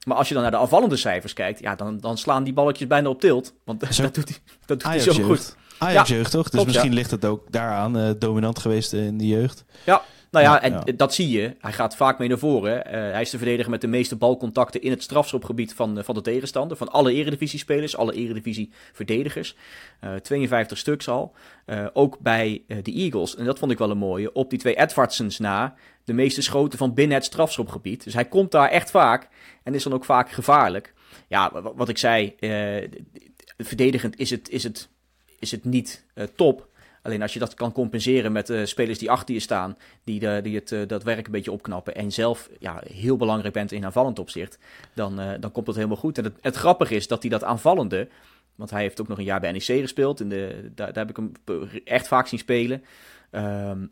Maar 0.07 0.17
als 0.17 0.29
je 0.29 0.35
dan 0.35 0.43
naar 0.43 0.53
de 0.53 0.59
afvallende 0.59 0.97
cijfers 0.97 1.33
kijkt, 1.33 1.61
ja, 1.61 1.75
dan, 1.75 1.99
dan 1.99 2.19
slaan 2.19 2.45
die 2.45 2.53
balletjes 2.53 2.89
bijna 2.89 3.09
op 3.09 3.21
tilt. 3.21 3.55
Want 3.65 3.81
dat 3.81 4.15
doet 4.15 4.29
hij, 4.29 4.37
dat 4.67 4.81
doet 4.81 4.83
hij 4.83 4.99
zo 4.99 5.13
goed. 5.13 5.57
Ajax-jeugd, 5.79 6.31
toch? 6.31 6.49
Dus 6.49 6.65
misschien 6.65 6.93
ligt 6.93 7.11
het 7.11 7.25
ook 7.25 7.45
daaraan 7.51 7.99
uh, 7.99 8.11
dominant 8.19 8.59
geweest 8.59 8.93
in 8.93 9.19
de 9.19 9.27
jeugd. 9.27 9.65
Ja, 9.85 10.03
nou 10.31 10.45
ja, 10.45 10.63
en 10.63 10.97
dat 10.97 11.15
zie 11.15 11.29
je. 11.29 11.57
Hij 11.61 11.73
gaat 11.73 11.97
vaak 11.97 12.19
mee 12.19 12.29
naar 12.29 12.39
voren. 12.39 12.87
Uh, 12.87 12.93
hij 12.93 13.21
is 13.21 13.31
de 13.31 13.37
verdediger 13.37 13.71
met 13.71 13.81
de 13.81 13.87
meeste 13.87 14.17
balcontacten 14.17 14.83
in 14.83 14.91
het 14.91 15.03
strafschopgebied 15.03 15.75
van, 15.75 15.99
uh, 15.99 16.05
van 16.05 16.15
de 16.15 16.21
tegenstander. 16.21 16.77
Van 16.77 16.89
alle 16.89 17.13
eredivisie-spelers, 17.13 17.97
alle 17.97 18.13
eredivisie-verdedigers. 18.13 19.57
Uh, 20.05 20.15
52 20.15 20.79
stuks 20.79 21.09
al. 21.09 21.35
ook 21.93 22.19
bij 22.19 22.63
de 22.67 22.93
Eagles. 22.93 23.37
En 23.37 23.45
dat 23.45 23.59
vond 23.59 23.73
ik 23.73 23.79
wel 23.79 23.91
een 23.91 23.99
mooie. 23.99 24.33
Op 24.33 24.51
die 24.51 24.59
twee 24.59 24.79
Edwardsons 24.79 25.39
na 25.39 25.75
de 26.05 26.13
meeste 26.13 26.43
schoten 26.43 26.79
van 26.79 26.95
binnen 26.95 27.17
het 27.17 27.27
strafschopgebied. 27.27 28.05
Dus 28.05 28.15
hij 28.15 28.25
komt 28.25 28.51
daar 28.51 28.69
echt 28.69 28.91
vaak 28.91 29.29
en 29.63 29.75
is 29.75 29.83
dan 29.83 29.93
ook 29.93 30.05
vaak 30.05 30.31
gevaarlijk. 30.31 30.95
Ja, 31.29 31.63
wat 31.75 31.89
ik 31.89 31.99
zei, 31.99 32.35
verdedigend 33.57 34.19
is 34.19 34.31
het, 34.31 34.49
is 34.49 34.63
het, 34.63 34.89
is 35.39 35.51
het 35.51 35.65
niet 35.65 36.05
top. 36.35 36.69
Alleen 37.03 37.23
als 37.23 37.33
je 37.33 37.39
dat 37.39 37.55
kan 37.55 37.73
compenseren 37.73 38.33
met 38.33 38.51
uh, 38.51 38.65
spelers 38.65 38.99
die 38.99 39.11
achter 39.11 39.35
je 39.35 39.41
staan, 39.41 39.77
die, 40.05 40.21
de, 40.21 40.41
die 40.43 40.63
het, 40.65 40.89
dat 40.89 41.03
werk 41.03 41.27
een 41.27 41.33
beetje 41.33 41.53
opknappen 41.53 41.95
en 41.95 42.13
zelf 42.13 42.51
ja, 42.59 42.83
heel 42.93 43.17
belangrijk 43.17 43.55
bent 43.55 43.73
in 43.73 43.85
aanvallend 43.85 44.19
opzicht, 44.19 44.59
dan, 44.95 45.17
dan 45.41 45.53
komt 45.53 45.67
dat 45.67 45.75
helemaal 45.75 45.97
goed. 45.97 46.19
En 46.19 46.35
het, 46.41 46.57
grappige 46.57 46.95
is 46.95 47.07
dat 47.07 47.23
hij 47.23 47.31
dat 47.31 47.45
aanvallende, 47.45 48.09
want 48.55 48.71
hij 48.71 48.83
heeft 48.83 49.01
ook 49.01 49.09
nog 49.09 49.19
een 49.19 49.25
jaar 49.25 49.41
bij 49.41 49.53
NEC 49.53 49.63
gespeeld, 49.63 50.19
de, 50.19 50.71
daar, 50.75 50.93
daar 50.93 51.07
heb 51.07 51.11
ik 51.11 51.17
hem 51.17 51.33
echt 51.85 52.09
vaak 52.09 52.27
zien 52.27 52.39
spelen. 52.39 52.85
Um, 53.31 53.91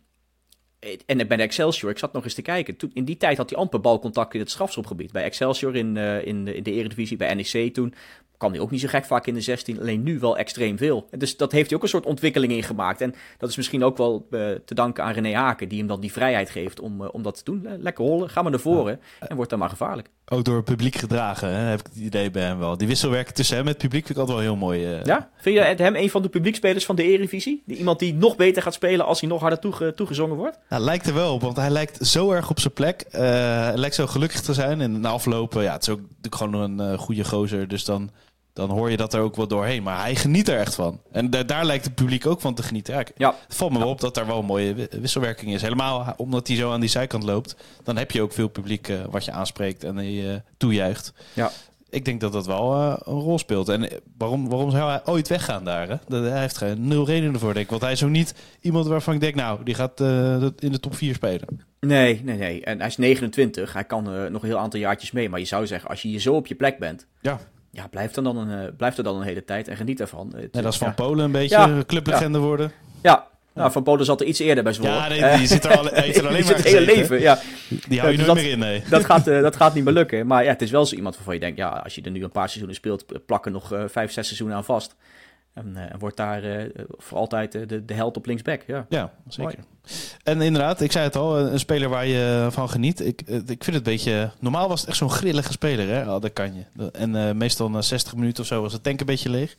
en 1.07 1.29
bij 1.29 1.37
de 1.37 1.43
Excelsior, 1.43 1.91
ik 1.91 1.99
zat 1.99 2.13
nog 2.13 2.25
eens 2.25 2.35
te 2.35 2.43
kijken. 2.43 2.77
Toen, 2.77 2.91
in 2.95 3.05
die 3.05 3.17
tijd 3.17 3.37
had 3.37 3.51
hij 3.51 3.59
amper 3.59 3.81
balcontact 3.81 4.35
in 4.35 4.41
het 4.41 4.51
strafschopgebied. 4.51 5.13
Bij 5.13 5.25
Excelsior 5.25 5.77
in, 5.77 5.97
in, 5.97 6.45
de, 6.45 6.55
in 6.55 6.63
de 6.63 6.73
Eredivisie, 6.73 7.17
bij 7.17 7.35
NEC 7.35 7.75
toen 7.75 7.95
kwam 8.37 8.53
hij 8.53 8.61
ook 8.61 8.71
niet 8.71 8.81
zo 8.81 8.89
gek 8.89 9.05
vaak 9.05 9.27
in 9.27 9.35
de 9.35 9.41
16, 9.41 9.81
alleen 9.81 10.03
nu 10.03 10.19
wel 10.19 10.39
extreem 10.39 10.79
veel. 10.79 11.09
Dus 11.19 11.37
dat 11.37 11.53
heeft 11.53 11.69
hij 11.69 11.77
ook 11.77 11.83
een 11.83 11.89
soort 11.89 12.07
ontwikkeling 12.07 12.53
in 12.53 12.63
gemaakt. 12.63 13.01
En 13.01 13.15
dat 13.39 13.49
is 13.51 13.57
misschien 13.57 13.85
ook 13.85 13.97
wel 13.97 14.27
uh, 14.31 14.51
te 14.65 14.75
danken 14.75 15.05
aan 15.05 15.13
René 15.13 15.35
Haken, 15.35 15.69
die 15.69 15.79
hem 15.79 15.87
dan 15.87 16.01
die 16.01 16.13
vrijheid 16.13 16.51
geeft 16.51 16.81
om, 16.81 17.03
uh, 17.03 17.09
om 17.13 17.23
dat 17.23 17.37
te 17.37 17.45
doen. 17.45 17.69
lekker 17.81 18.05
hollen, 18.05 18.31
ga 18.31 18.43
maar 18.43 18.51
naar 18.51 18.61
voren 18.61 19.01
en 19.21 19.37
wordt 19.37 19.51
dan 19.51 19.59
maar 19.59 19.69
gevaarlijk. 19.69 20.09
Ook 20.29 20.45
door 20.45 20.57
het 20.57 20.65
publiek 20.65 20.97
gedragen, 20.97 21.49
hè, 21.49 21.61
heb 21.61 21.81
ik 21.81 21.87
het 21.87 21.97
idee 21.97 22.31
bij 22.31 22.43
hem 22.43 22.59
wel. 22.59 22.77
Die 22.77 22.89
wisselwerking 22.89 23.35
tussen 23.35 23.57
hem 23.57 23.65
en 23.65 23.73
het 23.73 23.83
publiek 23.83 24.07
vind 24.07 24.19
ik 24.19 24.25
altijd 24.25 24.39
wel 24.39 24.47
heel 24.47 24.67
mooi. 24.67 24.99
Uh... 24.99 25.05
Ja? 25.05 25.31
Vind 25.37 25.57
je 25.57 25.63
hem 25.63 25.97
een 25.97 26.11
van 26.11 26.23
de 26.23 26.29
publiekspelers 26.29 26.85
van 26.85 26.97
de 26.97 27.03
Eredivisie? 27.03 27.63
Iemand 27.67 27.99
die 27.99 28.15
nog 28.15 28.37
beter 28.37 28.63
gaat 28.63 28.75
spelen 28.75 29.07
als 29.07 29.21
hij 29.21 29.29
nog 29.29 29.41
harder 29.41 29.59
toege, 29.59 29.93
toegezongen 29.95 30.37
wordt? 30.37 30.59
Nou, 30.69 30.83
lijkt 30.83 31.07
er 31.07 31.15
wel 31.15 31.35
op, 31.35 31.41
want 31.41 31.57
hij 31.57 31.71
lijkt 31.71 32.07
zo 32.07 32.31
erg 32.33 32.51
op 32.51 32.61
zijn 32.61 32.73
plek. 32.73 33.05
hij 33.11 33.77
lijkt 33.77 33.95
zo 33.95 34.07
gelukkig 34.07 34.41
te 34.41 34.55
zijn. 34.55 34.81
En 34.81 35.01
na 35.01 35.09
aflopen, 35.09 35.63
ja, 35.63 35.73
het 35.73 35.83
is 35.83 35.89
ook 35.89 36.01
gewoon 36.31 36.81
een 36.81 36.99
goede 36.99 37.25
gozer, 37.25 37.69
dus 37.69 37.85
dan 37.85 38.11
dan 38.57 38.71
hoor 38.71 38.91
je 38.91 38.97
dat 38.97 39.15
er 39.15 39.21
ook 39.21 39.37
wel 39.37 39.47
doorheen. 39.47 39.83
Maar 39.83 40.01
hij 40.01 40.15
geniet 40.15 40.49
er 40.49 40.59
echt 40.59 40.75
van. 40.75 41.01
En 41.13 41.31
daar 41.31 41.65
lijkt 41.65 41.85
het 41.85 41.95
publiek 41.95 42.27
ook 42.27 42.41
van 42.41 42.55
te 42.55 42.63
genieten. 42.63 42.95
Ja, 42.95 43.05
ja. 43.17 43.35
Het 43.47 43.57
valt 43.57 43.73
me 43.73 43.79
wel 43.79 43.89
op 43.89 44.01
dat 44.01 44.15
daar 44.15 44.27
wel 44.27 44.39
een 44.39 44.45
mooie 44.45 44.89
wisselwerking 44.91 45.55
is. 45.55 45.63
Helemaal 45.63 46.15
omdat 46.17 46.49
hij 46.49 46.57
zo 46.57 46.73
aan 46.73 46.81
die 46.81 46.89
zijkant 46.89 47.23
loopt. 47.23 47.57
Dan 47.83 47.97
heb 47.97 48.11
je 48.11 48.23
ook 48.23 48.33
veel 48.33 48.49
publiek 48.49 48.89
uh, 48.89 49.05
wat 49.11 49.25
je 49.25 49.33
aanspreekt 49.33 49.85
en 49.85 50.13
je 50.13 50.23
uh, 50.23 50.35
toejuicht. 50.57 51.13
Ja. 51.33 51.51
ik 51.91 52.05
denk 52.05 52.21
dat 52.21 52.33
dat 52.33 52.47
wel 52.47 52.75
uh, 52.75 52.97
een 52.99 53.21
rol 53.21 53.39
speelt. 53.39 53.69
En 53.69 53.89
waarom, 54.19 54.49
waarom 54.49 54.71
zou 54.71 54.91
hij 54.91 55.01
ooit 55.05 55.29
weggaan 55.29 55.65
daar? 55.65 55.89
Hè? 55.89 56.19
Hij 56.19 56.41
heeft 56.41 56.57
geen 56.57 56.89
nul 56.89 57.07
redenen 57.07 57.35
ervoor, 57.35 57.53
denk 57.53 57.65
ik. 57.65 57.71
Want 57.71 57.83
hij 57.83 57.93
is 57.93 58.03
ook 58.03 58.11
niet 58.11 58.35
iemand 58.61 58.87
waarvan 58.87 59.15
ik 59.15 59.21
denk, 59.21 59.35
nou, 59.35 59.65
die 59.65 59.75
gaat 59.75 60.01
in 60.59 60.73
de 60.73 60.81
top 60.81 60.95
4 60.95 61.15
spelen. 61.15 61.61
Nee, 61.81 62.21
nee, 62.25 62.37
nee. 62.37 62.65
En 62.65 62.79
hij 62.79 62.89
is 62.89 62.97
29. 62.97 63.73
Hij 63.73 63.85
kan 63.85 64.15
uh, 64.15 64.31
nog 64.31 64.43
een 64.43 64.49
heel 64.49 64.59
aantal 64.59 64.81
jaartjes 64.81 65.11
mee. 65.11 65.29
Maar 65.29 65.39
je 65.39 65.45
zou 65.45 65.67
zeggen, 65.67 65.91
als 65.91 66.03
je 66.03 66.09
hier 66.09 66.21
zo 66.21 66.35
op 66.35 66.47
je 66.47 66.55
plek 66.55 66.79
bent... 66.79 67.07
Ja. 67.21 67.39
Ja, 67.77 67.87
blijf, 67.87 68.17
er 68.17 68.23
dan 68.23 68.37
een, 68.37 68.77
blijf 68.77 68.97
er 68.97 69.05
dan 69.05 69.17
een 69.17 69.23
hele 69.23 69.45
tijd 69.45 69.69
en 69.69 69.77
geniet 69.77 70.01
ervan. 70.01 70.33
Het, 70.37 70.53
dat 70.53 70.65
is 70.65 70.79
van 70.79 70.95
Polen 70.95 71.25
een 71.25 71.33
beetje 71.33 71.57
ja, 71.57 71.83
clublegende 71.87 72.39
worden. 72.39 72.73
Ja, 73.03 73.27
nou, 73.57 73.73
Van 73.73 73.83
Polen 73.83 74.05
zat 74.05 74.21
er 74.21 74.27
iets 74.27 74.39
eerder 74.39 74.65
bij 74.65 74.73
Zwolle. 74.73 74.93
Ja, 74.93 75.09
nee, 75.09 75.37
die 75.37 75.47
zit 75.47 75.65
er, 75.65 75.77
al, 75.77 75.87
heeft 75.87 76.17
er 76.17 76.27
alleen 76.29 76.37
die 76.37 76.45
maar 76.45 76.55
het 76.55 76.65
hele 76.65 76.81
leven, 76.81 77.21
ja. 77.21 77.39
Die 77.89 78.01
hou 78.01 78.13
je 78.13 78.19
nooit 78.19 78.35
meer 78.35 78.51
in, 78.51 78.59
nee. 78.59 78.83
Dat 78.91 79.05
gaat, 79.05 79.29
uh, 79.29 79.43
dat 79.43 79.57
gaat 79.57 79.75
niet 79.75 79.85
meer 79.85 79.93
lukken. 80.03 80.27
Maar 80.27 80.45
ja, 80.45 80.51
het 80.51 80.63
is 80.63 80.71
wel 80.71 80.87
zo 80.87 80.97
iemand 80.97 81.15
waarvan 81.15 81.35
je 81.35 81.41
denkt... 81.41 81.59
ja, 81.59 81.69
als 81.69 81.95
je 81.95 82.03
er 82.03 82.11
nu 82.11 82.23
een 82.23 82.31
paar 82.31 82.47
seizoenen 82.49 82.75
speelt... 82.75 83.27
plakken 83.27 83.53
nog 83.53 83.73
uh, 83.73 83.83
vijf, 83.87 84.13
zes 84.13 84.27
seizoenen 84.27 84.57
aan 84.57 84.65
vast. 84.65 84.95
En, 85.57 85.75
uh, 85.77 85.83
wordt 85.99 86.17
daar 86.17 86.69
voor 86.89 87.19
altijd 87.19 87.53
de, 87.53 87.85
de 87.85 87.95
held 87.95 88.17
op 88.17 88.27
linksback. 88.27 88.63
Ja, 88.67 88.87
ja 88.89 89.13
zeker. 89.29 89.59
Mooi. 89.59 89.67
En 90.23 90.41
inderdaad, 90.41 90.81
ik 90.81 90.93
zei 90.93 91.05
het 91.05 91.17
al, 91.17 91.39
een 91.39 91.59
speler 91.59 91.89
waar 91.89 92.07
je 92.07 92.49
van 92.51 92.69
geniet. 92.69 93.01
Ik, 93.01 93.21
ik 93.27 93.65
vind 93.65 93.67
het 93.67 93.75
een 93.75 93.83
beetje... 93.83 94.31
Normaal 94.41 94.69
was 94.69 94.81
het 94.81 94.89
echt 94.89 94.99
zo'n 94.99 95.11
grillige 95.11 95.53
speler, 95.53 95.89
hè? 95.89 96.15
Oh, 96.15 96.21
dat 96.21 96.33
kan 96.33 96.55
je. 96.55 96.91
En 96.91 97.37
meestal 97.37 97.71
na 97.71 97.83
60 97.83 98.15
minuten 98.15 98.43
of 98.43 98.49
zo 98.49 98.63
was 98.63 98.73
het 98.73 98.83
tank 98.83 99.01
een 99.01 99.07
beetje 99.07 99.31
leeg. 99.31 99.57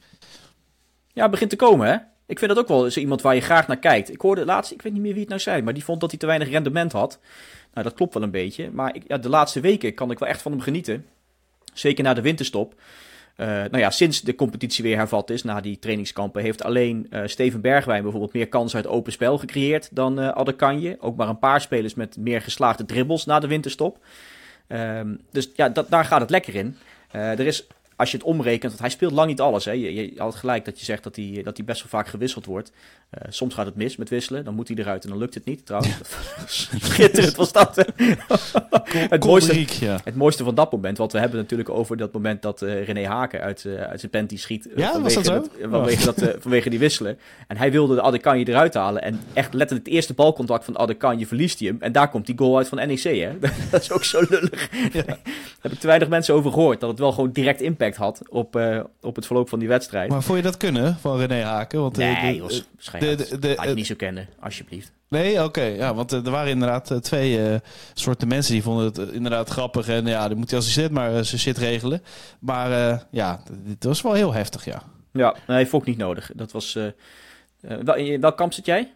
Ja, 1.14 1.22
het 1.22 1.32
begint 1.32 1.50
te 1.50 1.56
komen, 1.56 1.88
hè? 1.88 1.98
Ik 2.28 2.40
vind 2.40 2.54
dat 2.54 2.60
ook 2.60 2.68
wel 2.68 2.92
zo 2.92 3.00
iemand 3.00 3.22
waar 3.22 3.36
je 3.36 3.42
graag 3.42 3.68
naar 3.68 3.78
kijkt. 3.78 4.12
Ik 4.12 4.22
hoorde 4.22 4.46
laatst, 4.46 4.72
ik 4.72 4.82
weet 4.82 4.94
niet 4.94 5.02
meer 5.02 5.12
wie 5.12 5.20
het 5.20 5.30
nou 5.30 5.42
zei, 5.42 5.62
maar 5.62 5.74
die 5.74 5.84
vond 5.84 6.02
dat 6.02 6.10
hij 6.10 6.20
te 6.20 6.26
weinig 6.26 6.50
rendement 6.50 6.92
had. 6.92 7.20
Nou, 7.74 7.84
dat 7.88 7.94
klopt 7.94 8.14
wel 8.14 8.24
een 8.24 8.32
beetje. 8.32 8.72
Maar 8.72 8.96
ik, 8.96 9.04
ja, 9.08 9.18
de 9.18 9.30
laatste 9.30 9.60
weken 9.60 9.94
kan 9.94 10.12
ik 10.12 10.20
wel 10.20 10.30
echt 10.30 10.42
van 10.42 10.52
hem 10.52 10.62
genieten. 10.62 11.06
Zeker 11.74 12.04
na 12.04 12.14
de 12.14 12.22
winterstop. 12.22 12.74
Uh, 13.38 13.47
nou 13.47 13.78
ja, 13.78 13.89
sinds 13.89 14.21
de 14.21 14.36
competitie 14.36 14.84
weer 14.84 14.97
hervat 14.97 15.30
is, 15.30 15.43
na 15.43 15.62
die 15.62 15.80
trainingskampen, 15.80 16.41
heeft 16.41 16.63
alleen 16.63 17.08
uh, 17.10 17.21
Steven 17.26 17.62
Bergwijn 17.62 18.02
bijvoorbeeld 18.02 18.34
meer 18.34 18.47
kansen 18.47 18.78
uit 18.78 18.88
open 18.88 19.12
spel 19.12 19.38
gecreëerd 19.38 19.95
dan 19.95 20.19
uh, 20.19 20.28
Adekanje. 20.28 20.97
Ook 21.00 21.15
maar 21.15 21.30
een 21.30 21.39
paar 21.39 21.62
spelers 21.62 21.93
met 21.93 22.17
meer 22.17 22.41
geslaagde 22.41 22.86
dribbles 22.86 23.26
na 23.26 23.39
de 23.39 23.47
winterstop. 23.47 24.06
Um, 24.67 25.19
dus 25.32 25.50
ja, 25.56 25.69
dat, 25.69 25.89
daar 25.89 26.06
gaat 26.06 26.21
het 26.21 26.30
lekker 26.30 26.56
in. 26.56 26.78
er 27.12 27.39
is 27.39 27.67
als 27.98 28.12
je 28.12 28.18
het 28.18 28.26
omrekent, 28.26 28.72
want 28.72 28.80
hij 28.80 28.90
speelt 28.90 29.12
lang 29.12 29.28
niet 29.28 29.42
alles. 29.42 29.66
Hè. 29.66 29.72
Je, 29.72 29.94
je 29.94 30.12
had 30.18 30.36
gelijk 30.36 30.66
dat 30.66 30.80
je 30.80 30.86
zegt 30.86 31.04
dat 31.04 31.16
hij, 31.16 31.42
dat 31.44 31.58
hij 31.58 31.66
best 31.66 31.82
wel 31.82 31.90
vaak 31.90 32.08
gewisseld 32.08 32.46
wordt. 32.46 32.72
Uh, 33.12 33.32
soms 33.32 33.54
gaat 33.54 33.66
het 33.66 33.76
mis 33.76 33.96
met 33.96 34.10
wisselen, 34.10 34.44
dan 34.44 34.54
moet 34.54 34.68
hij 34.68 34.78
eruit 34.78 35.04
en 35.04 35.10
dan 35.10 35.18
lukt 35.18 35.34
het 35.34 35.46
niet. 35.46 35.66
Trouwens, 35.66 35.98
schitterend 36.90 37.36
was 37.36 37.52
dat. 37.52 37.76
het, 39.10 39.24
mooiste, 39.26 39.86
ja. 39.86 40.00
het 40.04 40.16
mooiste 40.16 40.44
van 40.44 40.56
dat 40.56 40.72
moment, 40.72 40.98
want 40.98 41.12
we 41.12 41.20
hebben 41.20 41.40
natuurlijk 41.40 41.70
over 41.70 41.98
dat 41.98 42.14
moment 42.14 42.42
dat 42.42 42.62
uh, 42.62 42.86
René 42.86 43.06
Haken 43.06 43.42
uit, 43.42 43.64
uh, 43.64 43.82
uit 43.82 44.00
zijn 44.00 44.12
panty 44.12 44.38
schiet. 44.38 44.70
Ja, 44.76 44.92
vanwege, 44.92 45.22
dat 45.22 45.50
vanwege, 45.62 46.06
dat, 46.06 46.36
vanwege 46.40 46.70
die 46.70 46.80
wisselen. 46.80 47.20
En 47.48 47.58
hij 47.58 47.72
wilde 47.72 47.96
de 47.96 48.02
Adekanje 48.02 48.48
eruit 48.48 48.74
halen 48.74 49.02
en 49.02 49.20
echt 49.34 49.54
letterlijk 49.54 49.86
het 49.86 49.96
eerste 49.96 50.14
balcontact 50.14 50.66
van 50.66 50.78
Adekanje 50.78 51.28
verliest 51.28 51.60
hij 51.60 51.68
hem. 51.68 51.78
En 51.80 51.92
daar 51.92 52.10
komt 52.10 52.26
die 52.26 52.38
goal 52.38 52.58
uit 52.58 52.68
van 52.68 52.78
NEC. 52.78 53.04
Hè? 53.04 53.40
dat 53.72 53.82
is 53.82 53.92
ook 53.92 54.04
zo 54.04 54.24
lullig. 54.30 54.70
Ja. 54.94 55.04
Daar 55.04 55.18
heb 55.62 55.72
ik 55.72 55.80
te 55.80 55.88
weinig 55.88 56.10
mensen 56.10 56.34
over 56.34 56.52
gehoord, 56.52 56.80
dat 56.80 56.90
het 56.90 57.00
wel 57.00 57.12
gewoon 57.12 57.32
direct 57.32 57.62
impact 57.62 57.87
had 57.95 58.21
op, 58.30 58.56
uh, 58.56 58.84
op 59.02 59.15
het 59.15 59.26
verloop 59.26 59.50
van 59.50 59.60
die 59.60 59.67
wedstrijd. 59.67 60.10
Maar 60.10 60.23
vond 60.23 60.38
je 60.38 60.43
dat 60.43 60.58
kunnen 60.58 60.97
van 61.00 61.17
René 61.17 61.43
Haken? 61.43 61.82
Want 61.82 61.97
nee, 61.97 62.41
de, 62.41 62.65
de, 63.00 63.15
de, 63.15 63.38
de, 63.39 63.58
je 63.67 63.73
niet 63.73 63.86
zo 63.86 63.95
kennen, 63.95 64.28
alsjeblieft. 64.39 64.91
Nee, 65.08 65.34
oké. 65.34 65.43
Okay, 65.43 65.76
ja, 65.76 65.93
want 65.93 66.13
uh, 66.13 66.26
er 66.26 66.32
waren 66.32 66.52
inderdaad 66.52 67.04
twee 67.04 67.50
uh, 67.50 67.56
soorten 67.93 68.28
mensen 68.28 68.54
die 68.54 68.63
vonden 68.63 68.86
het 68.86 68.97
inderdaad 68.97 69.50
grappig. 69.50 69.88
En 69.88 70.06
ja, 70.06 70.28
dan 70.28 70.38
moet 70.38 70.50
hij 70.50 70.60
als 70.60 70.73
hij 70.73 70.84
zit 70.84 70.91
maar 70.91 71.26
zijn 71.26 71.41
shit 71.41 71.58
regelen. 71.58 72.04
Maar 72.39 73.06
ja, 73.12 73.41
dit 73.63 73.84
was 73.84 74.02
wel 74.02 74.13
heel 74.13 74.34
heftig, 74.34 74.65
ja. 74.65 74.82
Ja, 75.12 75.36
nee, 75.47 75.67
vond 75.67 75.82
ik 75.82 75.88
niet 75.88 75.97
nodig. 75.97 76.32
Dat 76.36 76.52
was... 76.52 76.78
wel, 77.62 77.95
in 77.95 78.21
welk 78.21 78.38
kamp 78.38 78.54
zit 78.54 78.65
jij? 78.65 78.91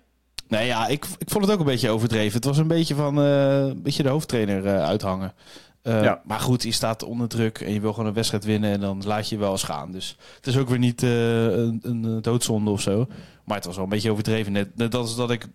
Nee, 0.47 0.65
ja, 0.65 0.87
ik, 0.87 1.05
ik 1.17 1.29
vond 1.29 1.43
het 1.43 1.53
ook 1.53 1.59
een 1.59 1.65
beetje 1.65 1.89
overdreven. 1.89 2.35
Het 2.35 2.45
was 2.45 2.57
een 2.57 2.67
beetje 2.67 2.95
van 2.95 3.17
een 3.17 3.81
beetje 3.81 4.03
de 4.03 4.09
hoofdtrainer 4.09 4.79
uithangen. 4.79 5.33
Uh, 5.83 6.03
ja. 6.03 6.21
Maar 6.25 6.39
goed, 6.39 6.63
je 6.63 6.71
staat 6.71 7.03
onder 7.03 7.27
druk 7.27 7.59
en 7.59 7.73
je 7.73 7.81
wil 7.81 7.91
gewoon 7.93 8.07
een 8.07 8.13
wedstrijd 8.13 8.43
winnen 8.43 8.71
en 8.71 8.79
dan 8.79 9.01
laat 9.05 9.29
je 9.29 9.35
je 9.35 9.41
wel 9.41 9.51
eens 9.51 9.63
gaan. 9.63 9.91
Dus 9.91 10.17
het 10.35 10.47
is 10.47 10.57
ook 10.57 10.69
weer 10.69 10.79
niet 10.79 11.01
uh, 11.01 11.43
een, 11.43 11.79
een, 11.83 12.21
doodzonde 12.21 12.71
of 12.71 12.81
zo. 12.81 13.07
Maar 13.45 13.55
het 13.55 13.65
was 13.65 13.75
wel 13.75 13.83
een 13.83 13.89
beetje 13.89 14.11
overdreven. 14.11 14.51
Net, 14.51 14.75
net 14.75 14.95
als 14.95 15.15
dat 15.15 15.31
ik 15.31 15.47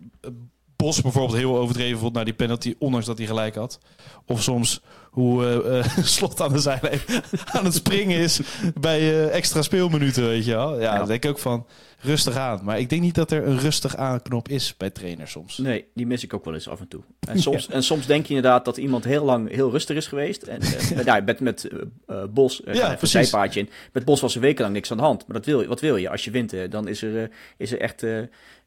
Bos 0.77 1.01
bijvoorbeeld 1.01 1.39
heel 1.39 1.59
overdreven 1.59 1.99
vond 1.99 2.12
naar 2.12 2.25
die 2.25 2.35
penalty, 2.35 2.75
ondanks 2.79 3.07
dat 3.07 3.19
hij 3.19 3.27
gelijk 3.27 3.55
had. 3.55 3.79
Of 4.27 4.43
soms 4.43 4.81
hoe 5.16 5.64
uh, 5.64 6.05
Slot 6.05 6.40
aan 6.40 6.52
de 6.52 6.59
zijlijn 6.59 7.00
aan 7.44 7.64
het 7.64 7.74
springen 7.74 8.18
is 8.18 8.40
bij 8.81 9.31
extra 9.31 9.62
speelminuten, 9.62 10.26
weet 10.26 10.44
je 10.44 10.55
wel. 10.55 10.81
Ja, 10.81 10.94
ja. 10.94 11.05
denk 11.05 11.24
ik 11.24 11.31
ook 11.31 11.38
van 11.38 11.66
rustig 12.00 12.37
aan. 12.37 12.61
Maar 12.62 12.79
ik 12.79 12.88
denk 12.88 13.02
niet 13.02 13.14
dat 13.14 13.31
er 13.31 13.46
een 13.46 13.59
rustig 13.59 13.96
aanknop 13.96 14.48
is 14.48 14.76
bij 14.76 14.90
trainers 14.90 15.31
soms. 15.31 15.59
Nee, 15.59 15.85
die 15.94 16.07
mis 16.07 16.24
ik 16.24 16.35
ook 16.35 16.44
wel 16.44 16.55
eens 16.55 16.68
af 16.68 16.81
en 16.81 16.88
toe. 16.88 17.00
En 17.29 17.38
soms, 17.38 17.68
en 17.68 17.83
soms 17.83 18.07
denk 18.07 18.26
je 18.26 18.35
inderdaad 18.35 18.64
dat 18.64 18.76
iemand 18.76 19.05
heel 19.05 19.24
lang 19.24 19.50
heel 19.50 19.70
rustig 19.70 19.96
is 19.96 20.07
geweest. 20.07 20.42
En 20.42 20.62
uh, 20.62 21.05
ja, 21.05 21.20
met, 21.20 21.40
met 21.40 21.68
uh, 22.09 22.24
Bos, 22.31 22.61
uh, 22.64 22.74
ja, 22.74 22.96
een 23.00 23.09
zijpaadje 23.09 23.61
in. 23.61 23.68
Met 23.92 24.05
Bos 24.05 24.20
was 24.20 24.35
er 24.35 24.40
wekenlang 24.40 24.74
niks 24.74 24.90
aan 24.90 24.96
de 24.96 25.02
hand. 25.02 25.26
Maar 25.26 25.37
dat 25.37 25.46
wil, 25.46 25.66
wat 25.66 25.81
wil 25.81 25.96
je? 25.96 26.09
Als 26.09 26.24
je 26.24 26.31
wint, 26.31 26.55
dan 26.70 26.88
is 26.88 27.02
er, 27.02 27.31
is 27.57 27.72
er 27.72 27.81
echt 27.81 28.05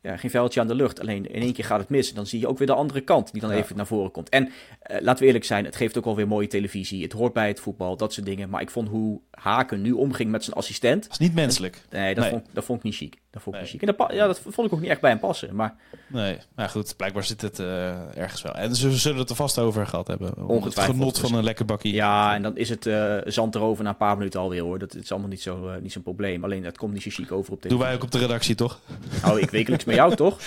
ja, 0.02 0.18
geen 0.18 0.30
veldje 0.30 0.60
aan 0.60 0.68
de 0.68 0.76
lucht. 0.76 1.00
Alleen 1.00 1.34
in 1.34 1.42
één 1.42 1.54
keer 1.54 1.66
gaat 1.66 1.80
het 1.80 1.90
mis. 1.90 2.10
En 2.10 2.16
dan 2.16 2.28
zie 2.28 2.40
je 2.40 2.48
ook 2.48 2.58
weer 2.58 2.68
de 2.68 2.74
andere 2.74 3.02
kant 3.02 3.32
die 3.32 3.42
dan 3.42 3.52
even 3.52 3.76
naar 3.76 3.88
voren 3.88 4.12
komt. 4.12 4.30
En 4.30 4.52
laten 5.00 5.20
we 5.20 5.26
eerlijk 5.26 5.46
zijn, 5.46 5.66
het 5.66 5.76
geeft 5.76 5.98
ook 5.98 6.06
alweer 6.06 6.28
mooie 6.40 6.52
televisie. 6.52 7.04
Het 7.04 7.14
hoort 7.14 7.34
bij 7.34 7.48
het 7.48 7.60
voetbal, 7.60 7.98
dat 7.98 8.14
soort 8.14 8.26
dingen. 8.26 8.50
Maar 8.50 8.62
ik 8.62 8.70
vond 8.70 8.88
hoe 8.88 9.20
Haken 9.32 9.82
nu 9.82 9.92
omging 9.92 10.32
met 10.32 10.44
zijn 10.44 10.56
assistent. 10.56 11.04
Dat 11.04 11.12
is 11.12 11.18
niet 11.18 11.34
menselijk. 11.34 11.82
Nee, 11.90 12.16
dat, 12.16 12.28
Vond, 12.28 12.46
dat 12.54 12.66
vond 12.66 12.78
ik 12.78 12.84
niet 12.84 12.96
chic. 12.96 13.16
Dat 13.32 13.42
vond 13.42 13.56
ik 13.56 13.62
nee. 13.62 13.90
En 13.90 13.96
dat, 13.98 14.14
ja, 14.14 14.28
dat 14.28 14.40
vond 14.40 14.68
ik 14.68 14.74
ook 14.74 14.80
niet 14.80 14.90
echt 14.90 15.02
bij 15.02 15.10
hem 15.10 15.20
passen. 15.20 15.56
Maar... 15.56 15.76
Nee, 16.08 16.38
maar 16.56 16.70
goed, 16.70 16.96
blijkbaar 16.98 17.24
zit 17.24 17.42
het 17.42 17.60
uh, 17.60 18.18
ergens 18.18 18.42
wel. 18.42 18.54
En 18.54 18.76
ze 18.76 18.92
zullen 18.92 19.20
het 19.20 19.30
er 19.30 19.36
vast 19.36 19.60
over 19.60 19.88
gehad 19.88 20.08
hebben. 20.08 20.28
Ongetwijfeld. 20.48 20.76
Het 20.76 20.86
genot 20.86 21.20
van 21.20 21.34
een 21.34 21.44
lekker 21.44 21.66
bakkie. 21.66 21.94
Ja, 21.94 22.36
en 22.36 22.42
dan 22.42 22.58
is 22.58 22.70
het 22.70 22.86
uh, 22.86 23.16
zand 23.26 23.56
erover 23.56 23.84
na 23.84 23.90
een 23.90 23.98
paar 23.98 24.18
minuten 24.18 24.40
alweer 24.40 24.62
hoor. 24.62 24.80
Dat 24.80 24.96
is 24.96 25.12
allemaal 25.12 25.30
niet 25.30 25.42
zo'n 25.42 25.64
uh, 25.64 25.72
niet 25.82 25.92
zo'n 25.92 26.04
probleem. 26.04 26.44
Alleen 26.44 26.66
het 26.66 26.78
komt 26.78 26.94
niet 26.94 27.02
zo 27.02 27.10
chic 27.10 27.32
over 27.32 27.54
op 27.54 27.62
televisie. 27.62 27.70
Doen 27.70 27.80
wij 27.80 27.96
ook 27.96 28.04
op 28.04 28.12
de 28.12 28.18
redactie 28.18 28.56
toch? 28.56 28.80
Nou, 29.22 29.40
ik 29.40 29.50
wekelijks 29.50 29.86
met 29.86 29.96
jou 29.96 30.16
toch? 30.16 30.38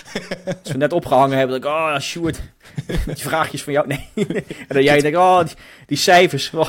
Als 0.63 0.73
we 0.73 0.79
net 0.79 0.93
opgehangen 0.93 1.39
hebben, 1.39 1.61
dat 1.61 1.71
ik, 1.71 1.77
oh 1.77 1.99
Sjoerd, 1.99 2.41
je 3.07 3.17
vraagjes 3.17 3.63
van 3.63 3.73
jou. 3.73 3.87
Nee. 3.87 4.09
en 4.69 4.75
dan 4.75 4.83
jij 4.83 5.01
denkt, 5.01 5.19
oh, 5.19 5.45
die, 5.45 5.57
die 5.87 5.97
cijfers. 5.97 6.51
Oh. 6.55 6.69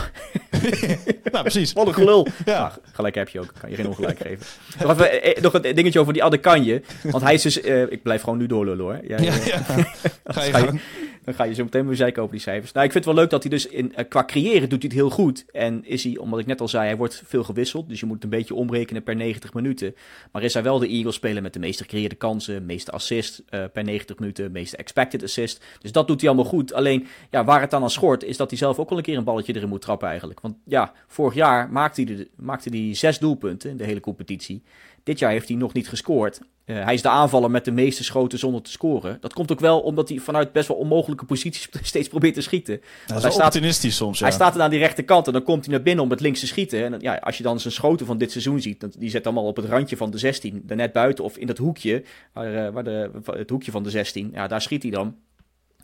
nou, 1.32 1.41
precies. 1.41 1.73
Wat 1.73 1.88
een 1.88 1.93
gelul. 1.93 2.28
Ja. 2.45 2.60
Nou, 2.60 2.71
gelijk 2.93 3.15
heb 3.15 3.30
je 3.30 3.39
ook. 3.39 3.54
Kan 3.60 3.69
je 3.69 3.76
geen 3.76 3.88
ongelijk 3.88 4.19
geven. 4.19 4.45
Nog, 4.80 5.02
even, 5.02 5.41
nog 5.41 5.54
een 5.54 5.62
dingetje 5.62 5.99
over 6.03 6.13
die 6.13 6.23
Adekanje. 6.23 6.81
Want 7.03 7.23
hij 7.23 7.33
is 7.33 7.41
dus... 7.41 7.63
Uh, 7.63 7.91
ik 7.91 8.03
blijf 8.03 8.21
gewoon 8.21 8.37
nu 8.37 8.47
doorlullen 8.47 8.85
hoor. 8.85 8.99
Ja, 9.07 9.17
ja, 9.19 9.33
ja. 9.45 9.61
Ga 10.25 10.57
je. 10.57 10.79
Dan 11.23 11.33
ga 11.33 11.43
je 11.43 11.53
zo 11.53 11.63
meteen 11.63 11.87
weer 11.87 11.95
zeiken 11.95 12.21
over 12.21 12.35
die 12.35 12.43
cijfers. 12.43 12.71
Nou, 12.71 12.85
ik 12.85 12.91
vind 12.91 13.05
het 13.05 13.13
wel 13.13 13.23
leuk 13.23 13.31
dat 13.31 13.43
hij 13.43 13.51
dus 13.51 13.67
in, 13.67 13.93
uh, 13.97 14.05
qua 14.09 14.23
creëren 14.25 14.69
doet 14.69 14.81
hij 14.81 14.91
het 14.91 14.99
heel 14.99 15.09
goed. 15.09 15.45
En 15.51 15.85
is 15.85 16.03
hij, 16.03 16.17
omdat 16.17 16.39
ik 16.39 16.45
net 16.45 16.61
al 16.61 16.67
zei, 16.67 16.85
hij 16.85 16.97
wordt 16.97 17.23
veel 17.25 17.43
gewisseld. 17.43 17.89
Dus 17.89 17.99
je 17.99 18.05
moet 18.05 18.15
het 18.15 18.23
een 18.23 18.29
beetje 18.29 18.55
omrekenen 18.55 19.03
per 19.03 19.15
90 19.15 19.53
minuten. 19.53 19.95
Maar 20.31 20.43
is 20.43 20.53
hij 20.53 20.63
wel 20.63 20.79
de 20.79 20.87
Eagles 20.87 21.15
speler 21.15 21.41
met 21.41 21.53
de 21.53 21.59
meest 21.59 21.81
gecreëerde 21.81 22.15
kansen, 22.15 22.65
meeste 22.65 22.91
assist 22.91 23.43
uh, 23.49 23.63
per 23.73 23.83
90 23.83 24.19
minuten, 24.19 24.51
meeste 24.51 24.77
expected 24.77 25.23
assist. 25.23 25.63
Dus 25.81 25.91
dat 25.91 26.07
doet 26.07 26.19
hij 26.19 26.29
allemaal 26.29 26.49
goed. 26.49 26.73
Alleen, 26.73 27.07
ja, 27.29 27.43
waar 27.43 27.61
het 27.61 27.71
dan 27.71 27.83
aan 27.83 27.89
schort, 27.89 28.23
is 28.23 28.37
dat 28.37 28.49
hij 28.49 28.59
zelf 28.59 28.79
ook 28.79 28.89
wel 28.89 28.97
een 28.97 29.03
keer 29.03 29.17
een 29.17 29.23
balletje 29.23 29.55
erin 29.55 29.69
moet 29.69 29.81
trappen 29.81 30.07
eigenlijk. 30.07 30.39
Want 30.39 30.55
ja, 30.65 30.93
vorig 31.07 31.33
jaar 31.33 31.69
maakte 31.69 32.01
hij, 32.01 32.15
de, 32.15 32.29
maakte 32.35 32.69
hij 32.69 32.95
zes 32.95 33.19
doelpunten 33.19 33.69
in 33.69 33.77
de 33.77 33.83
hele 33.83 33.99
competitie. 33.99 34.63
Dit 35.03 35.19
jaar 35.19 35.31
heeft 35.31 35.47
hij 35.47 35.57
nog 35.57 35.73
niet 35.73 35.89
gescoord. 35.89 36.39
Uh, 36.65 36.83
hij 36.83 36.93
is 36.93 37.01
de 37.01 37.09
aanvaller 37.09 37.51
met 37.51 37.65
de 37.65 37.71
meeste 37.71 38.03
schoten 38.03 38.39
zonder 38.39 38.61
te 38.61 38.71
scoren. 38.71 39.17
Dat 39.21 39.33
komt 39.33 39.51
ook 39.51 39.59
wel 39.59 39.79
omdat 39.79 40.09
hij 40.09 40.17
vanuit 40.17 40.51
best 40.51 40.67
wel 40.67 40.77
onmogelijke 40.77 41.25
posities 41.25 41.69
steeds 41.81 42.07
probeert 42.07 42.33
te 42.33 42.41
schieten. 42.41 42.81
Dat 43.07 43.17
is 43.17 43.23
hij 43.23 43.31
staat, 43.31 43.93
soms, 43.93 44.19
ja. 44.19 44.25
Hij 44.25 44.33
staat 44.33 44.55
er 44.55 44.61
aan 44.61 44.69
die 44.69 44.79
rechterkant 44.79 45.27
en 45.27 45.33
dan 45.33 45.43
komt 45.43 45.65
hij 45.65 45.73
naar 45.73 45.83
binnen 45.83 46.03
om 46.03 46.09
het 46.09 46.19
links 46.19 46.39
te 46.39 46.47
schieten. 46.47 46.83
En 46.83 46.99
ja, 46.99 47.15
als 47.15 47.37
je 47.37 47.43
dan 47.43 47.59
zijn 47.59 47.73
schoten 47.73 48.05
van 48.05 48.17
dit 48.17 48.31
seizoen 48.31 48.61
ziet, 48.61 48.99
die 48.99 49.09
zet 49.09 49.25
allemaal 49.25 49.45
op 49.45 49.55
het 49.55 49.65
randje 49.65 49.97
van 49.97 50.11
de 50.11 50.17
16, 50.17 50.63
er 50.67 50.75
net 50.75 50.91
buiten 50.91 51.23
of 51.23 51.37
in 51.37 51.47
dat 51.47 51.57
hoekje, 51.57 52.03
waar, 52.33 52.71
waar 52.71 52.83
de, 52.83 53.11
het 53.25 53.49
hoekje 53.49 53.71
van 53.71 53.83
de 53.83 53.89
16, 53.89 54.29
ja, 54.33 54.47
daar 54.47 54.61
schiet 54.61 54.83
hij 54.83 54.91
dan. 54.91 55.15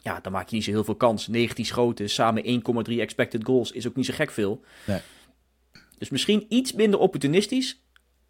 Ja, 0.02 0.20
dan 0.20 0.32
maak 0.32 0.50
je 0.50 0.56
niet 0.56 0.66
zo 0.66 0.72
heel 0.72 0.84
veel 0.84 0.96
kans. 0.96 1.28
19 1.28 1.66
schoten, 1.66 2.10
samen 2.10 2.64
1,3 2.90 2.98
expected 2.98 3.46
goals, 3.46 3.72
is 3.72 3.88
ook 3.88 3.96
niet 3.96 4.06
zo 4.06 4.14
gek 4.14 4.32
veel. 4.32 4.64
Nee. 4.86 5.00
Dus 5.98 6.10
misschien 6.10 6.46
iets 6.50 6.74
minder 6.74 7.00
opportunistisch. 7.00 7.82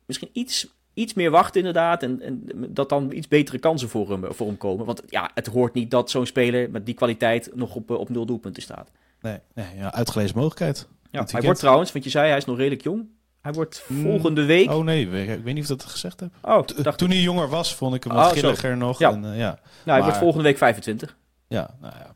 Misschien 0.05 0.29
iets 0.33 0.67
iets 0.99 1.13
meer 1.13 1.31
wachten 1.31 1.59
inderdaad. 1.59 2.03
En, 2.03 2.21
en 2.21 2.43
dat 2.69 2.89
dan 2.89 3.11
iets 3.11 3.27
betere 3.27 3.57
kansen 3.57 3.89
voor 3.89 4.09
hem, 4.09 4.23
voor 4.29 4.47
hem 4.47 4.57
komen. 4.57 4.85
Want 4.85 5.01
ja, 5.07 5.31
het 5.33 5.47
hoort 5.47 5.73
niet 5.73 5.91
dat 5.91 6.09
zo'n 6.09 6.25
speler 6.25 6.71
met 6.71 6.85
die 6.85 6.95
kwaliteit 6.95 7.51
nog 7.53 7.75
op, 7.75 7.89
op 7.89 8.09
nul 8.09 8.25
doelpunten 8.25 8.61
staat. 8.61 8.91
Nee, 9.21 9.37
nee 9.53 9.65
ja, 9.77 9.93
uitgelezen 9.93 10.35
mogelijkheid. 10.35 10.87
Ja, 11.11 11.25
hij 11.31 11.41
wordt 11.41 11.59
trouwens, 11.59 11.91
want 11.91 12.03
je 12.03 12.09
zei 12.09 12.27
hij 12.27 12.37
is 12.37 12.45
nog 12.45 12.57
redelijk 12.57 12.83
jong. 12.83 13.07
Hij 13.41 13.53
wordt 13.53 13.83
hmm. 13.87 14.01
volgende 14.01 14.45
week... 14.45 14.71
Oh 14.71 14.83
nee, 14.83 15.01
ik 15.01 15.43
weet 15.43 15.53
niet 15.53 15.63
of 15.63 15.69
ik 15.69 15.77
dat 15.77 15.83
gezegd 15.83 16.19
heb. 16.19 16.29
Oh, 16.41 16.67
dacht... 16.81 16.97
Toen 16.97 17.09
hij 17.09 17.19
jonger 17.19 17.49
was, 17.49 17.75
vond 17.75 17.95
ik 17.95 18.03
hem 18.03 18.13
wat 18.13 18.25
oh, 18.25 18.31
grilliger 18.31 18.77
nog. 18.77 18.99
Ja. 18.99 19.11
En, 19.11 19.23
uh, 19.23 19.37
ja. 19.37 19.59
Nou, 19.85 19.97
hij 19.97 20.01
wordt 20.01 20.17
volgende 20.17 20.43
week 20.43 20.57
25. 20.57 21.17
Ja, 21.47 21.75
nou 21.81 21.93
ja. 21.99 22.15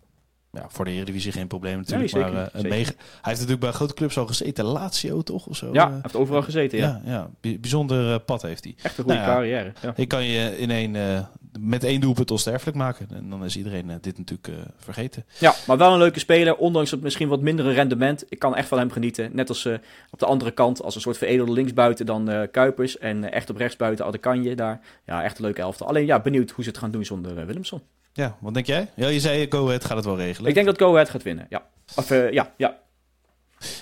Ja, 0.54 0.66
voor 0.68 0.86
de 0.86 0.92
Eredivisie 0.92 1.32
geen 1.32 1.48
probleem 1.48 1.78
natuurlijk. 1.78 2.14
maar 2.14 2.32
uh, 2.56 2.62
Hij 2.62 2.72
heeft 2.72 2.96
natuurlijk 3.22 3.60
bij 3.60 3.72
grote 3.72 3.94
clubs 3.94 4.18
al 4.18 4.28
gezeten. 4.28 4.66
Lazio 4.66 5.22
toch? 5.22 5.46
Of 5.46 5.58
zo? 5.58 5.70
Ja, 5.74 5.88
hij 5.88 6.00
heeft 6.02 6.16
overal 6.16 6.42
gezeten, 6.42 6.78
ja. 6.78 7.02
Ja, 7.06 7.30
ja. 7.42 7.58
bijzonder 7.60 8.20
pad 8.20 8.42
heeft 8.42 8.64
hij. 8.64 8.76
Echt 8.82 8.98
een 8.98 9.04
goede 9.04 9.20
nou 9.20 9.34
carrière. 9.34 9.74
Ja. 9.82 9.94
Ik 9.96 10.08
kan 10.08 10.24
je 10.24 10.58
in 10.58 10.72
één, 10.72 11.28
met 11.60 11.84
één 11.84 12.02
doelpunt 12.02 12.32
onsterfelijk 12.32 12.78
maken. 12.78 13.08
En 13.14 13.30
dan 13.30 13.46
is 13.46 13.58
iedereen 13.58 13.98
dit 14.02 14.18
natuurlijk 14.18 14.50
vergeten. 14.78 15.26
Ja, 15.40 15.54
maar 15.68 15.78
wel 15.78 15.92
een 15.94 16.00
leuke 16.00 16.20
speler. 16.20 16.56
Ondanks 16.56 16.92
het 16.92 17.02
misschien 17.02 17.28
wat 17.28 17.42
mindere 17.42 17.72
rendement. 17.72 18.26
Ik 18.30 18.40
kan 18.40 18.56
echt 18.56 18.68
van 18.68 18.78
hem 18.78 18.92
genieten. 18.92 19.30
Net 19.34 19.50
als 19.50 19.66
op 20.12 20.20
de 20.20 20.26
andere 20.26 20.52
kant, 20.52 20.84
als 20.84 20.96
een 20.96 21.02
soort 21.02 21.18
veredelde 21.18 21.52
linksbuiten 21.52 22.06
dan 22.06 22.48
Kuipers. 22.52 22.98
En 22.98 23.32
echt 23.32 23.50
op 23.50 23.58
rechtsbuiten 23.58 24.06
Adekanje 24.06 24.56
daar. 24.56 24.82
Ja, 25.06 25.24
echt 25.24 25.38
een 25.38 25.46
leuke 25.46 25.62
elftal. 25.62 25.88
Alleen 25.88 26.06
ja, 26.06 26.20
benieuwd 26.20 26.52
hoe 26.52 26.64
ze 26.64 26.70
het 26.70 26.80
gaan 26.80 26.92
doen 26.92 27.06
zonder 27.06 27.46
Willemson. 27.46 27.82
Ja, 28.14 28.38
wat 28.40 28.54
denk 28.54 28.66
jij? 28.66 28.88
Ja, 28.96 29.08
je 29.08 29.20
zei 29.20 29.46
Go 29.50 29.66
Ahead 29.66 29.86
gaat 29.86 29.96
het 29.96 30.06
wel 30.06 30.18
regelen. 30.18 30.50
Ik 30.50 30.56
denk 30.56 30.66
dat 30.66 30.78
Go 30.78 30.94
Ahead 30.94 31.10
gaat 31.10 31.24
winnen, 31.24 31.46
ja. 31.50 31.66
Of 31.96 32.12
uh, 32.12 32.32
ja, 32.32 32.54
ja. 32.58 32.78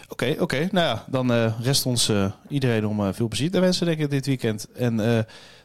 Oké, 0.10 0.36
oké. 0.40 0.68
Nou 0.72 0.86
ja, 0.86 1.06
dan 1.08 1.32
uh, 1.32 1.60
rest 1.62 1.86
ons 1.86 2.10
uh, 2.10 2.32
iedereen 2.50 2.88
om 2.88 3.14
veel 3.14 3.28
plezier 3.28 3.52
te 3.52 3.60
wensen, 3.60 3.86
denk 3.86 4.00
ik, 4.00 4.10
dit 4.10 4.26
weekend. 4.26 4.68
En 4.72 4.98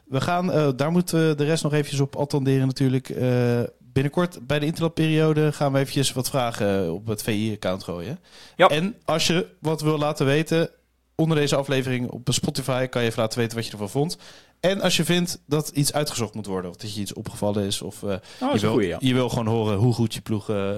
we 0.05 0.21
gaan, 0.21 0.75
daar 0.75 0.91
moeten 0.91 1.37
de 1.37 1.43
rest 1.43 1.63
nog 1.63 1.73
eventjes 1.73 1.99
op 1.99 2.15
attenderen 2.15 2.67
natuurlijk. 2.67 3.13
binnenkort 3.79 4.47
bij 4.47 4.59
de 4.59 4.65
interlandperiode 4.65 5.51
gaan 5.51 5.71
we 5.71 5.79
eventjes 5.79 6.13
wat 6.13 6.29
vragen 6.29 6.93
op 6.93 7.07
het 7.07 7.23
VI-account 7.23 7.83
gooien. 7.83 8.19
Ja. 8.55 8.67
En 8.67 8.95
als 9.05 9.27
je 9.27 9.47
wat 9.59 9.81
wil 9.81 9.97
laten 9.97 10.25
weten, 10.25 10.69
onder 11.15 11.37
deze 11.37 11.55
aflevering 11.55 12.09
op 12.09 12.27
Spotify 12.31 12.85
kan 12.85 13.01
je 13.01 13.07
even 13.07 13.21
laten 13.21 13.39
weten 13.39 13.55
wat 13.55 13.65
je 13.65 13.71
ervan 13.71 13.89
vond. 13.89 14.17
En 14.59 14.81
als 14.81 14.97
je 14.97 15.03
vindt 15.03 15.41
dat 15.45 15.69
iets 15.69 15.93
uitgezocht 15.93 16.33
moet 16.33 16.45
worden, 16.45 16.71
of 16.71 16.77
dat 16.77 16.93
je 16.93 17.01
iets 17.01 17.13
opgevallen 17.13 17.63
is, 17.63 17.81
of 17.81 18.01
uh, 18.01 18.15
je, 18.53 18.59
wil, 18.59 18.79
je 18.79 19.13
wil 19.13 19.29
gewoon 19.29 19.47
horen 19.47 19.77
hoe 19.77 19.93
goed 19.93 20.13
je 20.13 20.21
ploeg 20.21 20.49
uh, 20.49 20.69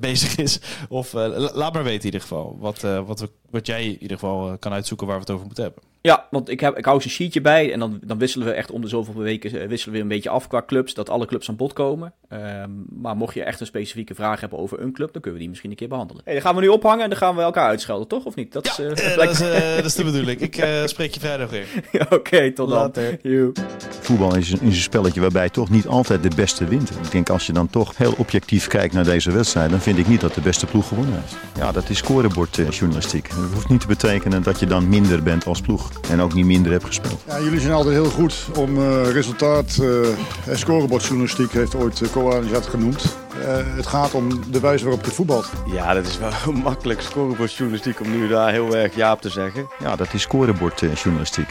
bezig 0.00 0.36
is. 0.36 0.60
Of 0.88 1.12
laat 1.12 1.72
maar 1.72 1.82
weten 1.84 1.98
in 1.98 2.04
ieder 2.04 2.20
geval 2.20 2.56
wat, 2.58 2.80
wat, 2.80 3.30
wat 3.50 3.66
jij 3.66 3.84
in 3.84 4.02
ieder 4.02 4.18
geval 4.18 4.58
kan 4.58 4.72
uitzoeken 4.72 5.06
waar 5.06 5.16
we 5.16 5.22
het 5.22 5.30
over 5.30 5.46
moeten 5.46 5.64
hebben. 5.64 5.82
Ja, 6.00 6.26
want 6.30 6.48
ik, 6.48 6.60
heb, 6.60 6.78
ik 6.78 6.84
hou 6.84 7.00
een 7.02 7.10
sheetje 7.10 7.40
bij 7.40 7.72
en 7.72 7.78
dan, 7.78 7.98
dan 8.04 8.18
wisselen 8.18 8.46
we 8.46 8.52
echt 8.52 8.70
om 8.70 8.80
de 8.80 8.88
zoveel 8.88 9.14
weken 9.14 9.68
wisselen 9.68 9.94
we 9.94 10.00
een 10.00 10.08
beetje 10.08 10.28
af 10.30 10.48
qua 10.48 10.62
clubs, 10.66 10.94
dat 10.94 11.10
alle 11.10 11.26
clubs 11.26 11.48
aan 11.48 11.56
bod 11.56 11.72
komen. 11.72 12.12
Um, 12.32 12.86
maar 12.90 13.16
mocht 13.16 13.34
je 13.34 13.42
echt 13.42 13.60
een 13.60 13.66
specifieke 13.66 14.14
vraag 14.14 14.40
hebben 14.40 14.58
over 14.58 14.80
een 14.80 14.92
club, 14.92 15.12
dan 15.12 15.22
kunnen 15.22 15.32
we 15.32 15.38
die 15.38 15.48
misschien 15.48 15.70
een 15.70 15.76
keer 15.76 15.88
behandelen. 15.88 16.22
Hey, 16.24 16.32
dan 16.32 16.42
gaan 16.42 16.54
we 16.54 16.60
nu 16.60 16.68
ophangen 16.68 17.02
en 17.02 17.08
dan 17.08 17.18
gaan 17.18 17.36
we 17.36 17.42
elkaar 17.42 17.68
uitschelden, 17.68 18.08
toch? 18.08 18.24
Of 18.24 18.34
niet? 18.34 18.52
Dat 18.52 18.66
ja, 18.76 18.84
is, 18.84 19.02
uh, 19.02 19.16
dat, 19.16 19.30
is, 19.30 19.38
dat 19.76 19.84
is 19.84 19.94
de 19.94 20.04
bedoeling. 20.04 20.40
Ik 20.40 20.66
spreek 20.84 21.14
je 21.14 21.20
vrijdag 21.20 21.50
weer. 21.50 21.66
Oké, 22.00 22.14
okay, 22.14 22.50
tot 22.50 22.68
later. 22.68 23.18
Voetbal 24.00 24.36
is 24.36 24.52
een, 24.52 24.60
is 24.60 24.76
een 24.76 24.82
spelletje 24.82 25.20
waarbij 25.20 25.48
toch 25.48 25.70
niet 25.70 25.86
altijd 25.86 26.22
de 26.22 26.30
beste 26.36 26.64
wint. 26.64 26.90
Ik 26.90 27.10
denk 27.10 27.28
als 27.28 27.46
je 27.46 27.52
dan 27.52 27.70
toch 27.70 27.96
heel 27.96 28.14
objectief 28.16 28.66
kijkt 28.66 28.94
naar 28.94 29.04
deze 29.04 29.32
wedstrijd, 29.32 29.70
dan 29.70 29.80
vind 29.80 29.98
ik 29.98 30.08
niet 30.08 30.20
dat 30.20 30.34
de 30.34 30.40
beste 30.40 30.66
ploeg 30.66 30.88
gewonnen 30.88 31.14
heeft. 31.14 31.36
Ja, 31.56 31.72
dat 31.72 31.88
is 31.88 31.98
scorebordjournalistiek. 31.98 33.28
dat 33.28 33.52
hoeft 33.52 33.68
niet 33.68 33.80
te 33.80 33.86
betekenen 33.86 34.42
dat 34.42 34.60
je 34.60 34.66
dan 34.66 34.88
minder 34.88 35.22
bent 35.22 35.46
als 35.46 35.60
ploeg. 35.60 35.87
En 36.10 36.20
ook 36.20 36.34
niet 36.34 36.44
minder 36.44 36.72
hebt 36.72 36.84
gespeeld. 36.84 37.20
Ja, 37.26 37.40
jullie 37.40 37.60
zijn 37.60 37.72
altijd 37.72 37.94
heel 37.94 38.10
goed 38.10 38.46
om 38.56 38.78
uh, 38.78 39.10
resultaat. 39.10 39.78
Uh, 39.80 40.06
scorebordjournalistiek 40.52 41.52
heeft 41.52 41.74
ooit 41.74 42.00
uh, 42.16 42.52
dat 42.52 42.66
genoemd. 42.66 43.16
het 43.76 43.86
gaat 43.86 44.14
om 44.14 44.50
de 44.50 44.60
wijze 44.60 44.84
waarop 44.84 45.04
je 45.04 45.10
voetbalt. 45.10 45.50
Ja, 45.72 45.94
dat 45.94 46.06
is 46.06 46.18
wel 46.18 46.52
makkelijk 46.70 47.00
scorebordjournalistiek 47.00 48.00
om 48.00 48.10
nu 48.10 48.28
daar 48.28 48.52
heel 48.52 48.76
erg 48.76 48.94
ja 48.94 49.12
op 49.12 49.20
te 49.20 49.30
zeggen. 49.30 49.68
Ja, 49.78 49.96
dat 49.96 50.12
is 50.12 50.22
scorebordjournalistiek. 50.22 51.48